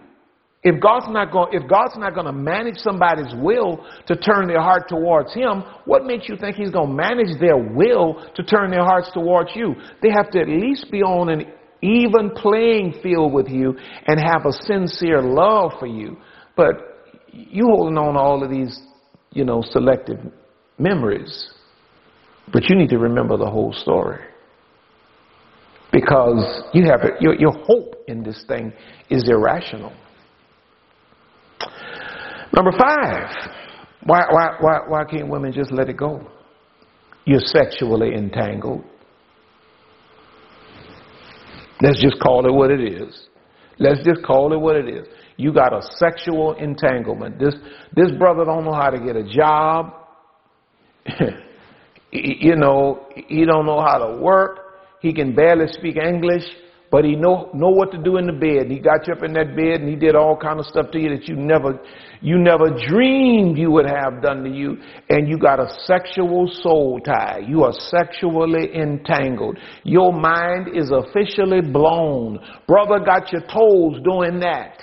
If 0.64 0.80
God's 0.80 1.06
not 1.10 1.30
going, 1.30 1.52
if 1.52 1.68
God's 1.68 1.96
not 1.98 2.14
going 2.14 2.24
to 2.24 2.32
manage 2.32 2.78
somebody's 2.78 3.34
will 3.36 3.86
to 4.06 4.16
turn 4.16 4.48
their 4.48 4.62
heart 4.62 4.88
towards 4.88 5.34
Him, 5.34 5.62
what 5.84 6.06
makes 6.06 6.26
you 6.26 6.36
think 6.36 6.56
He's 6.56 6.70
going 6.70 6.88
to 6.88 6.94
manage 6.94 7.38
their 7.38 7.58
will 7.58 8.26
to 8.34 8.42
turn 8.42 8.70
their 8.70 8.82
hearts 8.82 9.10
towards 9.12 9.50
you? 9.54 9.74
They 10.00 10.08
have 10.10 10.30
to 10.30 10.40
at 10.40 10.48
least 10.48 10.90
be 10.90 11.02
on 11.02 11.28
an 11.28 11.52
even 11.82 12.30
playing 12.30 12.94
field 13.02 13.34
with 13.34 13.48
you 13.48 13.76
and 14.06 14.18
have 14.18 14.46
a 14.46 14.52
sincere 14.52 15.20
love 15.20 15.72
for 15.78 15.86
you. 15.86 16.16
But 16.56 16.76
you 17.30 17.66
holding 17.66 17.98
on 17.98 18.14
to 18.14 18.20
all 18.20 18.42
of 18.42 18.50
these, 18.50 18.80
you 19.32 19.44
know, 19.44 19.62
selective 19.62 20.18
memories. 20.78 21.50
But 22.50 22.70
you 22.70 22.76
need 22.76 22.88
to 22.88 22.98
remember 22.98 23.36
the 23.36 23.50
whole 23.50 23.74
story. 23.74 24.20
Because 25.92 26.62
you 26.72 26.84
have 26.84 27.00
your, 27.20 27.34
your 27.34 27.52
hope 27.52 27.96
in 28.08 28.22
this 28.22 28.44
thing 28.48 28.72
is 29.10 29.28
irrational. 29.28 29.92
Number 32.54 32.72
five, 32.72 33.28
why, 34.04 34.24
why, 34.30 34.56
why, 34.60 34.78
why 34.86 35.04
can't 35.04 35.28
women 35.28 35.52
just 35.52 35.72
let 35.72 35.88
it 35.88 35.96
go? 35.96 36.30
You're 37.24 37.40
sexually 37.40 38.14
entangled. 38.14 38.84
Let's 41.80 42.00
just 42.00 42.20
call 42.20 42.46
it 42.46 42.52
what 42.52 42.70
it 42.70 42.80
is. 42.80 43.28
Let's 43.78 44.04
just 44.04 44.22
call 44.24 44.52
it 44.52 44.58
what 44.58 44.76
it 44.76 44.88
is. 44.88 45.08
You 45.36 45.52
got 45.52 45.72
a 45.72 45.80
sexual 45.96 46.54
entanglement. 46.54 47.40
This, 47.40 47.54
this 47.96 48.10
brother 48.18 48.44
don't 48.44 48.64
know 48.64 48.72
how 48.72 48.90
to 48.90 49.00
get 49.00 49.16
a 49.16 49.24
job. 49.24 49.92
you 52.12 52.54
know, 52.54 53.08
he 53.26 53.44
don't 53.44 53.66
know 53.66 53.80
how 53.80 53.98
to 53.98 54.18
work. 54.18 54.60
He 55.00 55.12
can 55.12 55.34
barely 55.34 55.66
speak 55.72 55.96
English 55.96 56.44
but 56.90 57.04
he 57.04 57.16
know 57.16 57.50
know 57.54 57.70
what 57.70 57.90
to 57.92 57.98
do 57.98 58.18
in 58.18 58.26
the 58.26 58.32
bed. 58.32 58.70
He 58.70 58.78
got 58.78 59.06
you 59.06 59.14
up 59.14 59.22
in 59.24 59.32
that 59.32 59.56
bed 59.56 59.80
and 59.80 59.88
he 59.88 59.96
did 59.96 60.14
all 60.14 60.36
kind 60.36 60.60
of 60.60 60.66
stuff 60.66 60.90
to 60.92 60.98
you 61.00 61.08
that 61.16 61.26
you 61.26 61.34
never 61.34 61.80
you 62.20 62.38
never 62.38 62.70
dreamed 62.88 63.58
you 63.58 63.70
would 63.72 63.86
have 63.86 64.22
done 64.22 64.44
to 64.44 64.50
you. 64.50 64.76
And 65.10 65.28
you 65.28 65.38
got 65.38 65.58
a 65.58 65.68
sexual 65.84 66.48
soul 66.48 67.00
tie. 67.04 67.40
You 67.46 67.64
are 67.64 67.72
sexually 67.72 68.74
entangled. 68.74 69.58
Your 69.82 70.12
mind 70.12 70.68
is 70.74 70.92
officially 70.92 71.62
blown. 71.62 72.38
Brother 72.68 73.04
got 73.04 73.32
your 73.32 73.42
toes 73.42 74.00
doing 74.04 74.40
that. 74.40 74.80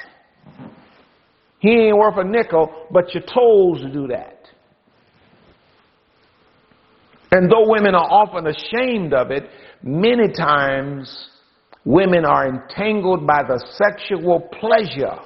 He 1.59 1.69
ain't 1.69 1.97
worth 1.97 2.17
a 2.17 2.23
nickel, 2.23 2.87
but 2.91 3.13
your 3.13 3.23
toes 3.23 3.85
do 3.93 4.07
that. 4.07 4.41
And 7.31 7.49
though 7.49 7.69
women 7.69 7.95
are 7.95 8.11
often 8.11 8.47
ashamed 8.47 9.13
of 9.13 9.31
it, 9.31 9.47
many 9.81 10.33
times 10.33 11.29
Women 11.83 12.25
are 12.25 12.47
entangled 12.47 13.25
by 13.25 13.41
the 13.47 13.63
sexual 13.73 14.41
pleasure 14.59 15.19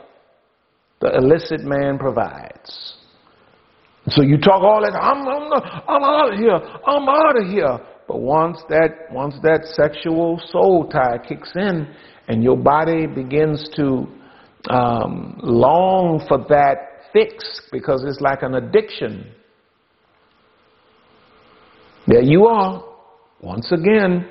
the 1.02 1.16
illicit 1.18 1.62
man 1.62 1.98
provides. 1.98 2.96
So 4.10 4.22
you 4.22 4.38
talk 4.38 4.62
all 4.62 4.82
that, 4.82 4.94
I'm, 4.94 5.28
I'm, 5.28 5.52
I'm 5.88 6.04
out 6.04 6.34
of 6.34 6.40
here, 6.40 6.54
I'm 6.54 7.10
out 7.10 7.42
of 7.42 7.48
here. 7.48 7.80
But 8.08 8.22
once 8.22 8.60
that, 8.70 9.12
once 9.12 9.36
that 9.42 9.66
sexual 9.74 10.40
soul 10.50 10.88
tie 10.88 11.18
kicks 11.18 11.52
in 11.56 11.88
and 12.28 12.44
your 12.44 12.56
body 12.56 13.08
begins 13.08 13.68
to 13.76 14.08
um, 14.70 15.40
long 15.42 16.24
for 16.28 16.38
that 16.50 17.02
fix 17.12 17.62
because 17.72 18.04
it's 18.06 18.22
like 18.22 18.44
an 18.44 18.56
addiction, 18.56 19.32
there 22.08 22.22
you 22.22 22.46
are, 22.46 22.84
once 23.42 23.72
again, 23.72 24.30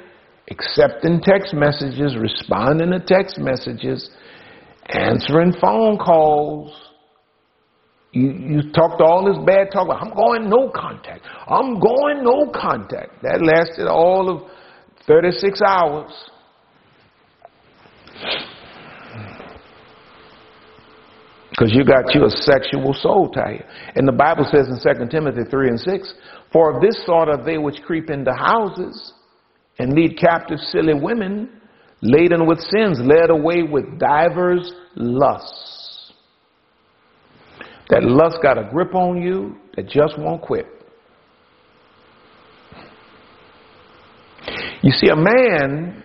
accepting 0.51 1.21
text 1.21 1.55
messages, 1.55 2.17
responding 2.17 2.91
to 2.91 3.01
text 3.01 3.39
messages, 3.39 4.11
answering 4.89 5.55
phone 5.61 5.97
calls. 5.99 6.73
You, 8.13 8.31
you 8.31 8.73
talked 8.73 9.01
all 9.01 9.25
this 9.25 9.43
bad 9.45 9.73
talk 9.73 9.87
about, 9.87 10.03
I'm 10.03 10.15
going 10.15 10.49
no 10.49 10.71
contact. 10.75 11.23
I'm 11.49 11.81
going 11.81 12.23
no 12.23 12.51
contact. 12.55 13.23
That 13.23 13.43
lasted 13.43 13.89
all 13.89 14.31
of 14.31 14.51
36 15.07 15.61
hours. 15.67 16.13
Because 21.51 21.73
you 21.73 21.85
got 21.85 22.15
you 22.15 22.25
a 22.25 22.31
sexual 22.31 22.95
soul 22.95 23.31
tie. 23.31 23.65
And 23.95 24.07
the 24.07 24.13
Bible 24.13 24.45
says 24.51 24.69
in 24.69 24.79
2 24.79 25.07
Timothy 25.09 25.43
3 25.49 25.69
and 25.69 25.81
6, 25.81 26.15
For 26.53 26.77
of 26.77 26.83
this 26.83 27.05
sort 27.07 27.29
are 27.29 27.45
they 27.45 27.59
which 27.59 27.81
creep 27.83 28.11
into 28.11 28.33
houses 28.33 29.13
and 29.79 29.93
lead 29.93 30.19
captive 30.19 30.59
silly 30.59 30.95
women, 30.95 31.49
laden 32.01 32.47
with 32.47 32.59
sins, 32.61 33.01
led 33.03 33.31
away 33.31 33.63
with 33.63 33.99
divers 33.99 34.73
lusts. 34.95 36.13
That 37.91 38.03
lust 38.03 38.39
got 38.43 38.59
a 38.59 38.69
grip 38.71 38.95
on 38.95 39.21
you 39.21 39.57
that 39.77 39.89
just 39.89 40.19
won't 40.19 40.41
quit. 40.43 40.67
You 44.83 44.91
see, 44.91 45.09
a 45.09 45.17
man, 45.17 46.05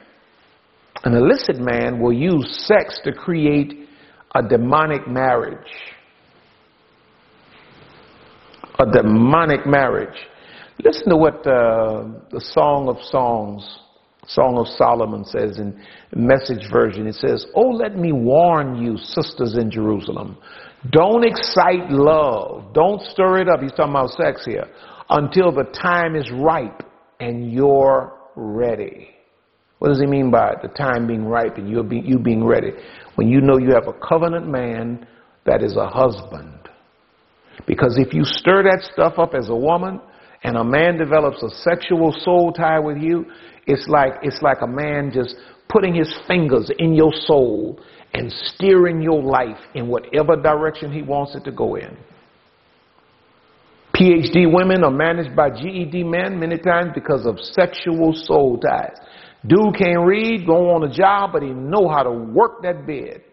an 1.04 1.14
illicit 1.14 1.58
man, 1.58 2.00
will 2.00 2.14
use 2.14 2.66
sex 2.68 3.00
to 3.04 3.12
create 3.12 3.88
a 4.36 4.42
demonic 4.42 5.08
marriage. 5.08 5.58
A 8.80 8.86
demonic 8.86 9.66
marriage. 9.66 10.18
Listen 10.84 11.10
to 11.10 11.18
what 11.18 11.46
uh, 11.46 12.06
the 12.32 12.40
Song 12.40 12.88
of 12.88 12.98
Songs, 13.04 13.80
Song 14.28 14.58
of 14.58 14.68
Solomon 14.68 15.26
says 15.26 15.60
in 15.60 15.78
message 16.16 16.72
version. 16.72 17.06
It 17.06 17.16
says, 17.16 17.46
Oh, 17.54 17.70
let 17.70 17.98
me 17.98 18.14
warn 18.14 18.82
you, 18.82 18.98
sisters 18.98 19.58
in 19.58 19.70
Jerusalem. 19.70 20.38
Don't 20.92 21.26
excite 21.26 21.90
love. 21.90 22.74
Don't 22.74 23.02
stir 23.02 23.40
it 23.40 23.50
up. 23.50 23.60
He's 23.62 23.72
talking 23.72 23.92
about 23.92 24.12
sex 24.12 24.46
here. 24.46 24.68
Until 25.10 25.52
the 25.52 25.66
time 25.82 26.16
is 26.16 26.32
ripe 26.32 26.84
and 27.20 27.52
you're 27.52 28.18
ready. 28.36 29.10
What 29.80 29.90
does 29.90 30.00
he 30.00 30.06
mean 30.06 30.32
by? 30.32 30.54
The 30.62 30.70
time 30.70 31.08
being 31.08 31.26
ripe 31.26 31.58
and 31.58 31.70
you 31.70 31.84
being, 31.84 32.06
you 32.06 32.20
being 32.20 32.46
ready? 32.46 32.72
When 33.16 33.28
you 33.28 33.42
know 33.42 33.58
you 33.58 33.74
have 33.74 33.88
a 33.88 34.08
covenant 34.08 34.48
man 34.48 35.06
that 35.46 35.62
is 35.62 35.76
a 35.76 35.88
husband. 35.88 36.70
Because 37.68 37.98
if 37.98 38.14
you 38.14 38.24
stir 38.24 38.64
that 38.64 38.88
stuff 38.94 39.20
up 39.20 39.34
as 39.34 39.50
a 39.50 39.56
woman 39.56 40.00
and 40.44 40.58
a 40.58 40.64
man 40.64 40.98
develops 40.98 41.44
a 41.44 41.50
sexual 41.50 42.14
soul 42.20 42.52
tie 42.52 42.80
with 42.80 42.98
you, 42.98 43.26
it's 43.68 43.88
like, 43.88 44.14
it's 44.22 44.42
like 44.42 44.62
a 44.62 44.68
man 44.68 45.12
just 45.14 45.36
putting 45.68 45.94
his 45.94 46.14
fingers 46.28 46.72
in 46.80 46.94
your 46.94 47.12
soul 47.14 47.80
and 48.14 48.32
steering 48.32 49.02
your 49.02 49.22
life 49.22 49.60
in 49.76 49.88
whatever 49.88 50.36
direction 50.36 50.92
he 50.92 51.02
wants 51.02 51.36
it 51.36 51.44
to 51.44 51.52
go 51.52 51.76
in. 51.76 51.98
PhD 53.96 54.52
women 54.52 54.84
are 54.84 54.92
managed 54.92 55.36
by 55.36 55.50
GED 55.50 56.04
men 56.04 56.40
many 56.40 56.58
times 56.58 56.92
because 56.96 57.26
of 57.26 57.38
sexual 57.40 58.14
soul 58.14 58.58
ties. 58.58 58.98
Dude 59.46 59.76
can't 59.78 60.06
read, 60.06 60.46
go 60.48 60.72
on 60.72 60.84
a 60.84 60.94
job, 60.94 61.32
but 61.34 61.44
he 61.44 61.50
know 61.50 61.90
how 61.90 62.04
to 62.04 62.12
work 62.12 62.62
that 62.64 62.88
bed. 62.88 63.24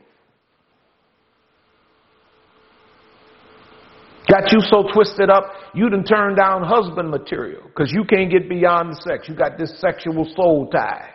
Got 4.30 4.50
you 4.50 4.58
so 4.60 4.88
twisted 4.92 5.30
up, 5.30 5.52
you 5.72 5.88
done 5.88 6.04
turned 6.04 6.36
down 6.36 6.64
husband 6.64 7.10
material 7.10 7.62
because 7.66 7.92
you 7.92 8.04
can't 8.04 8.30
get 8.30 8.48
beyond 8.48 8.96
sex. 8.98 9.28
You 9.28 9.36
got 9.36 9.56
this 9.56 9.80
sexual 9.80 10.26
soul 10.34 10.68
tie. 10.68 11.10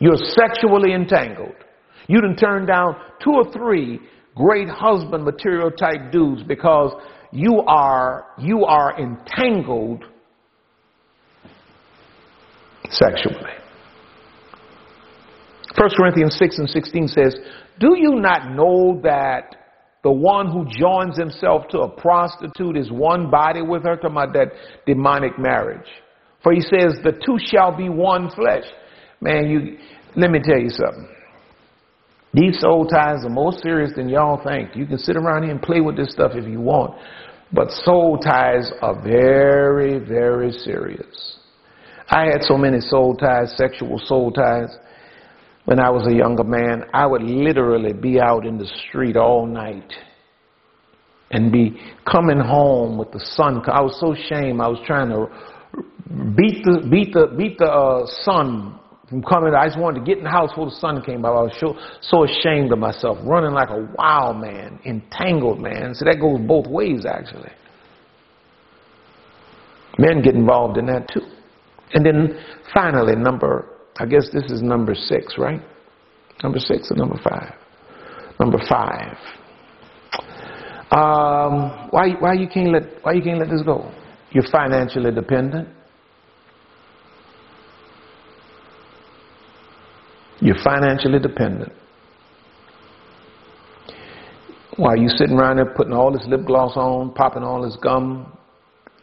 You're 0.00 0.18
sexually 0.18 0.92
entangled. 0.92 1.54
You 2.08 2.20
done 2.20 2.36
turned 2.36 2.66
down 2.66 2.96
two 3.22 3.30
or 3.30 3.50
three 3.52 4.00
great 4.34 4.68
husband 4.68 5.24
material 5.24 5.70
type 5.70 6.12
dudes 6.12 6.42
because 6.42 6.92
you 7.32 7.62
are, 7.66 8.26
you 8.38 8.64
are 8.64 9.00
entangled 9.00 10.04
sexually. 12.90 13.50
1 15.76 15.90
Corinthians 15.96 16.36
6 16.38 16.58
and 16.58 16.68
16 16.68 17.08
says, 17.08 17.36
Do 17.80 17.96
you 17.96 18.16
not 18.16 18.50
know 18.54 19.00
that 19.02 19.63
the 20.04 20.12
one 20.12 20.52
who 20.52 20.66
joins 20.66 21.18
himself 21.18 21.66
to 21.70 21.80
a 21.80 21.88
prostitute 21.88 22.76
is 22.76 22.92
one 22.92 23.30
body 23.30 23.62
with 23.62 23.82
her? 23.84 23.96
Talking 23.96 24.10
about 24.10 24.34
that 24.34 24.52
demonic 24.86 25.38
marriage. 25.38 25.88
For 26.42 26.52
he 26.52 26.60
says, 26.60 26.98
The 27.02 27.18
two 27.24 27.38
shall 27.42 27.74
be 27.74 27.88
one 27.88 28.30
flesh. 28.30 28.64
Man, 29.22 29.48
you, 29.48 29.78
let 30.14 30.30
me 30.30 30.40
tell 30.44 30.58
you 30.58 30.68
something. 30.68 31.08
These 32.34 32.60
soul 32.60 32.86
ties 32.86 33.24
are 33.24 33.30
more 33.30 33.52
serious 33.52 33.92
than 33.96 34.10
y'all 34.10 34.42
think. 34.44 34.76
You 34.76 34.86
can 34.86 34.98
sit 34.98 35.16
around 35.16 35.44
here 35.44 35.52
and 35.52 35.62
play 35.62 35.80
with 35.80 35.96
this 35.96 36.12
stuff 36.12 36.32
if 36.34 36.46
you 36.46 36.60
want. 36.60 37.00
But 37.50 37.70
soul 37.70 38.18
ties 38.18 38.70
are 38.82 39.00
very, 39.02 39.98
very 39.98 40.52
serious. 40.52 41.38
I 42.10 42.24
had 42.24 42.42
so 42.42 42.58
many 42.58 42.80
soul 42.80 43.16
ties, 43.16 43.56
sexual 43.56 43.98
soul 44.04 44.32
ties. 44.32 44.68
When 45.64 45.78
I 45.78 45.90
was 45.90 46.06
a 46.06 46.14
younger 46.14 46.44
man, 46.44 46.84
I 46.92 47.06
would 47.06 47.22
literally 47.22 47.92
be 47.92 48.20
out 48.20 48.44
in 48.46 48.58
the 48.58 48.66
street 48.88 49.16
all 49.16 49.46
night 49.46 49.92
and 51.30 51.50
be 51.50 51.80
coming 52.10 52.38
home 52.38 52.98
with 52.98 53.10
the 53.12 53.20
sun. 53.20 53.62
I 53.66 53.80
was 53.80 53.98
so 53.98 54.12
ashamed. 54.12 54.60
I 54.60 54.68
was 54.68 54.78
trying 54.86 55.08
to 55.08 55.26
beat 56.36 56.64
the 56.64 56.86
beat 56.90 57.12
the 57.14 57.34
beat 57.36 57.58
the 57.58 57.66
uh, 57.66 58.06
sun 58.22 58.78
from 59.08 59.22
coming. 59.22 59.54
I 59.54 59.66
just 59.66 59.78
wanted 59.78 60.00
to 60.00 60.04
get 60.04 60.18
in 60.18 60.24
the 60.24 60.30
house 60.30 60.50
before 60.50 60.66
the 60.66 60.76
sun 60.76 61.02
came 61.02 61.24
out. 61.24 61.36
I 61.36 61.42
was 61.42 61.56
so, 61.60 61.76
so 62.00 62.24
ashamed 62.24 62.72
of 62.72 62.78
myself, 62.78 63.18
running 63.22 63.52
like 63.52 63.70
a 63.70 63.88
wild 63.96 64.38
man, 64.38 64.78
entangled 64.84 65.60
man. 65.60 65.94
So 65.94 66.04
that 66.04 66.20
goes 66.20 66.40
both 66.46 66.66
ways, 66.66 67.04
actually. 67.06 67.50
Men 69.98 70.22
get 70.22 70.34
involved 70.34 70.78
in 70.78 70.86
that 70.86 71.08
too. 71.12 71.22
And 71.92 72.04
then 72.04 72.38
finally, 72.74 73.14
number, 73.14 73.73
I 73.96 74.06
guess 74.06 74.28
this 74.32 74.50
is 74.50 74.62
number 74.62 74.94
six, 74.94 75.34
right? 75.38 75.60
Number 76.42 76.58
six 76.58 76.90
or 76.90 76.96
number 76.96 77.18
five? 77.22 77.54
Number 78.40 78.58
five. 78.68 79.16
Um, 80.90 81.88
why, 81.90 82.10
why 82.18 82.34
you 82.34 82.48
can't 82.48 82.70
let, 82.70 83.02
why 83.02 83.12
you 83.12 83.22
can't 83.22 83.38
let 83.38 83.48
this 83.48 83.62
go? 83.62 83.90
You're 84.30 84.46
financially 84.50 85.12
dependent. 85.12 85.68
You're 90.40 90.62
financially 90.62 91.20
dependent. 91.20 91.72
While 94.76 94.96
you 94.96 95.08
sitting 95.08 95.38
around 95.38 95.56
there 95.56 95.72
putting 95.76 95.92
all 95.92 96.12
this 96.12 96.26
lip 96.26 96.44
gloss 96.46 96.76
on, 96.76 97.14
popping 97.14 97.44
all 97.44 97.62
this 97.62 97.76
gum, 97.80 98.36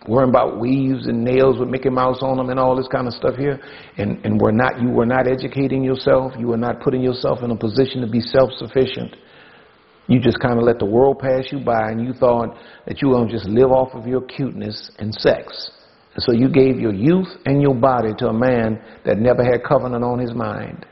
worrying 0.08 0.30
about 0.30 0.60
weaves 0.60 1.08
and 1.08 1.24
nails 1.24 1.60
with 1.60 1.70
Mickey 1.70 1.90
Mouse 1.90 2.20
on 2.22 2.38
them 2.38 2.50
and 2.50 2.60
all 2.60 2.76
this 2.76 2.88
kind 2.88 3.08
of 3.08 3.14
stuff 3.14 3.36
here, 3.36 3.60
and, 3.98 4.24
and 4.26 4.40
we're 4.40 4.52
not, 4.52 4.82
you 4.82 4.90
were 4.90 5.06
not 5.06 5.28
educating 5.28 5.84
yourself, 5.84 6.34
you 6.40 6.48
were 6.48 6.58
not 6.58 6.82
putting 6.82 7.02
yourself 7.02 7.40
in 7.44 7.52
a 7.52 7.56
position 7.56 8.02
to 8.02 8.08
be 8.08 8.20
self-sufficient. 8.20 9.16
You 10.08 10.20
just 10.20 10.40
kind 10.40 10.58
of 10.58 10.66
let 10.66 10.80
the 10.80 10.86
world 10.86 11.20
pass 11.20 11.46
you 11.52 11.60
by 11.60 11.92
and 11.92 12.04
you 12.04 12.14
thought 12.14 12.58
that 12.88 13.02
you 13.02 13.10
were 13.10 13.16
going 13.16 13.30
to 13.30 13.34
just 13.34 13.48
live 13.48 13.72
off 13.72 13.94
of 13.94 14.08
your 14.08 14.22
cuteness 14.22 14.92
and 14.98 15.14
sex. 15.14 15.72
And 16.16 16.24
so 16.24 16.34
you 16.34 16.50
gave 16.50 16.80
your 16.80 16.94
youth 16.94 17.30
and 17.46 17.62
your 17.62 17.76
body 17.76 18.14
to 18.18 18.28
a 18.28 18.34
man 18.34 18.82
that 19.06 19.18
never 19.18 19.44
had 19.44 19.64
covenant 19.64 20.04
on 20.04 20.20
his 20.20 20.34
mind. 20.34 20.86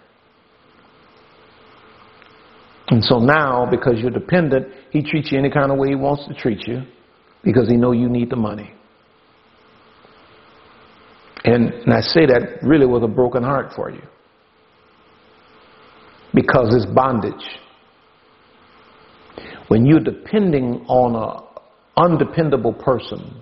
And 2.87 3.03
so 3.03 3.19
now, 3.19 3.67
because 3.69 3.95
you're 3.97 4.11
dependent, 4.11 4.67
he 4.91 5.03
treats 5.03 5.31
you 5.31 5.37
any 5.37 5.49
kind 5.49 5.71
of 5.71 5.77
way 5.77 5.89
he 5.89 5.95
wants 5.95 6.25
to 6.27 6.33
treat 6.33 6.67
you 6.67 6.83
because 7.43 7.67
he 7.67 7.75
know 7.75 7.91
you 7.91 8.07
need 8.09 8.29
the 8.29 8.35
money. 8.35 8.73
And, 11.45 11.73
and 11.73 11.93
I 11.93 12.01
say 12.01 12.25
that 12.25 12.59
really 12.61 12.85
with 12.85 13.03
a 13.03 13.07
broken 13.07 13.43
heart 13.43 13.73
for 13.75 13.89
you. 13.89 14.01
Because 16.33 16.75
it's 16.75 16.85
bondage. 16.85 17.33
When 19.67 19.85
you're 19.85 19.99
depending 19.99 20.85
on 20.87 21.15
an 21.15 21.43
undependable 21.97 22.73
person 22.73 23.41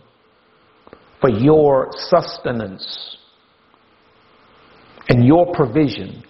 for 1.19 1.29
your 1.29 1.89
sustenance 1.91 3.17
and 5.09 5.25
your 5.25 5.53
provision, 5.53 6.23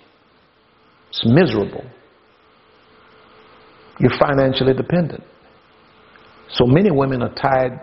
it's 1.10 1.26
miserable. 1.26 1.86
You're 4.00 4.18
financially 4.20 4.74
dependent. 4.74 5.24
So 6.50 6.66
many 6.66 6.92
women 6.92 7.22
are 7.24 7.34
tied 7.34 7.80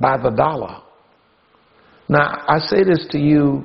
by 0.00 0.16
the 0.16 0.30
dollar. 0.30 0.82
Now, 2.10 2.44
I 2.48 2.58
say 2.58 2.82
this 2.82 3.06
to 3.12 3.18
you, 3.20 3.64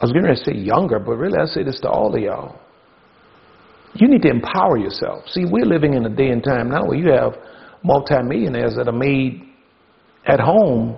I 0.00 0.06
was 0.06 0.12
going 0.12 0.24
to 0.24 0.34
say 0.36 0.54
younger, 0.54 0.98
but 0.98 1.16
really 1.16 1.38
I 1.38 1.44
say 1.44 1.62
this 1.62 1.78
to 1.80 1.88
all 1.90 2.14
of 2.14 2.18
y'all. 2.18 2.58
You 3.92 4.08
need 4.08 4.22
to 4.22 4.30
empower 4.30 4.78
yourself. 4.78 5.28
See, 5.28 5.44
we're 5.44 5.66
living 5.66 5.92
in 5.92 6.06
a 6.06 6.08
day 6.08 6.30
and 6.30 6.42
time 6.42 6.70
now 6.70 6.86
where 6.86 6.96
you 6.96 7.12
have 7.12 7.34
multimillionaires 7.84 8.74
that 8.76 8.88
are 8.88 8.98
made 8.98 9.42
at 10.24 10.40
home 10.40 10.96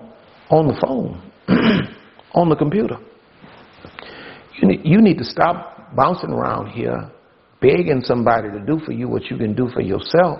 on 0.48 0.68
the 0.68 0.78
phone, 0.80 1.32
on 2.34 2.48
the 2.48 2.54
computer. 2.54 2.98
You 4.62 4.68
need, 4.68 4.82
you 4.84 5.00
need 5.00 5.18
to 5.18 5.24
stop 5.24 5.92
bouncing 5.96 6.30
around 6.30 6.68
here 6.68 7.10
begging 7.60 8.00
somebody 8.04 8.48
to 8.50 8.60
do 8.60 8.78
for 8.86 8.92
you 8.92 9.08
what 9.08 9.24
you 9.28 9.36
can 9.38 9.56
do 9.56 9.68
for 9.74 9.80
yourself 9.80 10.38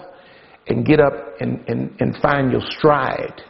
and 0.68 0.86
get 0.86 1.00
up 1.00 1.12
and, 1.40 1.58
and, 1.66 1.90
and 1.98 2.16
find 2.22 2.52
your 2.52 2.60
stride 2.78 3.42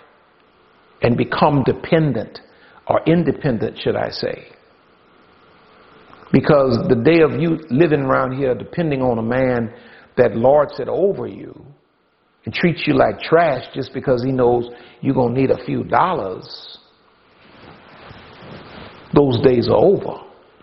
and 1.03 1.19
become 1.19 1.63
dependent 1.65 2.41
or 2.87 3.01
independent, 3.07 3.79
should 3.83 3.97
I 3.97 4.11
say. 4.11 4.47
Because 6.33 6.79
the 6.89 6.97
day 6.97 7.21
of 7.21 7.41
you 7.41 7.59
living 7.71 8.01
around 8.01 8.37
here 8.37 8.55
depending 8.55 9.03
on 9.03 9.19
a 9.19 9.23
man 9.23 9.73
that 10.17 10.37
lords 10.37 10.81
it 10.81 10.89
over 10.89 11.27
you 11.27 11.65
and 12.45 12.53
treats 12.53 12.85
you 12.87 12.95
like 12.95 13.21
trash 13.21 13.65
just 13.75 13.95
because 13.95 14.23
he 14.23 14.33
knows 14.33 14.69
you're 15.01 15.15
going 15.15 15.35
to 15.35 15.41
need 15.41 15.51
a 15.51 15.65
few 15.65 15.85
dollars, 15.85 16.79
those 19.15 19.41
days 19.43 19.69
are 19.69 19.77
over. 19.77 20.21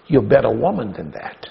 You're 0.08 0.24
a 0.24 0.28
better 0.28 0.52
woman 0.54 0.94
than 0.94 1.12
that. 1.12 1.48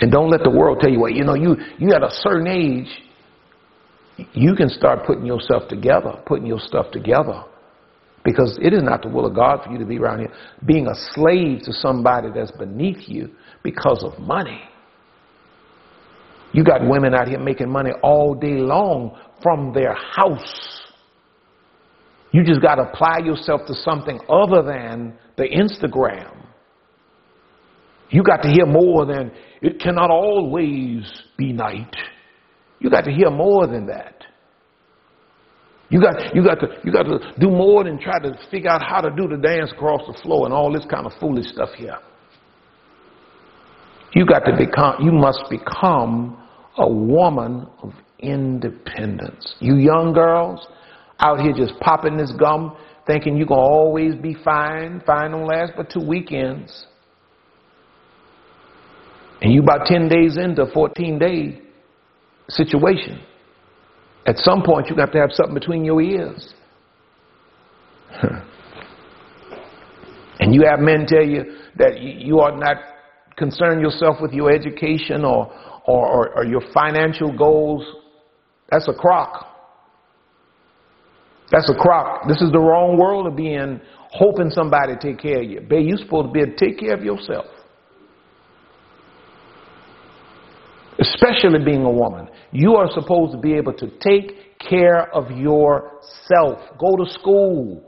And 0.00 0.10
don't 0.10 0.30
let 0.30 0.42
the 0.42 0.50
world 0.50 0.78
tell 0.80 0.90
you, 0.90 1.00
well, 1.00 1.12
you 1.12 1.24
know, 1.24 1.34
you, 1.34 1.56
you 1.78 1.92
at 1.92 2.02
a 2.02 2.10
certain 2.10 2.46
age, 2.46 2.88
you 4.32 4.54
can 4.54 4.68
start 4.68 5.04
putting 5.06 5.26
yourself 5.26 5.68
together, 5.68 6.22
putting 6.26 6.46
your 6.46 6.60
stuff 6.60 6.90
together. 6.90 7.44
Because 8.28 8.58
it 8.60 8.74
is 8.74 8.82
not 8.82 9.00
the 9.00 9.08
will 9.08 9.24
of 9.24 9.34
God 9.34 9.60
for 9.64 9.72
you 9.72 9.78
to 9.78 9.86
be 9.86 9.98
around 9.98 10.18
here 10.18 10.32
being 10.66 10.86
a 10.86 10.94
slave 11.12 11.62
to 11.62 11.72
somebody 11.72 12.28
that's 12.34 12.50
beneath 12.50 13.08
you 13.08 13.30
because 13.62 14.04
of 14.04 14.18
money. 14.18 14.60
You 16.52 16.62
got 16.62 16.86
women 16.86 17.14
out 17.14 17.26
here 17.26 17.38
making 17.38 17.70
money 17.70 17.90
all 18.02 18.34
day 18.34 18.58
long 18.58 19.18
from 19.42 19.72
their 19.72 19.94
house. 19.94 20.82
You 22.30 22.44
just 22.44 22.60
got 22.60 22.74
to 22.74 22.82
apply 22.82 23.20
yourself 23.24 23.62
to 23.66 23.74
something 23.74 24.20
other 24.28 24.62
than 24.62 25.14
the 25.38 25.44
Instagram. 25.44 26.36
You 28.10 28.22
got 28.22 28.42
to 28.42 28.50
hear 28.50 28.66
more 28.66 29.06
than 29.06 29.32
it 29.62 29.80
cannot 29.80 30.10
always 30.10 31.10
be 31.38 31.54
night. 31.54 31.96
You 32.78 32.90
got 32.90 33.04
to 33.04 33.10
hear 33.10 33.30
more 33.30 33.66
than 33.66 33.86
that. 33.86 34.22
You 35.90 36.00
got, 36.02 36.34
you, 36.34 36.44
got 36.44 36.60
to, 36.60 36.68
you 36.84 36.92
got 36.92 37.04
to 37.04 37.18
do 37.38 37.48
more 37.48 37.84
than 37.84 37.98
try 37.98 38.18
to 38.20 38.38
figure 38.50 38.68
out 38.68 38.82
how 38.82 39.00
to 39.00 39.10
do 39.10 39.26
the 39.26 39.38
dance 39.38 39.72
across 39.72 40.02
the 40.06 40.18
floor 40.22 40.44
and 40.44 40.52
all 40.52 40.70
this 40.72 40.84
kind 40.90 41.06
of 41.06 41.12
foolish 41.18 41.46
stuff 41.46 41.70
here. 41.76 41.96
You 44.12 44.26
got 44.26 44.40
to 44.40 44.56
become, 44.56 44.96
you 45.02 45.12
must 45.12 45.44
become 45.48 46.42
a 46.76 46.88
woman 46.88 47.66
of 47.82 47.92
independence. 48.18 49.54
You 49.60 49.76
young 49.76 50.12
girls 50.12 50.66
out 51.20 51.40
here 51.40 51.52
just 51.52 51.78
popping 51.80 52.16
this 52.16 52.32
gum, 52.38 52.76
thinking 53.06 53.36
you're 53.36 53.46
going 53.46 53.60
to 53.60 53.64
always 53.64 54.14
be 54.14 54.36
fine. 54.44 55.02
Fine 55.06 55.30
don't 55.30 55.46
last 55.46 55.72
but 55.76 55.90
two 55.90 56.06
weekends. 56.06 56.86
And 59.40 59.52
you 59.52 59.62
about 59.62 59.86
10 59.86 60.08
days 60.08 60.36
into 60.36 60.62
a 60.62 60.72
14 60.72 61.18
day 61.18 61.60
situation. 62.48 63.20
At 64.28 64.36
some 64.40 64.62
point, 64.62 64.88
you 64.90 64.96
have 64.96 65.10
to 65.12 65.18
have 65.18 65.30
something 65.32 65.54
between 65.54 65.86
your 65.86 66.02
ears. 66.02 66.52
and 70.38 70.54
you 70.54 70.66
have 70.68 70.80
men 70.80 71.06
tell 71.06 71.24
you 71.24 71.56
that 71.78 71.98
you 72.02 72.34
ought 72.40 72.58
not 72.58 72.76
concern 73.38 73.80
yourself 73.80 74.18
with 74.20 74.32
your 74.32 74.52
education 74.52 75.24
or, 75.24 75.50
or, 75.86 76.06
or, 76.06 76.36
or 76.36 76.44
your 76.44 76.60
financial 76.74 77.34
goals. 77.34 77.82
That's 78.70 78.86
a 78.86 78.92
crock. 78.92 79.46
That's 81.50 81.70
a 81.70 81.74
crock. 81.74 82.28
This 82.28 82.42
is 82.42 82.52
the 82.52 82.60
wrong 82.60 82.98
world 82.98 83.24
to 83.24 83.30
be 83.30 83.54
in, 83.54 83.80
hoping 84.10 84.50
somebody 84.50 84.92
take 85.00 85.20
care 85.20 85.38
of 85.38 85.48
you. 85.48 85.62
Babe, 85.62 85.88
you're 85.88 85.96
supposed 85.96 86.26
to 86.28 86.32
be 86.32 86.40
able 86.40 86.52
to 86.52 86.66
take 86.66 86.78
care 86.78 86.92
of 86.92 87.02
yourself. 87.02 87.46
Especially 90.98 91.64
being 91.64 91.84
a 91.84 91.90
woman, 91.90 92.28
you 92.52 92.74
are 92.74 92.88
supposed 92.92 93.32
to 93.32 93.38
be 93.38 93.54
able 93.54 93.72
to 93.74 93.90
take 93.98 94.58
care 94.58 95.12
of 95.14 95.30
yourself. 95.30 96.60
Go 96.78 96.96
to 96.96 97.06
school. 97.10 97.82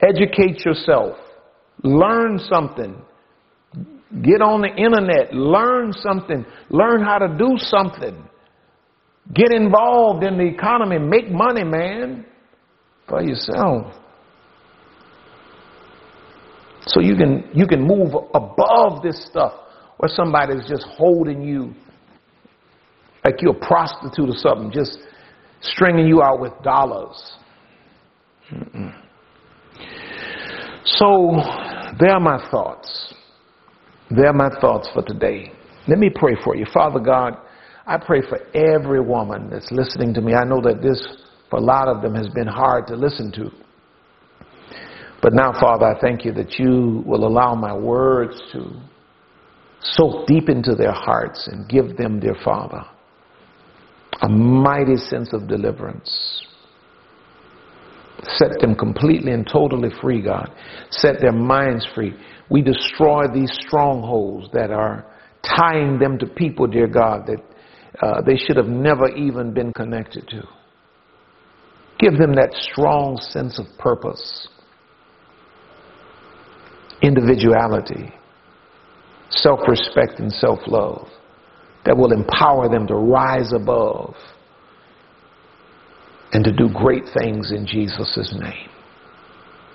Educate 0.00 0.64
yourself. 0.64 1.16
Learn 1.82 2.38
something. 2.38 3.02
Get 4.22 4.42
on 4.42 4.60
the 4.60 4.68
internet. 4.68 5.34
Learn 5.34 5.92
something. 5.92 6.44
Learn 6.70 7.02
how 7.02 7.18
to 7.18 7.28
do 7.36 7.54
something. 7.56 8.28
Get 9.32 9.52
involved 9.52 10.24
in 10.24 10.36
the 10.36 10.44
economy. 10.44 10.98
Make 10.98 11.30
money, 11.30 11.64
man, 11.64 12.26
for 13.08 13.22
yourself. 13.22 13.94
So 16.86 17.00
you 17.00 17.16
can, 17.16 17.48
you 17.54 17.66
can 17.66 17.82
move 17.82 18.12
above 18.34 19.02
this 19.02 19.24
stuff 19.30 19.54
or 20.02 20.08
somebody 20.08 20.52
somebody's 20.52 20.68
just 20.68 20.86
holding 20.96 21.42
you 21.42 21.72
like 23.24 23.40
you're 23.40 23.56
a 23.56 23.66
prostitute 23.66 24.28
or 24.28 24.36
something, 24.36 24.72
just 24.72 24.98
stringing 25.60 26.08
you 26.08 26.22
out 26.22 26.40
with 26.40 26.52
dollars. 26.64 27.34
Mm-mm. 28.52 28.92
So, 30.84 31.36
there 32.00 32.10
are 32.14 32.20
my 32.20 32.44
thoughts. 32.50 33.14
There 34.10 34.26
are 34.26 34.32
my 34.32 34.50
thoughts 34.60 34.90
for 34.92 35.02
today. 35.02 35.52
Let 35.86 35.98
me 35.98 36.10
pray 36.12 36.36
for 36.42 36.56
you. 36.56 36.66
Father 36.72 36.98
God, 36.98 37.36
I 37.86 37.96
pray 37.96 38.22
for 38.22 38.40
every 38.56 39.00
woman 39.00 39.50
that's 39.50 39.70
listening 39.70 40.12
to 40.14 40.20
me. 40.20 40.34
I 40.34 40.44
know 40.44 40.60
that 40.62 40.82
this, 40.82 41.00
for 41.48 41.60
a 41.60 41.62
lot 41.62 41.86
of 41.86 42.02
them, 42.02 42.14
has 42.16 42.28
been 42.28 42.48
hard 42.48 42.88
to 42.88 42.96
listen 42.96 43.30
to. 43.32 43.50
But 45.22 45.32
now, 45.32 45.52
Father, 45.52 45.86
I 45.86 46.00
thank 46.00 46.24
you 46.24 46.32
that 46.32 46.58
you 46.58 47.04
will 47.06 47.24
allow 47.26 47.54
my 47.54 47.72
words 47.72 48.40
to 48.52 48.72
soak 49.82 50.26
deep 50.26 50.48
into 50.48 50.74
their 50.74 50.92
hearts 50.92 51.48
and 51.48 51.68
give 51.68 51.96
them 51.96 52.20
their 52.20 52.36
Father 52.44 52.84
a 54.22 54.28
mighty 54.28 54.96
sense 54.96 55.32
of 55.32 55.48
deliverance. 55.48 56.46
Set 58.36 58.60
them 58.60 58.74
completely 58.74 59.32
and 59.32 59.46
totally 59.50 59.90
free, 60.00 60.22
God. 60.22 60.48
Set 60.90 61.20
their 61.20 61.32
minds 61.32 61.86
free. 61.94 62.14
We 62.48 62.62
destroy 62.62 63.24
these 63.32 63.50
strongholds 63.66 64.48
that 64.52 64.70
are 64.70 65.04
tying 65.42 65.98
them 65.98 66.18
to 66.18 66.26
people, 66.26 66.68
dear 66.68 66.86
God, 66.86 67.26
that 67.26 67.42
uh, 68.00 68.22
they 68.22 68.36
should 68.36 68.56
have 68.56 68.68
never 68.68 69.08
even 69.08 69.52
been 69.52 69.72
connected 69.72 70.28
to. 70.28 70.42
Give 71.98 72.16
them 72.16 72.34
that 72.36 72.50
strong 72.52 73.16
sense 73.16 73.58
of 73.58 73.66
purpose, 73.78 74.48
individuality, 77.02 78.12
self 79.32 79.60
respect 79.68 80.18
and 80.18 80.32
self 80.32 80.60
love 80.66 81.08
that 81.84 81.96
will 81.96 82.12
empower 82.12 82.68
them 82.68 82.86
to 82.86 82.94
rise 82.94 83.52
above 83.52 84.14
and 86.32 86.44
to 86.44 86.52
do 86.52 86.68
great 86.72 87.04
things 87.18 87.52
in 87.52 87.66
Jesus' 87.66 88.34
name. 88.38 88.68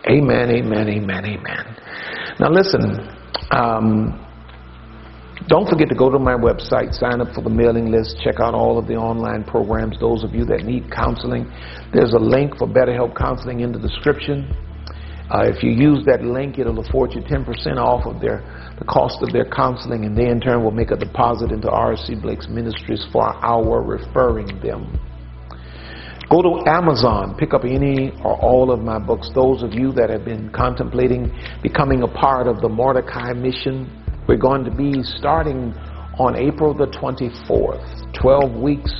Amen, 0.09 0.49
amen, 0.49 0.87
amen, 0.87 1.25
amen. 1.25 1.77
Now, 2.39 2.49
listen, 2.49 2.81
um, 3.51 4.25
don't 5.47 5.67
forget 5.69 5.89
to 5.89 5.95
go 5.95 6.09
to 6.09 6.17
my 6.17 6.33
website, 6.33 6.93
sign 6.93 7.21
up 7.21 7.33
for 7.33 7.41
the 7.41 7.49
mailing 7.49 7.91
list, 7.91 8.17
check 8.23 8.39
out 8.39 8.53
all 8.53 8.77
of 8.77 8.87
the 8.87 8.95
online 8.95 9.43
programs. 9.43 9.99
Those 9.99 10.23
of 10.23 10.33
you 10.33 10.45
that 10.45 10.63
need 10.63 10.91
counseling, 10.91 11.51
there's 11.93 12.13
a 12.13 12.19
link 12.19 12.57
for 12.57 12.67
BetterHelp 12.67 13.15
Counseling 13.17 13.59
in 13.59 13.71
the 13.71 13.79
description. 13.79 14.53
Uh, 15.29 15.43
if 15.43 15.61
you 15.61 15.71
use 15.71 16.05
that 16.05 16.23
link, 16.23 16.57
it'll 16.57 16.79
afford 16.79 17.11
you 17.13 17.21
10% 17.21 17.77
off 17.77 18.05
of 18.05 18.21
their 18.21 18.41
the 18.79 18.85
cost 18.85 19.23
of 19.23 19.33
their 19.33 19.45
counseling, 19.49 20.05
and 20.05 20.15
they 20.15 20.27
in 20.27 20.39
turn 20.39 20.63
will 20.63 20.71
make 20.71 20.91
a 20.91 20.95
deposit 20.95 21.51
into 21.51 21.69
R.C. 21.69 22.15
Blakes 22.15 22.47
Ministries 22.47 23.05
for 23.11 23.23
our 23.23 23.81
referring 23.81 24.47
them. 24.61 24.99
Go 26.29 26.41
to 26.41 26.69
Amazon, 26.69 27.35
pick 27.39 27.53
up 27.53 27.63
any 27.63 28.11
or 28.23 28.37
all 28.37 28.69
of 28.69 28.81
my 28.81 28.99
books. 28.99 29.29
Those 29.33 29.63
of 29.63 29.73
you 29.73 29.91
that 29.93 30.09
have 30.09 30.25
been 30.25 30.51
contemplating 30.51 31.31
becoming 31.63 32.03
a 32.03 32.07
part 32.07 32.47
of 32.47 32.61
the 32.61 32.69
Mordecai 32.69 33.33
mission, 33.33 33.89
we're 34.27 34.37
going 34.37 34.65
to 34.65 34.71
be 34.71 35.01
starting 35.03 35.73
on 36.19 36.35
April 36.35 36.73
the 36.73 36.87
24th, 36.87 38.13
12 38.21 38.61
weeks 38.61 38.93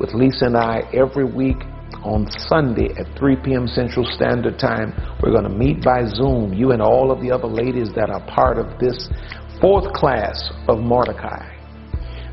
with 0.00 0.12
Lisa 0.14 0.46
and 0.46 0.56
I 0.56 0.82
every 0.92 1.24
week 1.24 1.58
on 2.02 2.30
Sunday 2.48 2.90
at 2.98 3.06
3 3.18 3.36
p.m. 3.44 3.66
Central 3.66 4.04
Standard 4.04 4.58
Time. 4.58 4.92
We're 5.22 5.30
going 5.32 5.44
to 5.44 5.56
meet 5.56 5.82
by 5.82 6.04
Zoom, 6.06 6.52
you 6.52 6.72
and 6.72 6.82
all 6.82 7.10
of 7.10 7.20
the 7.20 7.30
other 7.30 7.46
ladies 7.46 7.90
that 7.94 8.10
are 8.10 8.24
part 8.26 8.58
of 8.58 8.78
this 8.78 9.08
fourth 9.60 9.92
class 9.92 10.52
of 10.68 10.78
Mordecai. 10.78 11.54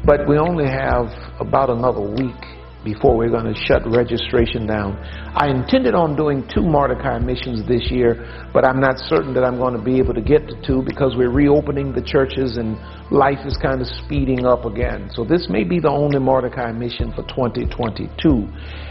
But 0.03 0.27
we 0.27 0.37
only 0.37 0.65
have 0.65 1.07
about 1.39 1.69
another 1.69 2.01
week 2.01 2.41
before 2.83 3.15
we're 3.15 3.29
going 3.29 3.45
to 3.45 3.53
shut 3.53 3.81
registration 3.85 4.65
down. 4.65 4.97
I 5.35 5.49
intended 5.49 5.93
on 5.93 6.15
doing 6.15 6.47
two 6.53 6.63
Mordecai 6.63 7.19
missions 7.19 7.67
this 7.67 7.91
year, 7.91 8.49
but 8.53 8.65
I'm 8.65 8.79
not 8.79 8.97
certain 8.97 9.33
that 9.35 9.43
I'm 9.43 9.57
going 9.57 9.75
to 9.75 9.81
be 9.81 9.97
able 9.99 10.13
to 10.13 10.21
get 10.21 10.47
to 10.47 10.59
two 10.65 10.81
because 10.81 11.15
we're 11.15 11.31
reopening 11.31 11.93
the 11.93 12.01
churches 12.01 12.57
and 12.57 12.77
life 13.11 13.45
is 13.45 13.57
kind 13.61 13.81
of 13.81 13.87
speeding 13.87 14.45
up 14.45 14.65
again. 14.65 15.09
So 15.13 15.23
this 15.23 15.47
may 15.49 15.63
be 15.63 15.79
the 15.79 15.89
only 15.89 16.19
Mordecai 16.19 16.71
mission 16.71 17.13
for 17.13 17.23
2022. 17.23 18.47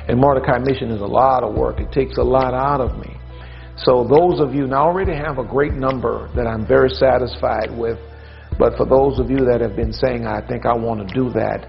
And 0.08 0.20
Mordecai 0.20 0.58
mission 0.58 0.90
is 0.90 1.00
a 1.00 1.06
lot 1.06 1.42
of 1.42 1.54
work. 1.54 1.80
It 1.80 1.90
takes 1.90 2.16
a 2.18 2.22
lot 2.22 2.54
out 2.54 2.80
of 2.80 2.98
me. 2.98 3.16
So 3.76 4.04
those 4.04 4.40
of 4.40 4.54
you, 4.54 4.66
now 4.66 4.84
already 4.84 5.14
have 5.14 5.38
a 5.38 5.44
great 5.44 5.72
number 5.72 6.30
that 6.36 6.46
I'm 6.46 6.66
very 6.66 6.90
satisfied 6.90 7.76
with, 7.76 7.98
but 8.58 8.76
for 8.76 8.84
those 8.84 9.18
of 9.18 9.30
you 9.30 9.38
that 9.46 9.62
have 9.62 9.74
been 9.74 9.92
saying, 9.92 10.26
I 10.26 10.46
think 10.46 10.66
I 10.66 10.74
want 10.74 11.06
to 11.08 11.14
do 11.14 11.30
that, 11.30 11.66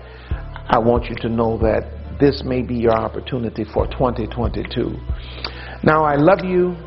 I 0.68 0.78
want 0.78 1.06
you 1.06 1.16
to 1.16 1.30
know 1.30 1.58
that 1.60 2.01
this 2.22 2.44
may 2.46 2.62
be 2.62 2.76
your 2.76 2.94
opportunity 2.94 3.66
for 3.74 3.88
2022. 3.88 4.96
Now, 5.84 6.06
I 6.06 6.16
love 6.16 6.46
you. 6.46 6.78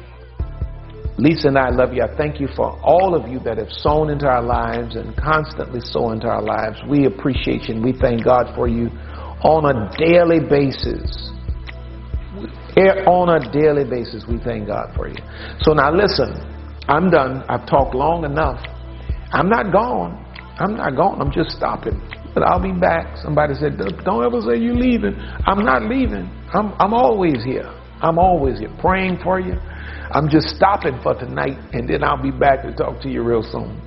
Lisa 1.19 1.49
and 1.49 1.59
I 1.59 1.71
love 1.71 1.93
you. 1.93 2.03
I 2.03 2.17
thank 2.17 2.41
you 2.41 2.49
for 2.57 2.79
all 2.81 3.15
of 3.15 3.29
you 3.31 3.39
that 3.41 3.59
have 3.59 3.71
sown 3.71 4.11
into 4.11 4.27
our 4.27 4.43
lives 4.43 4.97
and 4.97 5.17
constantly 5.17 5.81
sow 5.81 6.11
into 6.13 6.27
our 6.27 6.43
lives. 6.43 6.79
We 6.89 7.07
appreciate 7.07 7.69
you 7.69 7.75
and 7.75 7.85
we 7.85 7.93
thank 7.93 8.25
God 8.25 8.55
for 8.55 8.67
you 8.67 8.89
on 9.43 9.65
a 9.67 9.91
daily 9.99 10.41
basis. 10.41 11.31
Eh, 12.77 13.05
on 13.07 13.29
a 13.31 13.53
daily 13.53 13.85
basis, 13.85 14.25
we 14.29 14.39
thank 14.39 14.67
God 14.67 14.93
for 14.97 15.09
you. 15.09 15.19
So 15.63 15.73
now 15.73 15.93
listen, 15.93 16.35
I'm 16.89 17.11
done. 17.11 17.45
I've 17.49 17.67
talked 17.67 17.95
long 17.95 18.25
enough. 18.25 18.59
I'm 19.33 19.49
not 19.49 19.73
gone. 19.73 20.19
I'm 20.59 20.77
not 20.77 20.97
gone. 20.97 21.21
I'm 21.21 21.31
just 21.31 21.51
stopping. 21.51 22.01
But 22.35 22.43
I'll 22.43 22.61
be 22.61 22.73
back. 22.73 23.17
Somebody 23.19 23.55
said, 23.55 23.79
don't 23.79 24.25
ever 24.25 24.41
say 24.41 24.61
you're 24.61 24.75
leaving. 24.75 25.15
I'm 25.47 25.65
not 25.65 25.83
leaving. 25.85 26.29
I'm, 26.53 26.75
I'm 26.79 26.93
always 26.93 27.45
here. 27.45 27.73
I'm 28.03 28.19
always 28.19 28.59
here 28.59 28.75
praying 28.81 29.21
for 29.23 29.41
you. 29.41 29.55
I'm 30.11 30.29
just 30.29 30.49
stopping 30.49 31.01
for 31.03 31.15
tonight, 31.15 31.59
and 31.73 31.89
then 31.89 32.05
I'll 32.05 32.23
be 32.23 32.31
back 32.31 32.63
to 32.63 32.73
talk 32.75 33.01
to 33.03 33.09
you 33.09 33.23
real 33.23 33.43
soon. 33.43 33.81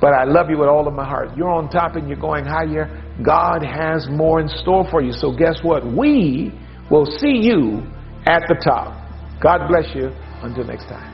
But 0.00 0.12
I 0.12 0.24
love 0.24 0.50
you 0.50 0.58
with 0.58 0.68
all 0.68 0.86
of 0.86 0.94
my 0.94 1.04
heart. 1.04 1.36
You're 1.36 1.50
on 1.50 1.70
top 1.70 1.96
and 1.96 2.08
you're 2.08 2.20
going 2.20 2.44
higher. 2.44 3.02
God 3.24 3.64
has 3.64 4.06
more 4.10 4.40
in 4.40 4.48
store 4.48 4.86
for 4.90 5.00
you. 5.00 5.12
So 5.12 5.34
guess 5.34 5.60
what? 5.62 5.86
We 5.86 6.52
will 6.90 7.06
see 7.06 7.38
you 7.40 7.82
at 8.26 8.42
the 8.48 8.60
top. 8.62 9.00
God 9.40 9.68
bless 9.68 9.94
you. 9.94 10.12
Until 10.42 10.64
next 10.64 10.84
time. 10.84 11.13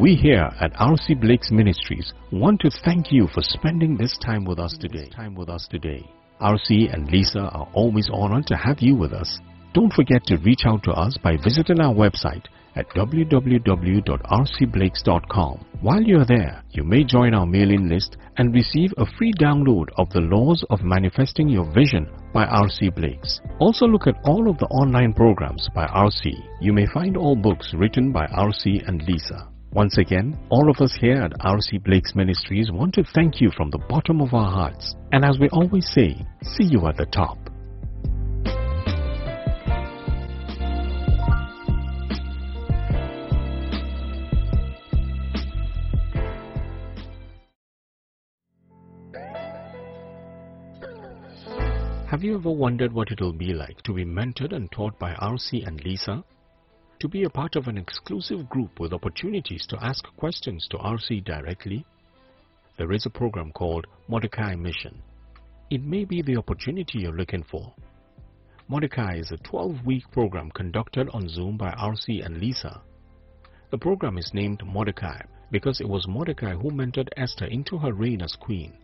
We 0.00 0.14
here 0.14 0.48
at 0.58 0.72
RC 0.76 1.20
Blakes 1.20 1.50
Ministries 1.50 2.14
want 2.32 2.60
to 2.60 2.70
thank 2.86 3.12
you 3.12 3.28
for 3.34 3.42
spending 3.42 3.98
this 3.98 4.16
time 4.16 4.46
with 4.46 4.58
us 4.58 4.78
today. 4.80 5.10
Time 5.10 5.34
with 5.34 5.50
us 5.50 5.68
today. 5.70 6.08
RC 6.40 6.90
and 6.90 7.10
Lisa 7.10 7.40
are 7.40 7.68
always 7.74 8.08
honored 8.10 8.46
to 8.46 8.56
have 8.56 8.80
you 8.80 8.94
with 8.94 9.12
us. 9.12 9.38
Don't 9.74 9.92
forget 9.92 10.24
to 10.24 10.38
reach 10.38 10.62
out 10.64 10.82
to 10.84 10.92
us 10.92 11.18
by 11.22 11.36
visiting 11.36 11.80
our 11.80 11.92
website 11.92 12.46
at 12.76 12.88
www.rcblakes.com. 12.94 15.66
While 15.82 16.02
you're 16.02 16.24
there, 16.24 16.62
you 16.70 16.82
may 16.82 17.04
join 17.04 17.34
our 17.34 17.44
mailing 17.44 17.90
list 17.90 18.16
and 18.38 18.54
receive 18.54 18.94
a 18.96 19.04
free 19.18 19.34
download 19.38 19.88
of 19.98 20.08
the 20.14 20.20
Laws 20.20 20.64
of 20.70 20.80
Manifesting 20.80 21.50
Your 21.50 21.70
Vision 21.74 22.08
by 22.32 22.46
R.C. 22.46 22.88
Blakes. 22.88 23.42
Also 23.58 23.84
look 23.84 24.06
at 24.06 24.16
all 24.24 24.48
of 24.48 24.56
the 24.56 24.68
online 24.68 25.12
programs 25.12 25.68
by 25.74 25.84
R.C. 25.84 26.32
You 26.62 26.72
may 26.72 26.86
find 26.86 27.18
all 27.18 27.36
books 27.36 27.74
written 27.74 28.12
by 28.12 28.24
R.C. 28.28 28.80
and 28.86 29.02
Lisa. 29.02 29.49
Once 29.72 29.98
again, 29.98 30.36
all 30.48 30.68
of 30.68 30.80
us 30.80 30.98
here 31.00 31.22
at 31.22 31.30
RC 31.38 31.84
Blakes 31.84 32.16
Ministries 32.16 32.72
want 32.72 32.92
to 32.94 33.04
thank 33.14 33.40
you 33.40 33.52
from 33.56 33.70
the 33.70 33.78
bottom 33.88 34.20
of 34.20 34.34
our 34.34 34.50
hearts. 34.50 34.96
And 35.12 35.24
as 35.24 35.38
we 35.38 35.48
always 35.50 35.88
say, 35.88 36.26
see 36.42 36.64
you 36.64 36.88
at 36.88 36.96
the 36.96 37.06
top. 37.06 37.38
Have 52.08 52.24
you 52.24 52.34
ever 52.34 52.50
wondered 52.50 52.92
what 52.92 53.12
it'll 53.12 53.32
be 53.32 53.52
like 53.52 53.80
to 53.82 53.94
be 53.94 54.04
mentored 54.04 54.52
and 54.52 54.68
taught 54.72 54.98
by 54.98 55.12
RC 55.14 55.64
and 55.64 55.80
Lisa? 55.84 56.24
To 57.00 57.08
be 57.08 57.24
a 57.24 57.30
part 57.30 57.56
of 57.56 57.66
an 57.66 57.78
exclusive 57.78 58.46
group 58.50 58.78
with 58.78 58.92
opportunities 58.92 59.66
to 59.68 59.82
ask 59.82 60.04
questions 60.18 60.68
to 60.68 60.76
RC 60.76 61.24
directly? 61.24 61.86
There 62.76 62.92
is 62.92 63.06
a 63.06 63.10
program 63.10 63.52
called 63.52 63.86
Mordecai 64.06 64.54
Mission. 64.54 65.00
It 65.70 65.82
may 65.82 66.04
be 66.04 66.20
the 66.20 66.36
opportunity 66.36 66.98
you're 66.98 67.16
looking 67.16 67.42
for. 67.50 67.72
Mordecai 68.68 69.14
is 69.16 69.32
a 69.32 69.38
12-week 69.38 70.10
program 70.12 70.50
conducted 70.50 71.08
on 71.14 71.26
Zoom 71.26 71.56
by 71.56 71.70
RC 71.70 72.22
and 72.22 72.36
Lisa. 72.36 72.82
The 73.70 73.78
program 73.78 74.18
is 74.18 74.34
named 74.34 74.62
Mordecai 74.66 75.22
because 75.50 75.80
it 75.80 75.88
was 75.88 76.06
Mordecai 76.06 76.52
who 76.52 76.70
mentored 76.70 77.08
Esther 77.16 77.46
into 77.46 77.78
her 77.78 77.94
reign 77.94 78.20
as 78.20 78.36
queen. 78.38 78.74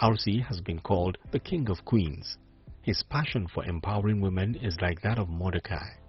RC 0.00 0.46
has 0.46 0.60
been 0.60 0.78
called 0.78 1.18
the 1.32 1.40
King 1.40 1.68
of 1.68 1.84
Queens. 1.84 2.38
His 2.82 3.02
passion 3.10 3.48
for 3.52 3.64
empowering 3.64 4.20
women 4.20 4.54
is 4.54 4.76
like 4.80 5.02
that 5.02 5.18
of 5.18 5.28
Mordecai. 5.28 5.99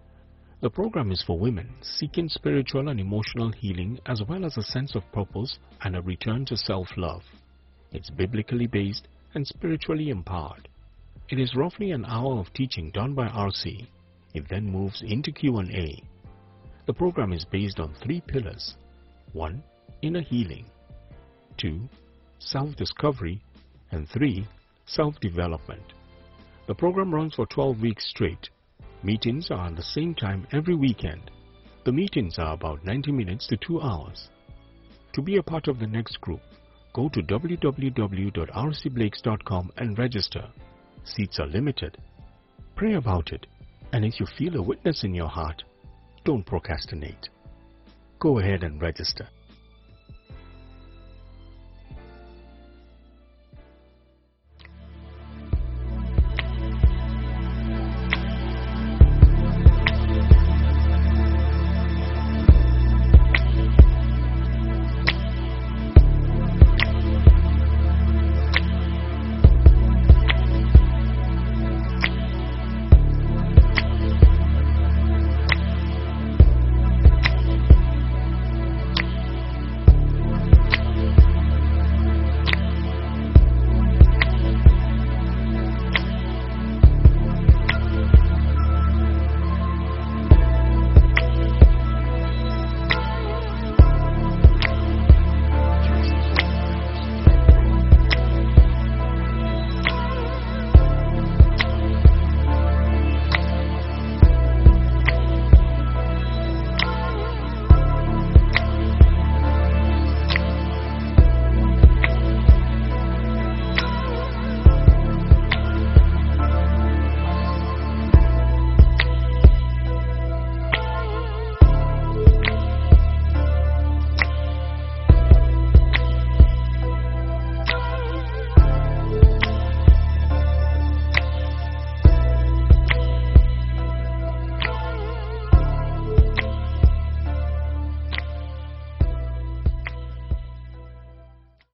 The 0.61 0.69
program 0.69 1.11
is 1.11 1.23
for 1.23 1.39
women 1.39 1.73
seeking 1.81 2.29
spiritual 2.29 2.89
and 2.89 2.99
emotional 2.99 3.51
healing 3.51 3.99
as 4.05 4.21
well 4.29 4.45
as 4.45 4.57
a 4.57 4.63
sense 4.63 4.93
of 4.93 5.11
purpose 5.11 5.57
and 5.83 5.95
a 5.95 6.03
return 6.03 6.45
to 6.45 6.55
self-love. 6.55 7.23
It's 7.91 8.11
biblically 8.11 8.67
based 8.67 9.07
and 9.33 9.47
spiritually 9.47 10.09
empowered. 10.09 10.67
It 11.29 11.39
is 11.39 11.55
roughly 11.55 11.89
an 11.89 12.05
hour 12.05 12.37
of 12.37 12.53
teaching 12.53 12.91
done 12.91 13.15
by 13.15 13.27
RC. 13.29 13.87
It 14.35 14.47
then 14.49 14.71
moves 14.71 15.01
into 15.01 15.31
Q&A. 15.31 16.03
The 16.85 16.93
program 16.93 17.33
is 17.33 17.43
based 17.43 17.79
on 17.79 17.95
three 17.95 18.21
pillars. 18.21 18.75
1. 19.33 19.63
Inner 20.03 20.21
healing. 20.21 20.65
2. 21.57 21.89
Self-discovery. 22.37 23.41
And 23.89 24.07
3. 24.09 24.47
Self-development. 24.85 25.93
The 26.67 26.75
program 26.75 27.11
runs 27.11 27.33
for 27.33 27.47
12 27.47 27.81
weeks 27.81 28.07
straight 28.07 28.51
Meetings 29.03 29.49
are 29.49 29.65
at 29.67 29.75
the 29.75 29.81
same 29.81 30.13
time 30.13 30.45
every 30.51 30.75
weekend. 30.75 31.31
The 31.85 31.91
meetings 31.91 32.37
are 32.37 32.53
about 32.53 32.85
90 32.85 33.11
minutes 33.11 33.47
to 33.47 33.57
2 33.57 33.81
hours. 33.81 34.29
To 35.13 35.23
be 35.23 35.37
a 35.37 35.43
part 35.43 35.67
of 35.67 35.79
the 35.79 35.87
next 35.87 36.21
group, 36.21 36.41
go 36.93 37.09
to 37.09 37.23
www.rcblakes.com 37.23 39.71
and 39.77 39.97
register. 39.97 40.47
Seats 41.03 41.39
are 41.39 41.47
limited. 41.47 41.97
Pray 42.75 42.93
about 42.93 43.33
it, 43.33 43.47
and 43.91 44.05
if 44.05 44.19
you 44.19 44.27
feel 44.37 44.57
a 44.57 44.61
witness 44.61 45.03
in 45.03 45.15
your 45.15 45.29
heart, 45.29 45.63
don't 46.23 46.45
procrastinate. 46.45 47.29
Go 48.19 48.37
ahead 48.37 48.61
and 48.63 48.79
register. 48.79 49.27